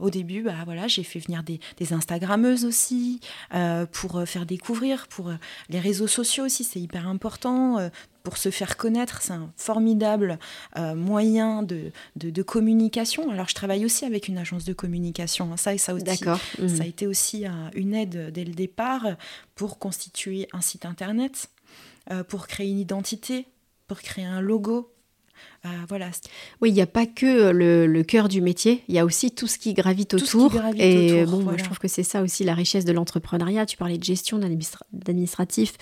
Au 0.00 0.10
début, 0.10 0.42
bah, 0.42 0.54
voilà, 0.64 0.88
j'ai 0.88 1.02
fait 1.02 1.18
venir 1.20 1.42
des, 1.42 1.60
des 1.78 1.92
Instagrammeuses 1.92 2.64
aussi 2.64 3.20
pour 3.92 4.22
faire 4.26 4.46
découvrir, 4.46 5.06
pour 5.08 5.32
les 5.68 5.80
réseaux 5.80 6.06
sociaux 6.06 6.44
aussi, 6.44 6.64
c'est 6.64 6.80
hyper 6.80 7.08
important 7.08 7.90
pour 8.24 8.38
se 8.38 8.50
faire 8.50 8.76
connaître. 8.76 9.22
C'est 9.22 9.34
un 9.34 9.52
formidable 9.56 10.38
euh, 10.76 10.96
moyen 10.96 11.62
de, 11.62 11.92
de, 12.16 12.42
communication. 12.42 13.30
Alors, 13.30 13.48
je 13.48 13.54
travaille 13.54 13.84
aussi 13.84 14.04
avec 14.04 14.26
une 14.26 14.38
agence 14.38 14.64
de 14.64 14.72
communication. 14.72 15.52
Hein. 15.52 15.56
Ça, 15.56 15.74
et 15.74 15.78
ça 15.78 15.94
aussi, 15.94 16.16
ça 16.16 16.32
a 16.32 16.62
mhm. 16.62 16.82
été 16.82 17.06
aussi 17.06 17.46
euh, 17.46 17.50
une 17.74 17.94
aide 17.94 18.32
dès 18.32 18.44
le 18.44 18.54
départ 18.54 19.06
pour 19.54 19.78
constituer 19.78 20.48
un 20.52 20.62
site 20.62 20.86
internet, 20.86 21.50
euh, 22.10 22.24
pour 22.24 22.48
créer 22.48 22.70
une 22.70 22.78
identité, 22.78 23.46
pour 23.86 24.00
créer 24.00 24.24
un 24.24 24.40
logo, 24.40 24.93
euh, 25.64 25.68
voilà. 25.88 26.10
Oui, 26.60 26.70
il 26.70 26.74
n'y 26.74 26.82
a 26.82 26.86
pas 26.86 27.06
que 27.06 27.26
euh, 27.26 27.86
le, 27.86 28.02
cœur 28.02 28.28
du 28.28 28.42
métier, 28.42 28.82
il 28.88 28.94
y 28.94 28.98
a 28.98 29.04
aussi 29.04 29.30
tout 29.30 29.46
ce 29.46 29.58
qui 29.58 29.72
gravite 29.72 30.14
autour. 30.14 30.52
et 30.76 31.24
bon, 31.24 31.40
moi, 31.40 31.54
je 31.56 31.64
trouve 31.64 31.78
que 31.78 31.88
c'est 31.88 32.02
ça 32.02 32.22
aussi 32.22 32.44
la 32.44 32.54
richesse 32.54 32.84
de 32.84 32.92
l'entrepreneuriat. 32.92 33.64
Tu 33.64 33.76
parlais 33.76 33.96
de 33.96 34.04
gestion, 34.04 34.38
d'administratif, 34.38 35.74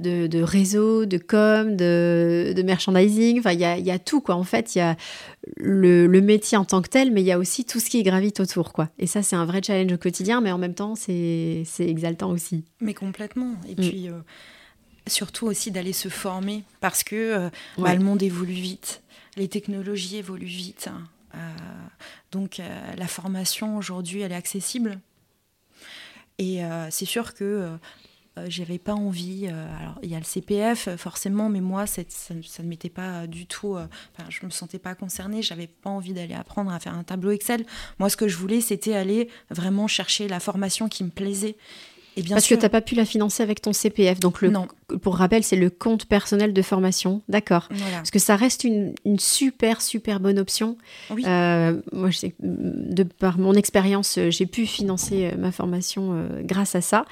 de, 0.00 0.42
réseau, 0.42 1.04
de 1.04 1.18
com, 1.18 1.76
de, 1.76 2.62
merchandising. 2.64 3.38
Enfin, 3.38 3.52
il 3.52 3.60
y 3.60 3.90
a, 3.90 3.98
tout, 3.98 4.20
quoi. 4.20 4.36
En 4.36 4.44
fait, 4.44 4.74
il 4.74 4.78
y 4.78 4.82
a 4.82 4.96
le, 5.56 6.06
métier 6.20 6.56
en 6.56 6.64
tant 6.64 6.80
que 6.80 6.88
tel, 6.88 7.12
mais 7.12 7.20
il 7.20 7.26
y 7.26 7.32
a 7.32 7.38
aussi 7.38 7.64
tout 7.64 7.78
ce 7.78 7.90
qui 7.90 8.02
gravite 8.02 8.40
autour, 8.40 8.72
quoi. 8.72 8.88
Et 8.98 9.06
ça, 9.06 9.22
c'est 9.22 9.36
un 9.36 9.44
vrai 9.44 9.60
challenge 9.64 9.92
au 9.92 9.98
quotidien, 9.98 10.40
mais 10.40 10.50
en 10.50 10.58
même 10.58 10.74
temps, 10.74 10.94
c'est 10.94 11.64
exaltant 11.78 12.30
aussi. 12.30 12.64
Mais 12.80 12.94
complètement. 12.94 13.54
Et 13.68 13.72
mm. 13.72 13.88
puis. 13.88 14.08
Euh, 14.08 14.20
surtout 15.06 15.46
aussi 15.46 15.70
d'aller 15.70 15.92
se 15.92 16.08
former 16.08 16.64
parce 16.80 17.04
que 17.04 17.50
bah, 17.78 17.94
le 17.94 18.02
monde 18.02 18.22
évolue 18.22 18.52
vite 18.52 19.02
les 19.36 19.48
technologies 19.48 20.16
évoluent 20.16 20.46
vite. 20.46 20.88
Hein. 20.90 21.04
Euh, 21.34 21.38
donc 22.32 22.58
euh, 22.58 22.94
la 22.96 23.06
formation 23.06 23.76
aujourd'hui, 23.76 24.22
elle 24.22 24.32
est 24.32 24.36
accessible. 24.36 24.98
Et 26.38 26.64
euh, 26.64 26.88
c'est 26.90 27.06
sûr 27.06 27.34
que 27.34 27.70
j'avais 28.48 28.78
pas 28.78 28.92
envie. 28.92 29.46
alors, 29.46 29.98
il 30.02 30.10
y 30.10 30.14
a 30.14 30.18
le 30.18 30.24
CPF, 30.24 30.94
forcément, 30.96 31.48
mais 31.48 31.62
moi, 31.62 31.86
ça, 31.86 32.02
ne 32.02 32.68
m'était 32.68 32.90
pas 32.90 33.26
du 33.26 33.46
tout. 33.46 33.76
Enfin, 33.76 34.28
je 34.28 34.44
me 34.44 34.50
sentais 34.50 34.78
pas 34.78 34.94
concernée. 34.94 35.40
J'avais 35.40 35.66
pas 35.66 35.88
envie 35.88 36.12
d'aller 36.12 36.34
apprendre 36.34 36.70
à 36.70 36.78
faire 36.78 36.92
un 36.92 37.04
tableau 37.04 37.30
Excel. 37.30 37.64
Moi, 37.98 38.10
ce 38.10 38.18
que 38.18 38.28
je 38.28 38.36
voulais, 38.36 38.60
c'était 38.60 38.92
aller 38.92 39.30
vraiment 39.48 39.86
chercher 39.86 40.28
la 40.28 40.38
formation 40.38 40.90
qui 40.90 41.04
me 41.04 41.08
plaisait. 41.08 41.56
Parce 42.28 42.46
que 42.46 42.54
tu 42.54 42.60
n'as 42.60 42.68
pas 42.68 42.80
pu 42.80 42.94
la 42.94 43.04
financer 43.04 43.42
avec 43.42 43.60
ton 43.60 43.72
CPF. 43.72 44.20
Donc, 44.20 44.40
le, 44.40 44.50
pour 45.02 45.16
rappel, 45.16 45.42
c'est 45.42 45.56
le 45.56 45.68
compte 45.68 46.06
personnel 46.06 46.52
de 46.52 46.62
formation. 46.62 47.22
D'accord. 47.28 47.68
Parce 47.92 48.12
que 48.12 48.20
ça 48.20 48.36
reste 48.36 48.62
une, 48.62 48.94
super, 49.18 49.82
super 49.82 50.20
bonne 50.20 50.38
option. 50.38 50.76
Euh, 51.10 51.80
moi, 51.92 52.10
je 52.10 52.18
sais, 52.18 52.34
de 52.40 53.02
par 53.02 53.38
mon 53.38 53.54
expérience, 53.54 54.16
euh, 54.18 54.30
j'ai 54.30 54.46
pu 54.46 54.64
financer 54.64 55.30
euh, 55.32 55.36
ma 55.36 55.50
formation 55.50 56.28
grâce 56.42 56.76
à 56.76 56.80
ça. 56.80 57.04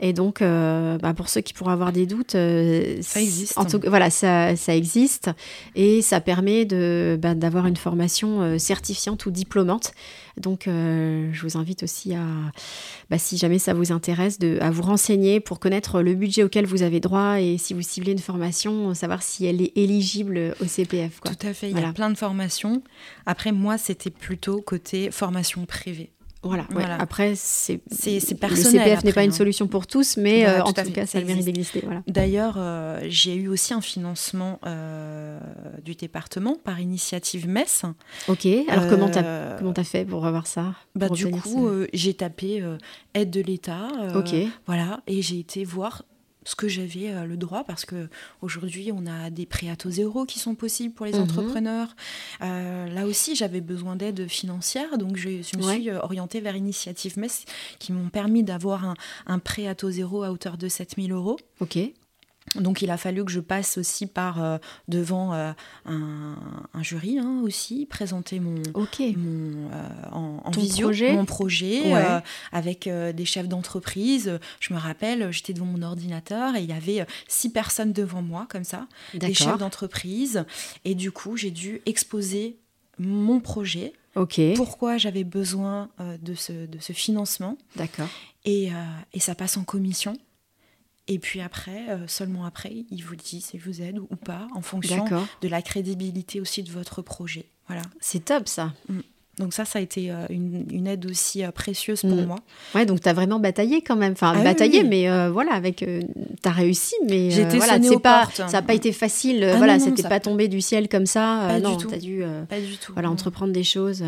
Et 0.00 0.12
donc, 0.12 0.40
bah, 0.40 1.14
pour 1.16 1.28
ceux 1.28 1.40
qui 1.40 1.52
pourraient 1.52 1.72
avoir 1.72 1.92
des 1.92 2.06
doutes, 2.06 2.32
ça 2.32 3.20
existe. 3.20 3.58
En 3.58 3.64
tout, 3.64 3.80
voilà, 3.86 4.10
ça, 4.10 4.54
ça, 4.54 4.76
existe. 4.76 5.30
Et 5.74 6.02
ça 6.02 6.20
permet 6.20 6.64
de, 6.64 7.18
bah, 7.20 7.34
d'avoir 7.34 7.66
une 7.66 7.76
formation 7.76 8.58
certifiante 8.58 9.26
ou 9.26 9.30
diplômante. 9.30 9.92
Donc, 10.36 10.64
je 10.66 11.42
vous 11.42 11.56
invite 11.56 11.82
aussi 11.82 12.14
à, 12.14 12.24
bah, 13.10 13.18
si 13.18 13.36
jamais 13.36 13.58
ça 13.58 13.74
vous 13.74 13.90
intéresse, 13.90 14.38
de, 14.38 14.58
à 14.60 14.70
vous 14.70 14.82
renseigner 14.82 15.40
pour 15.40 15.58
connaître 15.58 16.02
le 16.02 16.14
budget 16.14 16.42
auquel 16.44 16.66
vous 16.66 16.82
avez 16.82 17.00
droit 17.00 17.15
et 17.40 17.58
si 17.58 17.74
vous 17.74 17.82
ciblez 17.82 18.12
une 18.12 18.18
formation, 18.18 18.94
savoir 18.94 19.22
si 19.22 19.46
elle 19.46 19.62
est 19.62 19.72
éligible 19.76 20.54
au 20.60 20.66
CPF. 20.66 21.20
Tout 21.20 21.46
à 21.46 21.52
fait, 21.52 21.70
il 21.70 21.78
y 21.78 21.82
a 21.82 21.92
plein 21.92 22.10
de 22.10 22.16
formations. 22.16 22.82
Après, 23.26 23.52
moi, 23.52 23.78
c'était 23.78 24.10
plutôt 24.10 24.60
côté 24.60 25.10
formation 25.10 25.66
privée. 25.66 26.10
Voilà, 26.70 26.96
après, 26.98 27.34
c'est 27.34 27.78
personnel. 28.38 28.72
Le 28.72 28.78
CPF 28.78 29.04
n'est 29.04 29.12
pas 29.12 29.24
une 29.24 29.30
hein. 29.30 29.34
solution 29.34 29.66
pour 29.66 29.86
tous, 29.86 30.16
mais 30.16 30.46
euh, 30.46 30.62
en 30.62 30.72
tout, 30.72 30.90
cas, 30.92 31.06
ça 31.06 31.18
a 31.18 31.20
le 31.20 31.26
mérite 31.26 31.44
d'exister. 31.44 31.80
Voilà. 31.84 32.02
D'ailleurs, 32.06 32.54
euh, 32.58 33.00
j'ai 33.08 33.34
eu 33.34 33.48
aussi 33.48 33.74
un 33.74 33.80
financement 33.80 34.60
euh, 34.66 35.38
du 35.84 35.94
département 35.94 36.56
par 36.62 36.80
initiative 36.80 37.48
Metz. 37.48 37.82
Ok, 38.28 38.46
alors 38.68 38.88
comment 38.88 39.10
tu 39.10 39.18
as, 39.18 39.56
as, 39.56 39.84
fait 39.84 40.04
pour 40.04 40.26
avoir 40.26 40.46
ça 40.46 40.74
bah, 40.94 41.08
Du 41.08 41.30
coup, 41.30 41.68
j'ai 41.92 42.14
tapé 42.14 42.62
aide 43.14 43.30
de 43.30 43.40
l'État. 43.40 43.88
ok. 44.14 44.34
Voilà, 44.66 45.00
et 45.06 45.22
j'ai 45.22 45.38
été 45.38 45.64
voir 45.64 46.04
ce 46.46 46.54
que 46.54 46.68
j'avais 46.68 47.10
euh, 47.10 47.24
le 47.24 47.36
droit 47.36 47.64
parce 47.64 47.84
que 47.84 48.08
aujourd'hui 48.40 48.90
on 48.94 49.04
a 49.06 49.30
des 49.30 49.44
prêts 49.44 49.68
à 49.68 49.76
taux 49.76 49.90
zéro 49.90 50.24
qui 50.24 50.38
sont 50.38 50.54
possibles 50.54 50.94
pour 50.94 51.04
les 51.04 51.12
mhm. 51.12 51.22
entrepreneurs. 51.22 51.94
Euh, 52.40 52.88
là 52.88 53.06
aussi 53.06 53.34
j'avais 53.34 53.60
besoin 53.60 53.96
d'aide 53.96 54.28
financière 54.28 54.96
donc 54.96 55.16
je, 55.16 55.28
me 55.28 55.42
suis 55.42 55.90
euh, 55.90 56.00
orientée 56.00 56.40
vers 56.40 56.56
Initiative 56.56 57.18
MES 57.18 57.28
qui 57.78 57.92
m'ont 57.92 58.08
permis 58.08 58.44
d'avoir 58.44 58.84
un, 58.84 58.94
un, 59.26 59.38
prêt 59.40 59.66
à 59.66 59.74
taux 59.74 59.90
zéro 59.90 60.22
à 60.22 60.30
hauteur 60.30 60.56
de 60.56 60.68
7000 60.68 61.12
euros. 61.12 61.36
Ok. 61.60 61.78
Donc 62.54 62.80
il 62.82 62.90
a 62.90 62.96
fallu 62.96 63.24
que 63.24 63.30
je 63.30 63.40
passe 63.40 63.76
aussi 63.76 64.06
par 64.06 64.42
euh, 64.42 64.58
devant 64.88 65.34
euh, 65.34 65.52
un, 65.84 66.82
jury 66.82 67.18
hein, 67.18 67.40
aussi, 67.42 67.86
présenter 67.86 68.40
mon, 68.40 68.62
mon 68.74 68.86
euh, 69.00 69.92
en, 70.12 70.40
en 70.44 70.50
visio 70.52 70.86
projet. 70.86 71.12
mon 71.12 71.24
projet 71.24 71.92
avec 72.52 72.88
des 72.88 73.24
chefs 73.24 73.48
d'entreprise. 73.48 74.38
Je 74.60 74.72
me 74.72 74.78
rappelle, 74.78 75.30
j'étais 75.32 75.52
devant 75.52 75.66
mon 75.66 75.82
ordinateur 75.82 76.54
et 76.54 76.60
il 76.62 76.68
y 76.68 76.72
avait 76.72 77.06
six 77.28 77.50
personnes 77.50 77.92
devant 77.92 78.22
moi 78.22 78.46
comme 78.48 78.64
ça, 78.64 78.86
des 79.14 79.34
chefs 79.34 79.58
d'entreprise. 79.58 80.44
Et 80.84 80.94
du 80.94 81.10
coup, 81.10 81.36
j'ai 81.36 81.50
dû 81.50 81.82
exposer 81.86 82.56
mon 82.98 83.40
projet. 83.40 83.92
Pourquoi 84.54 84.96
j'avais 84.96 85.24
besoin 85.24 85.90
de, 85.98 86.34
ce, 86.34 86.66
de 86.66 86.78
ce 86.78 86.92
financement. 86.92 87.58
D'accord. 87.74 88.08
Et, 88.44 88.70
et 89.12 89.20
ça 89.20 89.34
passe 89.34 89.56
en 89.56 89.64
commission. 89.64 90.16
Et 91.08 91.18
puis 91.18 91.40
après, 91.40 91.88
euh, 91.88 91.98
seulement 92.08 92.44
après, 92.44 92.84
il 92.90 93.04
vous 93.04 93.14
dit 93.14 93.40
si 93.40 93.58
vous 93.58 93.80
aide 93.80 93.98
ou, 93.98 94.16
pas, 94.16 94.48
en 94.54 94.60
fonction 94.60 95.04
de 95.40 95.48
la 95.48 95.62
crédibilité 95.62 96.40
aussi 96.40 96.62
de 96.62 96.70
votre 96.70 97.00
projet. 97.02 97.46
Voilà. 97.68 97.82
C'est 98.00 98.24
top 98.24 98.48
ça. 98.48 98.72
Mm. 98.88 99.00
Donc 99.38 99.52
ça, 99.52 99.66
ça 99.66 99.78
a 99.78 99.82
été 99.82 100.10
euh, 100.10 100.24
une, 100.30 100.86
aide 100.86 101.04
aussi 101.04 101.44
euh, 101.44 101.50
précieuse 101.50 102.00
pour 102.00 102.10
mm. 102.10 102.24
moi. 102.24 102.38
Ouais, 102.74 102.86
donc 102.86 103.02
tu 103.02 103.08
as 103.08 103.12
vraiment 103.12 103.38
bataillé 103.38 103.82
quand 103.82 103.94
même. 103.94 104.12
Enfin, 104.14 104.32
ah 104.34 104.42
bataillé, 104.42 104.82
mais 104.82 105.06
voilà, 105.28 105.52
avec, 105.52 105.76
tu 105.76 106.48
as 106.48 106.50
réussi, 106.50 106.94
mais 107.06 107.30
J'étais 107.30 107.58
voilà, 107.58 107.78
pas, 108.00 108.28
ça 108.34 108.46
n'a 108.46 108.62
pas 108.62 108.74
été 108.74 108.92
facile. 108.92 109.44
Ah 109.44 109.58
voilà, 109.58 109.78
c'était 109.78 110.02
pas 110.02 110.20
tombé 110.20 110.48
du 110.48 110.60
ciel 110.60 110.88
comme 110.88 111.06
ça. 111.06 111.44
Pas 111.48 111.60
non, 111.60 111.76
tu 111.76 111.94
as 111.94 111.98
dû, 111.98 112.24
pas 112.48 112.60
du 112.60 112.76
tout. 112.78 112.92
Voilà, 112.94 113.10
entreprendre 113.10 113.52
des 113.52 113.64
choses. 113.64 114.02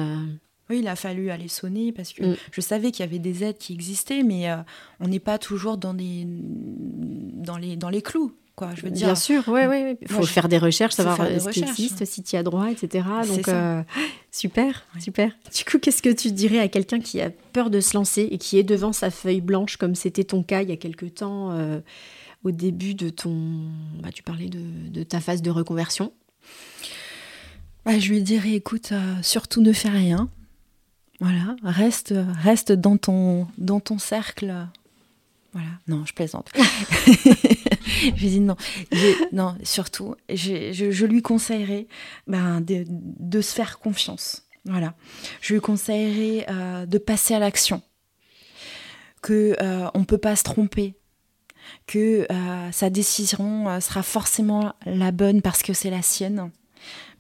Oui, 0.71 0.81
il 0.81 0.89
a 0.89 0.97
fallu 0.97 1.31
aller 1.31 1.49
sonner 1.49 1.93
parce 1.93 2.13
que 2.13 2.23
mm. 2.23 2.37
je 2.53 2.61
savais 2.61 2.91
qu'il 2.91 3.05
y 3.05 3.09
avait 3.09 3.19
des 3.19 3.43
aides 3.43 3.59
qui 3.59 3.73
existaient, 3.73 4.23
mais 4.23 4.51
euh, 4.51 4.57
on 5.01 5.09
n'est 5.09 5.21
pas 5.21 5.39
toujours 5.39 5.79
dans, 5.79 5.95
des, 5.95 6.25
dans, 6.27 7.57
les, 7.57 7.77
dans 7.77 7.89
les 7.89 8.03
clous. 8.03 8.35
Quoi, 8.55 8.71
je 8.75 8.83
veux 8.83 8.91
dire. 8.91 9.07
Bien 9.07 9.15
sûr, 9.15 9.45
oui, 9.47 9.61
oui. 9.67 9.97
Il 10.03 10.09
faut 10.09 10.25
faire 10.25 10.49
des 10.49 10.59
recherches, 10.59 10.95
savoir 10.95 11.21
euh, 11.21 11.39
ce 11.39 11.49
qui 11.51 11.61
existe, 11.61 12.05
si 12.05 12.25
tu 12.25 12.35
as 12.35 12.43
droit, 12.43 12.69
etc. 12.71 13.07
Donc, 13.27 13.49
euh, 13.49 13.83
super, 14.33 14.85
super. 14.99 15.33
Du 15.55 15.65
coup, 15.65 15.79
qu'est-ce 15.79 16.03
que 16.03 16.13
tu 16.13 16.33
dirais 16.33 16.59
à 16.59 16.67
quelqu'un 16.67 16.99
qui 16.99 17.21
a 17.21 17.31
peur 17.53 17.71
de 17.71 17.79
se 17.79 17.97
lancer 17.97 18.29
et 18.31 18.37
qui 18.37 18.59
est 18.59 18.65
devant 18.65 18.93
sa 18.93 19.11
feuille 19.11 19.41
blanche, 19.41 19.77
comme 19.77 19.95
c'était 19.95 20.25
ton 20.25 20.43
cas 20.43 20.63
il 20.63 20.71
y 20.71 20.73
a 20.73 20.77
quelque 20.77 21.07
temps, 21.07 21.57
au 22.43 22.51
début 22.51 22.95
de 22.95 23.11
ton. 23.11 23.71
Bah, 24.03 24.09
tu 24.13 24.25
parlais 24.25 24.49
de, 24.49 24.91
de, 24.91 25.05
ta 25.05 25.21
phase 25.21 25.41
de 25.41 25.51
reconversion? 25.51 26.13
Bah, 27.87 27.97
Je 28.01 28.11
lui 28.11 28.23
dirais 28.23 28.55
écoute, 28.55 28.93
surtout 29.23 29.63
ne 29.63 29.73
fais 29.73 29.89
rien. 29.89 30.29
Voilà, 31.21 31.57
reste, 31.65 32.15
reste 32.43 32.73
dans 32.73 32.97
ton, 32.97 33.49
dans 33.59 33.81
ton 33.81 33.99
cercle. 33.99 34.69
Voilà, 35.53 35.71
non, 35.89 36.05
je 36.07 36.13
plaisante. 36.13 36.51
je 36.57 38.11
dis 38.15 38.41
non, 38.41 38.57
non, 39.33 39.57
surtout, 39.65 40.15
je, 40.29 40.73
je, 40.73 41.07
lui 41.07 41.23
conseillerais 41.23 41.87
ben, 42.27 42.61
de, 42.61 42.85
de, 42.89 43.41
se 43.41 43.55
faire 43.55 43.79
confiance. 43.79 44.45
Voilà, 44.65 44.95
je 45.41 45.55
lui 45.55 45.61
conseillerais 45.61 46.47
euh, 46.51 46.87
de 46.87 46.99
passer 46.99 47.35
à 47.35 47.39
l'action, 47.39 47.83
que 49.23 49.57
euh, 49.61 49.89
on 49.95 50.05
peut 50.05 50.19
pas 50.19 50.37
se 50.37 50.45
tromper, 50.45 50.95
que 51.87 52.27
euh, 52.31 52.73
sa 52.73 52.91
décision 52.91 53.81
sera 53.81 54.03
forcément 54.03 54.75
la 54.85 55.11
bonne 55.11 55.43
parce 55.43 55.63
que 55.63 55.73
c'est 55.73 55.91
la 55.91 56.03
sienne 56.03 56.51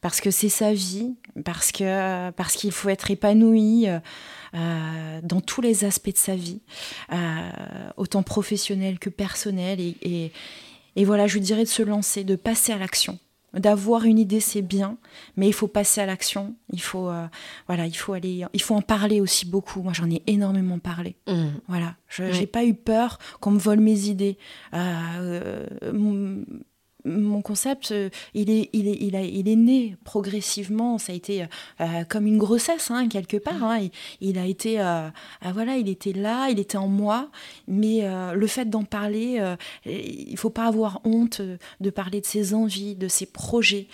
parce 0.00 0.20
que 0.20 0.30
c'est 0.30 0.48
sa 0.48 0.72
vie, 0.72 1.16
parce 1.44 1.72
que 1.72 2.30
parce 2.30 2.54
qu'il 2.54 2.72
faut 2.72 2.88
être 2.88 3.10
épanoui 3.10 3.86
euh, 4.54 5.20
dans 5.22 5.40
tous 5.40 5.60
les 5.60 5.84
aspects 5.84 6.12
de 6.12 6.16
sa 6.16 6.34
vie, 6.34 6.60
euh, 7.12 7.50
autant 7.96 8.22
professionnel 8.22 8.98
que 8.98 9.10
personnel. 9.10 9.78
Et, 9.80 10.32
et, 10.96 11.04
voilà, 11.04 11.26
je 11.26 11.38
dirais 11.38 11.64
de 11.64 11.68
se 11.68 11.82
lancer, 11.82 12.24
de 12.24 12.36
passer 12.36 12.72
à 12.72 12.78
l'action. 12.78 13.18
D'avoir 13.54 14.04
une 14.04 14.18
idée, 14.18 14.40
c'est 14.40 14.62
bien, 14.62 14.98
mais 15.36 15.48
il 15.48 15.54
faut 15.54 15.68
passer 15.68 16.00
à 16.02 16.06
l'action. 16.06 16.54
Il 16.70 16.82
faut, 16.82 17.08
euh, 17.08 17.26
voilà, 17.66 17.86
il 17.86 17.96
faut 17.96 18.12
aller, 18.12 18.44
il 18.52 18.62
faut 18.62 18.74
en 18.74 18.82
parler 18.82 19.20
aussi 19.20 19.46
beaucoup. 19.46 19.82
Moi, 19.82 19.92
j'en 19.94 20.10
ai 20.10 20.22
énormément 20.26 20.78
parlé. 20.78 21.16
Mmh. 21.26 21.46
Voilà, 21.66 21.96
je 22.08 22.24
n'ai 22.24 22.46
pas 22.46 22.64
eu 22.64 22.74
peur 22.74 23.18
qu'on 23.40 23.52
me 23.52 23.58
vole 23.58 23.80
mes 23.80 24.08
idées 24.08 24.36
mon 27.08 27.42
concept, 27.42 27.92
euh, 27.92 28.10
il 28.34 28.50
est, 28.50 28.70
il, 28.72 28.88
est, 28.88 28.96
il, 29.00 29.16
a, 29.16 29.22
il 29.22 29.48
est 29.48 29.56
né 29.56 29.96
progressivement. 30.04 30.98
Ça 30.98 31.12
a 31.12 31.14
été 31.14 31.46
euh, 31.80 32.04
comme 32.08 32.26
une 32.26 32.38
grossesse, 32.38 32.90
hein, 32.90 33.08
quelque 33.08 33.36
part. 33.36 33.62
Hein. 33.62 33.88
Il, 34.20 34.38
a 34.38 34.46
été, 34.46 34.80
euh, 34.80 35.08
voilà, 35.52 35.76
il 35.76 35.88
était 35.88 36.12
là, 36.12 36.48
il 36.50 36.58
était 36.58 36.78
en 36.78 36.88
moi. 36.88 37.30
Mais 37.66 38.02
le 38.34 38.46
fait 38.46 38.66
d'en 38.66 38.84
parler, 38.84 39.42
il 39.84 40.36
faut 40.36 40.50
pas 40.50 40.66
avoir 40.66 41.00
honte 41.04 41.40
de 41.80 41.90
parler 41.90 42.20
de 42.20 42.26
ses 42.26 42.54
envies, 42.54 42.94
de 42.94 43.08
ses 43.08 43.26
projets. 43.26 43.88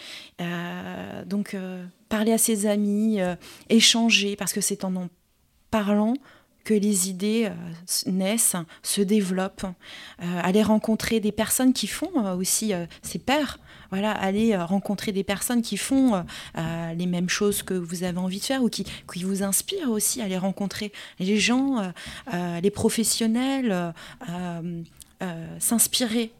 donc, 1.26 1.56
parler 2.08 2.32
à 2.32 2.38
ses 2.38 2.66
amis, 2.66 3.18
échanger, 3.68 4.36
parce 4.36 4.52
que 4.52 4.60
c'est 4.60 4.84
en 4.84 4.94
en 4.96 5.08
parlant 5.70 6.14
que 6.64 6.74
les 6.74 7.10
idées 7.10 7.46
euh, 7.46 8.10
naissent, 8.10 8.56
se 8.82 9.02
développent, 9.02 9.64
euh, 9.64 10.40
aller 10.42 10.62
rencontrer 10.62 11.20
des 11.20 11.32
personnes 11.32 11.72
qui 11.72 11.86
font 11.86 12.10
euh, 12.16 12.34
aussi 12.34 12.72
ces 13.02 13.18
pères, 13.18 13.58
voilà, 13.90 14.10
aller 14.10 14.56
rencontrer 14.56 15.12
des 15.12 15.22
personnes 15.22 15.62
qui 15.62 15.76
font 15.76 16.24
les 16.56 17.06
mêmes 17.06 17.28
choses 17.28 17.62
que 17.62 17.74
vous 17.74 18.02
avez 18.02 18.18
envie 18.18 18.40
de 18.40 18.44
faire 18.44 18.62
ou 18.62 18.68
qui, 18.68 18.84
qui 19.12 19.22
vous 19.22 19.44
inspirent 19.44 19.90
aussi, 19.90 20.20
aller 20.20 20.38
rencontrer 20.38 20.90
les 21.20 21.38
gens, 21.38 21.92
les 22.32 22.70
professionnels, 22.70 23.94
s'inspirer 25.60 26.32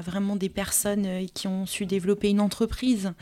vraiment 0.00 0.36
des 0.36 0.48
personnes 0.48 1.06
euh, 1.06 1.26
qui 1.34 1.48
ont 1.48 1.66
su 1.66 1.86
développer 1.86 2.30
une 2.30 2.40
entreprise. 2.40 3.12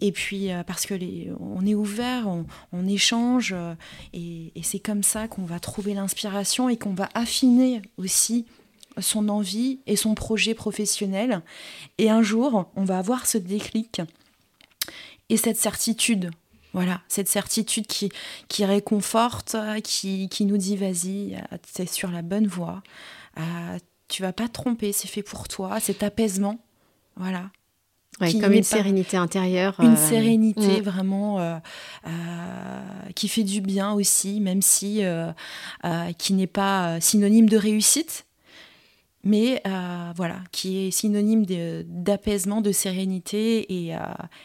Et 0.00 0.12
puis 0.12 0.52
euh, 0.52 0.62
parce 0.62 0.86
que 0.86 0.94
on 1.40 1.64
est 1.66 1.74
ouvert, 1.74 2.28
on, 2.72 2.88
échange, 2.88 3.52
euh, 3.56 3.74
et, 4.12 4.52
c'est 4.62 4.78
comme 4.78 5.02
ça 5.02 5.28
qu'on 5.28 5.44
va 5.44 5.60
trouver 5.60 5.94
l'inspiration 5.94 6.68
et 6.68 6.76
qu'on 6.76 6.94
va 6.94 7.08
affiner 7.14 7.82
aussi 7.96 8.46
son 8.98 9.28
envie 9.28 9.80
et 9.86 9.96
son 9.96 10.14
projet 10.14 10.54
professionnel. 10.54 11.42
Et 11.98 12.10
un 12.10 12.22
jour, 12.22 12.70
on 12.74 12.84
va 12.84 12.98
avoir 12.98 13.26
ce 13.26 13.38
déclic 13.38 14.00
et 15.28 15.36
cette 15.36 15.56
certitude. 15.56 16.30
Voilà, 16.74 17.00
cette 17.08 17.28
certitude 17.28 17.86
qui, 17.86 18.10
qui 18.48 18.64
réconforte, 18.64 19.56
qui, 19.82 20.28
qui 20.28 20.44
nous 20.44 20.58
dit 20.58 20.76
vas-y, 20.76 21.42
c'est 21.66 21.88
sur 21.88 22.10
la 22.10 22.22
bonne 22.22 22.46
voie, 22.46 22.82
tu 24.08 24.22
vas 24.22 24.32
pas 24.32 24.48
te 24.48 24.52
tromper, 24.52 24.92
c'est 24.92 25.08
fait 25.08 25.22
pour 25.22 25.48
toi, 25.48 25.78
cet 25.80 26.02
apaisement, 26.02 26.58
voilà. 27.16 27.50
comme 28.18 28.52
une 28.52 28.62
sérénité 28.62 29.16
intérieure. 29.16 29.76
Une 29.80 29.92
euh, 29.92 30.08
sérénité 30.08 30.80
mm. 30.80 30.84
vraiment 30.84 31.38
euh, 31.38 31.58
euh, 32.06 32.10
qui 33.14 33.28
fait 33.28 33.44
du 33.44 33.60
bien 33.60 33.92
aussi, 33.92 34.40
même 34.40 34.62
si 34.62 35.02
qui 36.18 36.32
n'est 36.32 36.46
pas 36.46 37.00
synonyme 37.00 37.48
de 37.48 37.56
réussite, 37.56 38.24
mais 39.24 39.62
voilà, 40.16 40.40
qui 40.52 40.86
est 40.86 40.90
synonyme 40.90 41.44
d'apaisement, 41.86 42.60
de, 42.60 42.72
sérénité, 42.72 43.88
et, 43.88 43.94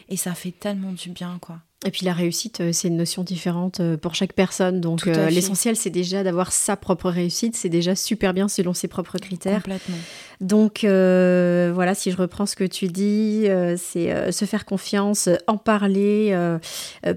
et 0.08 0.16
ça 0.16 0.34
fait 0.34 0.52
tellement 0.52 0.92
du 0.92 1.10
bien, 1.10 1.38
quoi. 1.40 1.60
Et 1.84 1.90
puis 1.90 2.06
la 2.06 2.14
réussite, 2.14 2.60
euh, 2.60 2.70
c'est 2.72 2.88
une 2.88 2.96
notion 2.96 3.22
différente 3.22 3.80
euh, 3.80 3.96
pour 3.98 4.14
chaque 4.14 4.32
personne. 4.32 4.80
Donc 4.80 5.06
euh, 5.06 5.28
l'essentiel, 5.28 5.76
c'est 5.76 5.90
déjà 5.90 6.22
d'avoir 6.22 6.50
sa 6.50 6.76
propre 6.76 7.10
réussite. 7.10 7.54
C'est 7.54 7.68
déjà 7.68 7.94
super 7.94 8.32
bien 8.32 8.48
selon 8.48 8.72
ses 8.72 8.88
propres 8.88 9.18
critères. 9.18 9.62
Complètement. 9.62 9.96
Donc 10.40 10.80
voilà, 10.82 11.94
si 11.94 12.10
je 12.10 12.16
reprends 12.16 12.46
ce 12.46 12.56
que 12.56 12.64
tu 12.64 12.86
dis, 12.88 13.46
c'est 13.76 14.32
se 14.32 14.44
faire 14.44 14.64
confiance, 14.64 15.28
en 15.46 15.56
parler, 15.56 16.36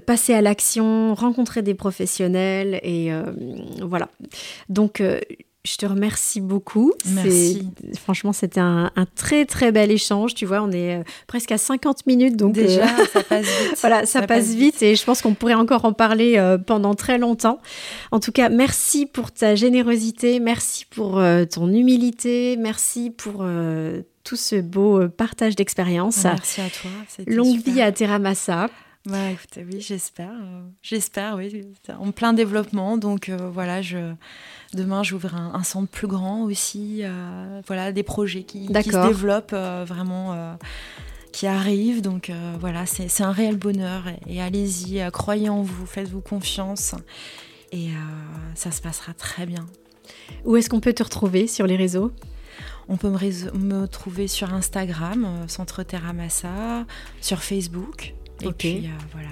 passer 0.06 0.34
à 0.34 0.40
l'action, 0.40 1.14
rencontrer 1.14 1.62
des 1.62 1.74
professionnels 1.74 2.80
et 2.82 3.10
voilà. 3.82 4.08
Donc 4.68 5.02
je 5.68 5.76
te 5.76 5.86
remercie 5.86 6.40
beaucoup. 6.40 6.92
Merci. 7.06 7.68
Franchement, 8.02 8.32
c'était 8.32 8.60
un, 8.60 8.90
très 9.16 9.44
très 9.44 9.72
bel 9.72 9.90
échange. 9.90 10.34
Tu 10.34 10.46
vois, 10.46 10.62
on 10.62 10.70
est 10.70 11.00
euh, 11.00 11.02
presque 11.26 11.52
à 11.52 11.58
50 11.58 12.06
minutes. 12.06 12.36
Donc 12.36 12.54
Déjà, 12.54 12.84
euh, 12.84 13.04
ça 13.12 13.22
passe 13.22 13.46
vite. 13.62 13.78
voilà, 13.80 14.06
ça, 14.06 14.22
passe, 14.22 14.54
vite. 14.54 14.82
et 14.82 14.96
je 14.96 15.04
pense 15.04 15.20
qu'on 15.20 15.34
pourrait 15.34 15.54
encore 15.54 15.84
en 15.84 15.92
parler 15.92 16.36
euh, 16.38 16.56
pendant 16.56 16.94
très 16.94 17.18
longtemps. 17.18 17.60
En 18.12 18.20
tout 18.20 18.32
cas, 18.32 18.48
merci 18.48 19.04
pour 19.06 19.30
ta 19.30 19.54
générosité, 19.54 20.40
merci 20.40 20.86
pour 20.86 21.20
ton 21.50 21.72
humilité, 21.72 22.56
merci 22.58 23.10
pour 23.10 23.44
tout 24.24 24.36
ce 24.36 24.56
beau 24.56 25.08
partage 25.08 25.56
d'expérience. 25.56 26.24
Merci 26.24 26.60
à 26.60 26.68
toi. 26.70 26.90
Longue 27.26 27.60
vie 27.62 27.82
à 27.82 27.92
Terramassa. 27.92 28.68
Bah, 29.06 29.30
écoutez, 29.30 29.64
oui, 29.64 29.80
j'espère. 29.80 30.32
j'espère, 30.82 31.36
oui. 31.36 31.64
En 31.98 32.12
plein 32.12 32.32
développement. 32.32 32.98
Donc 32.98 33.30
voilà, 33.30 33.80
je 33.80 34.14
Demain, 34.74 35.02
j'ouvre 35.02 35.34
un, 35.34 35.54
un, 35.54 35.62
centre 35.62 35.90
plus 35.90 36.06
grand 36.06 36.42
aussi. 36.42 37.00
Euh, 37.02 37.62
voilà, 37.66 37.90
des 37.90 38.02
projets 38.02 38.42
qui, 38.42 38.66
se 38.66 39.06
développent 39.06 39.54
euh, 39.54 39.84
vraiment, 39.86 40.34
euh, 40.34 40.54
qui 41.32 41.46
arrivent. 41.46 42.02
Donc 42.02 42.30
voilà, 42.60 42.84
c'est 42.84 43.22
un 43.22 43.32
réel 43.32 43.56
bonheur. 43.56 44.04
Et, 44.26 44.42
allez-y, 44.42 45.02
croyez 45.10 45.48
en 45.48 45.62
vous, 45.62 45.86
faites-vous 45.86 46.20
confiance. 46.20 46.94
Et 47.72 47.88
ça 48.54 48.70
se 48.70 48.80
passera 48.80 49.14
très 49.14 49.46
bien. 49.46 49.66
Où 50.44 50.56
est-ce 50.56 50.70
qu'on 50.70 50.80
peut 50.80 50.94
te 50.94 51.02
retrouver 51.02 51.46
sur 51.46 51.66
les 51.66 51.76
réseaux? 51.76 52.12
On 52.88 52.96
peut 52.96 53.10
me, 53.10 53.86
trouver 53.86 54.28
sur 54.28 54.52
Instagram, 54.54 55.44
Centre 55.48 55.82
Terramassa, 55.82 56.86
sur 57.20 57.42
Facebook. 57.42 58.14
Et 58.42 58.52
puis 58.52 58.88
voilà, 59.12 59.28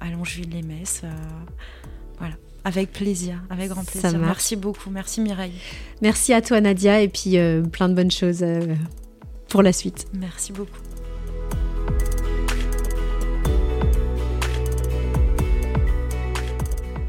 à 0.00 0.10
Longeville-les-Messes. 0.10 1.02
voilà. 2.18 2.34
Avec 2.64 2.92
plaisir, 2.92 3.42
avec 3.50 3.70
grand 3.70 3.84
plaisir. 3.84 4.16
Merci 4.18 4.54
beaucoup, 4.54 4.90
merci 4.90 5.20
Mireille. 5.20 5.52
Merci 6.00 6.32
à 6.32 6.40
toi 6.40 6.60
Nadia 6.60 7.00
et 7.00 7.08
puis 7.08 7.36
euh, 7.36 7.62
plein 7.62 7.88
de 7.88 7.94
bonnes 7.94 8.10
choses 8.10 8.42
euh, 8.42 8.74
pour 9.48 9.62
la 9.62 9.72
suite. 9.72 10.06
Merci 10.14 10.52
beaucoup. 10.52 10.78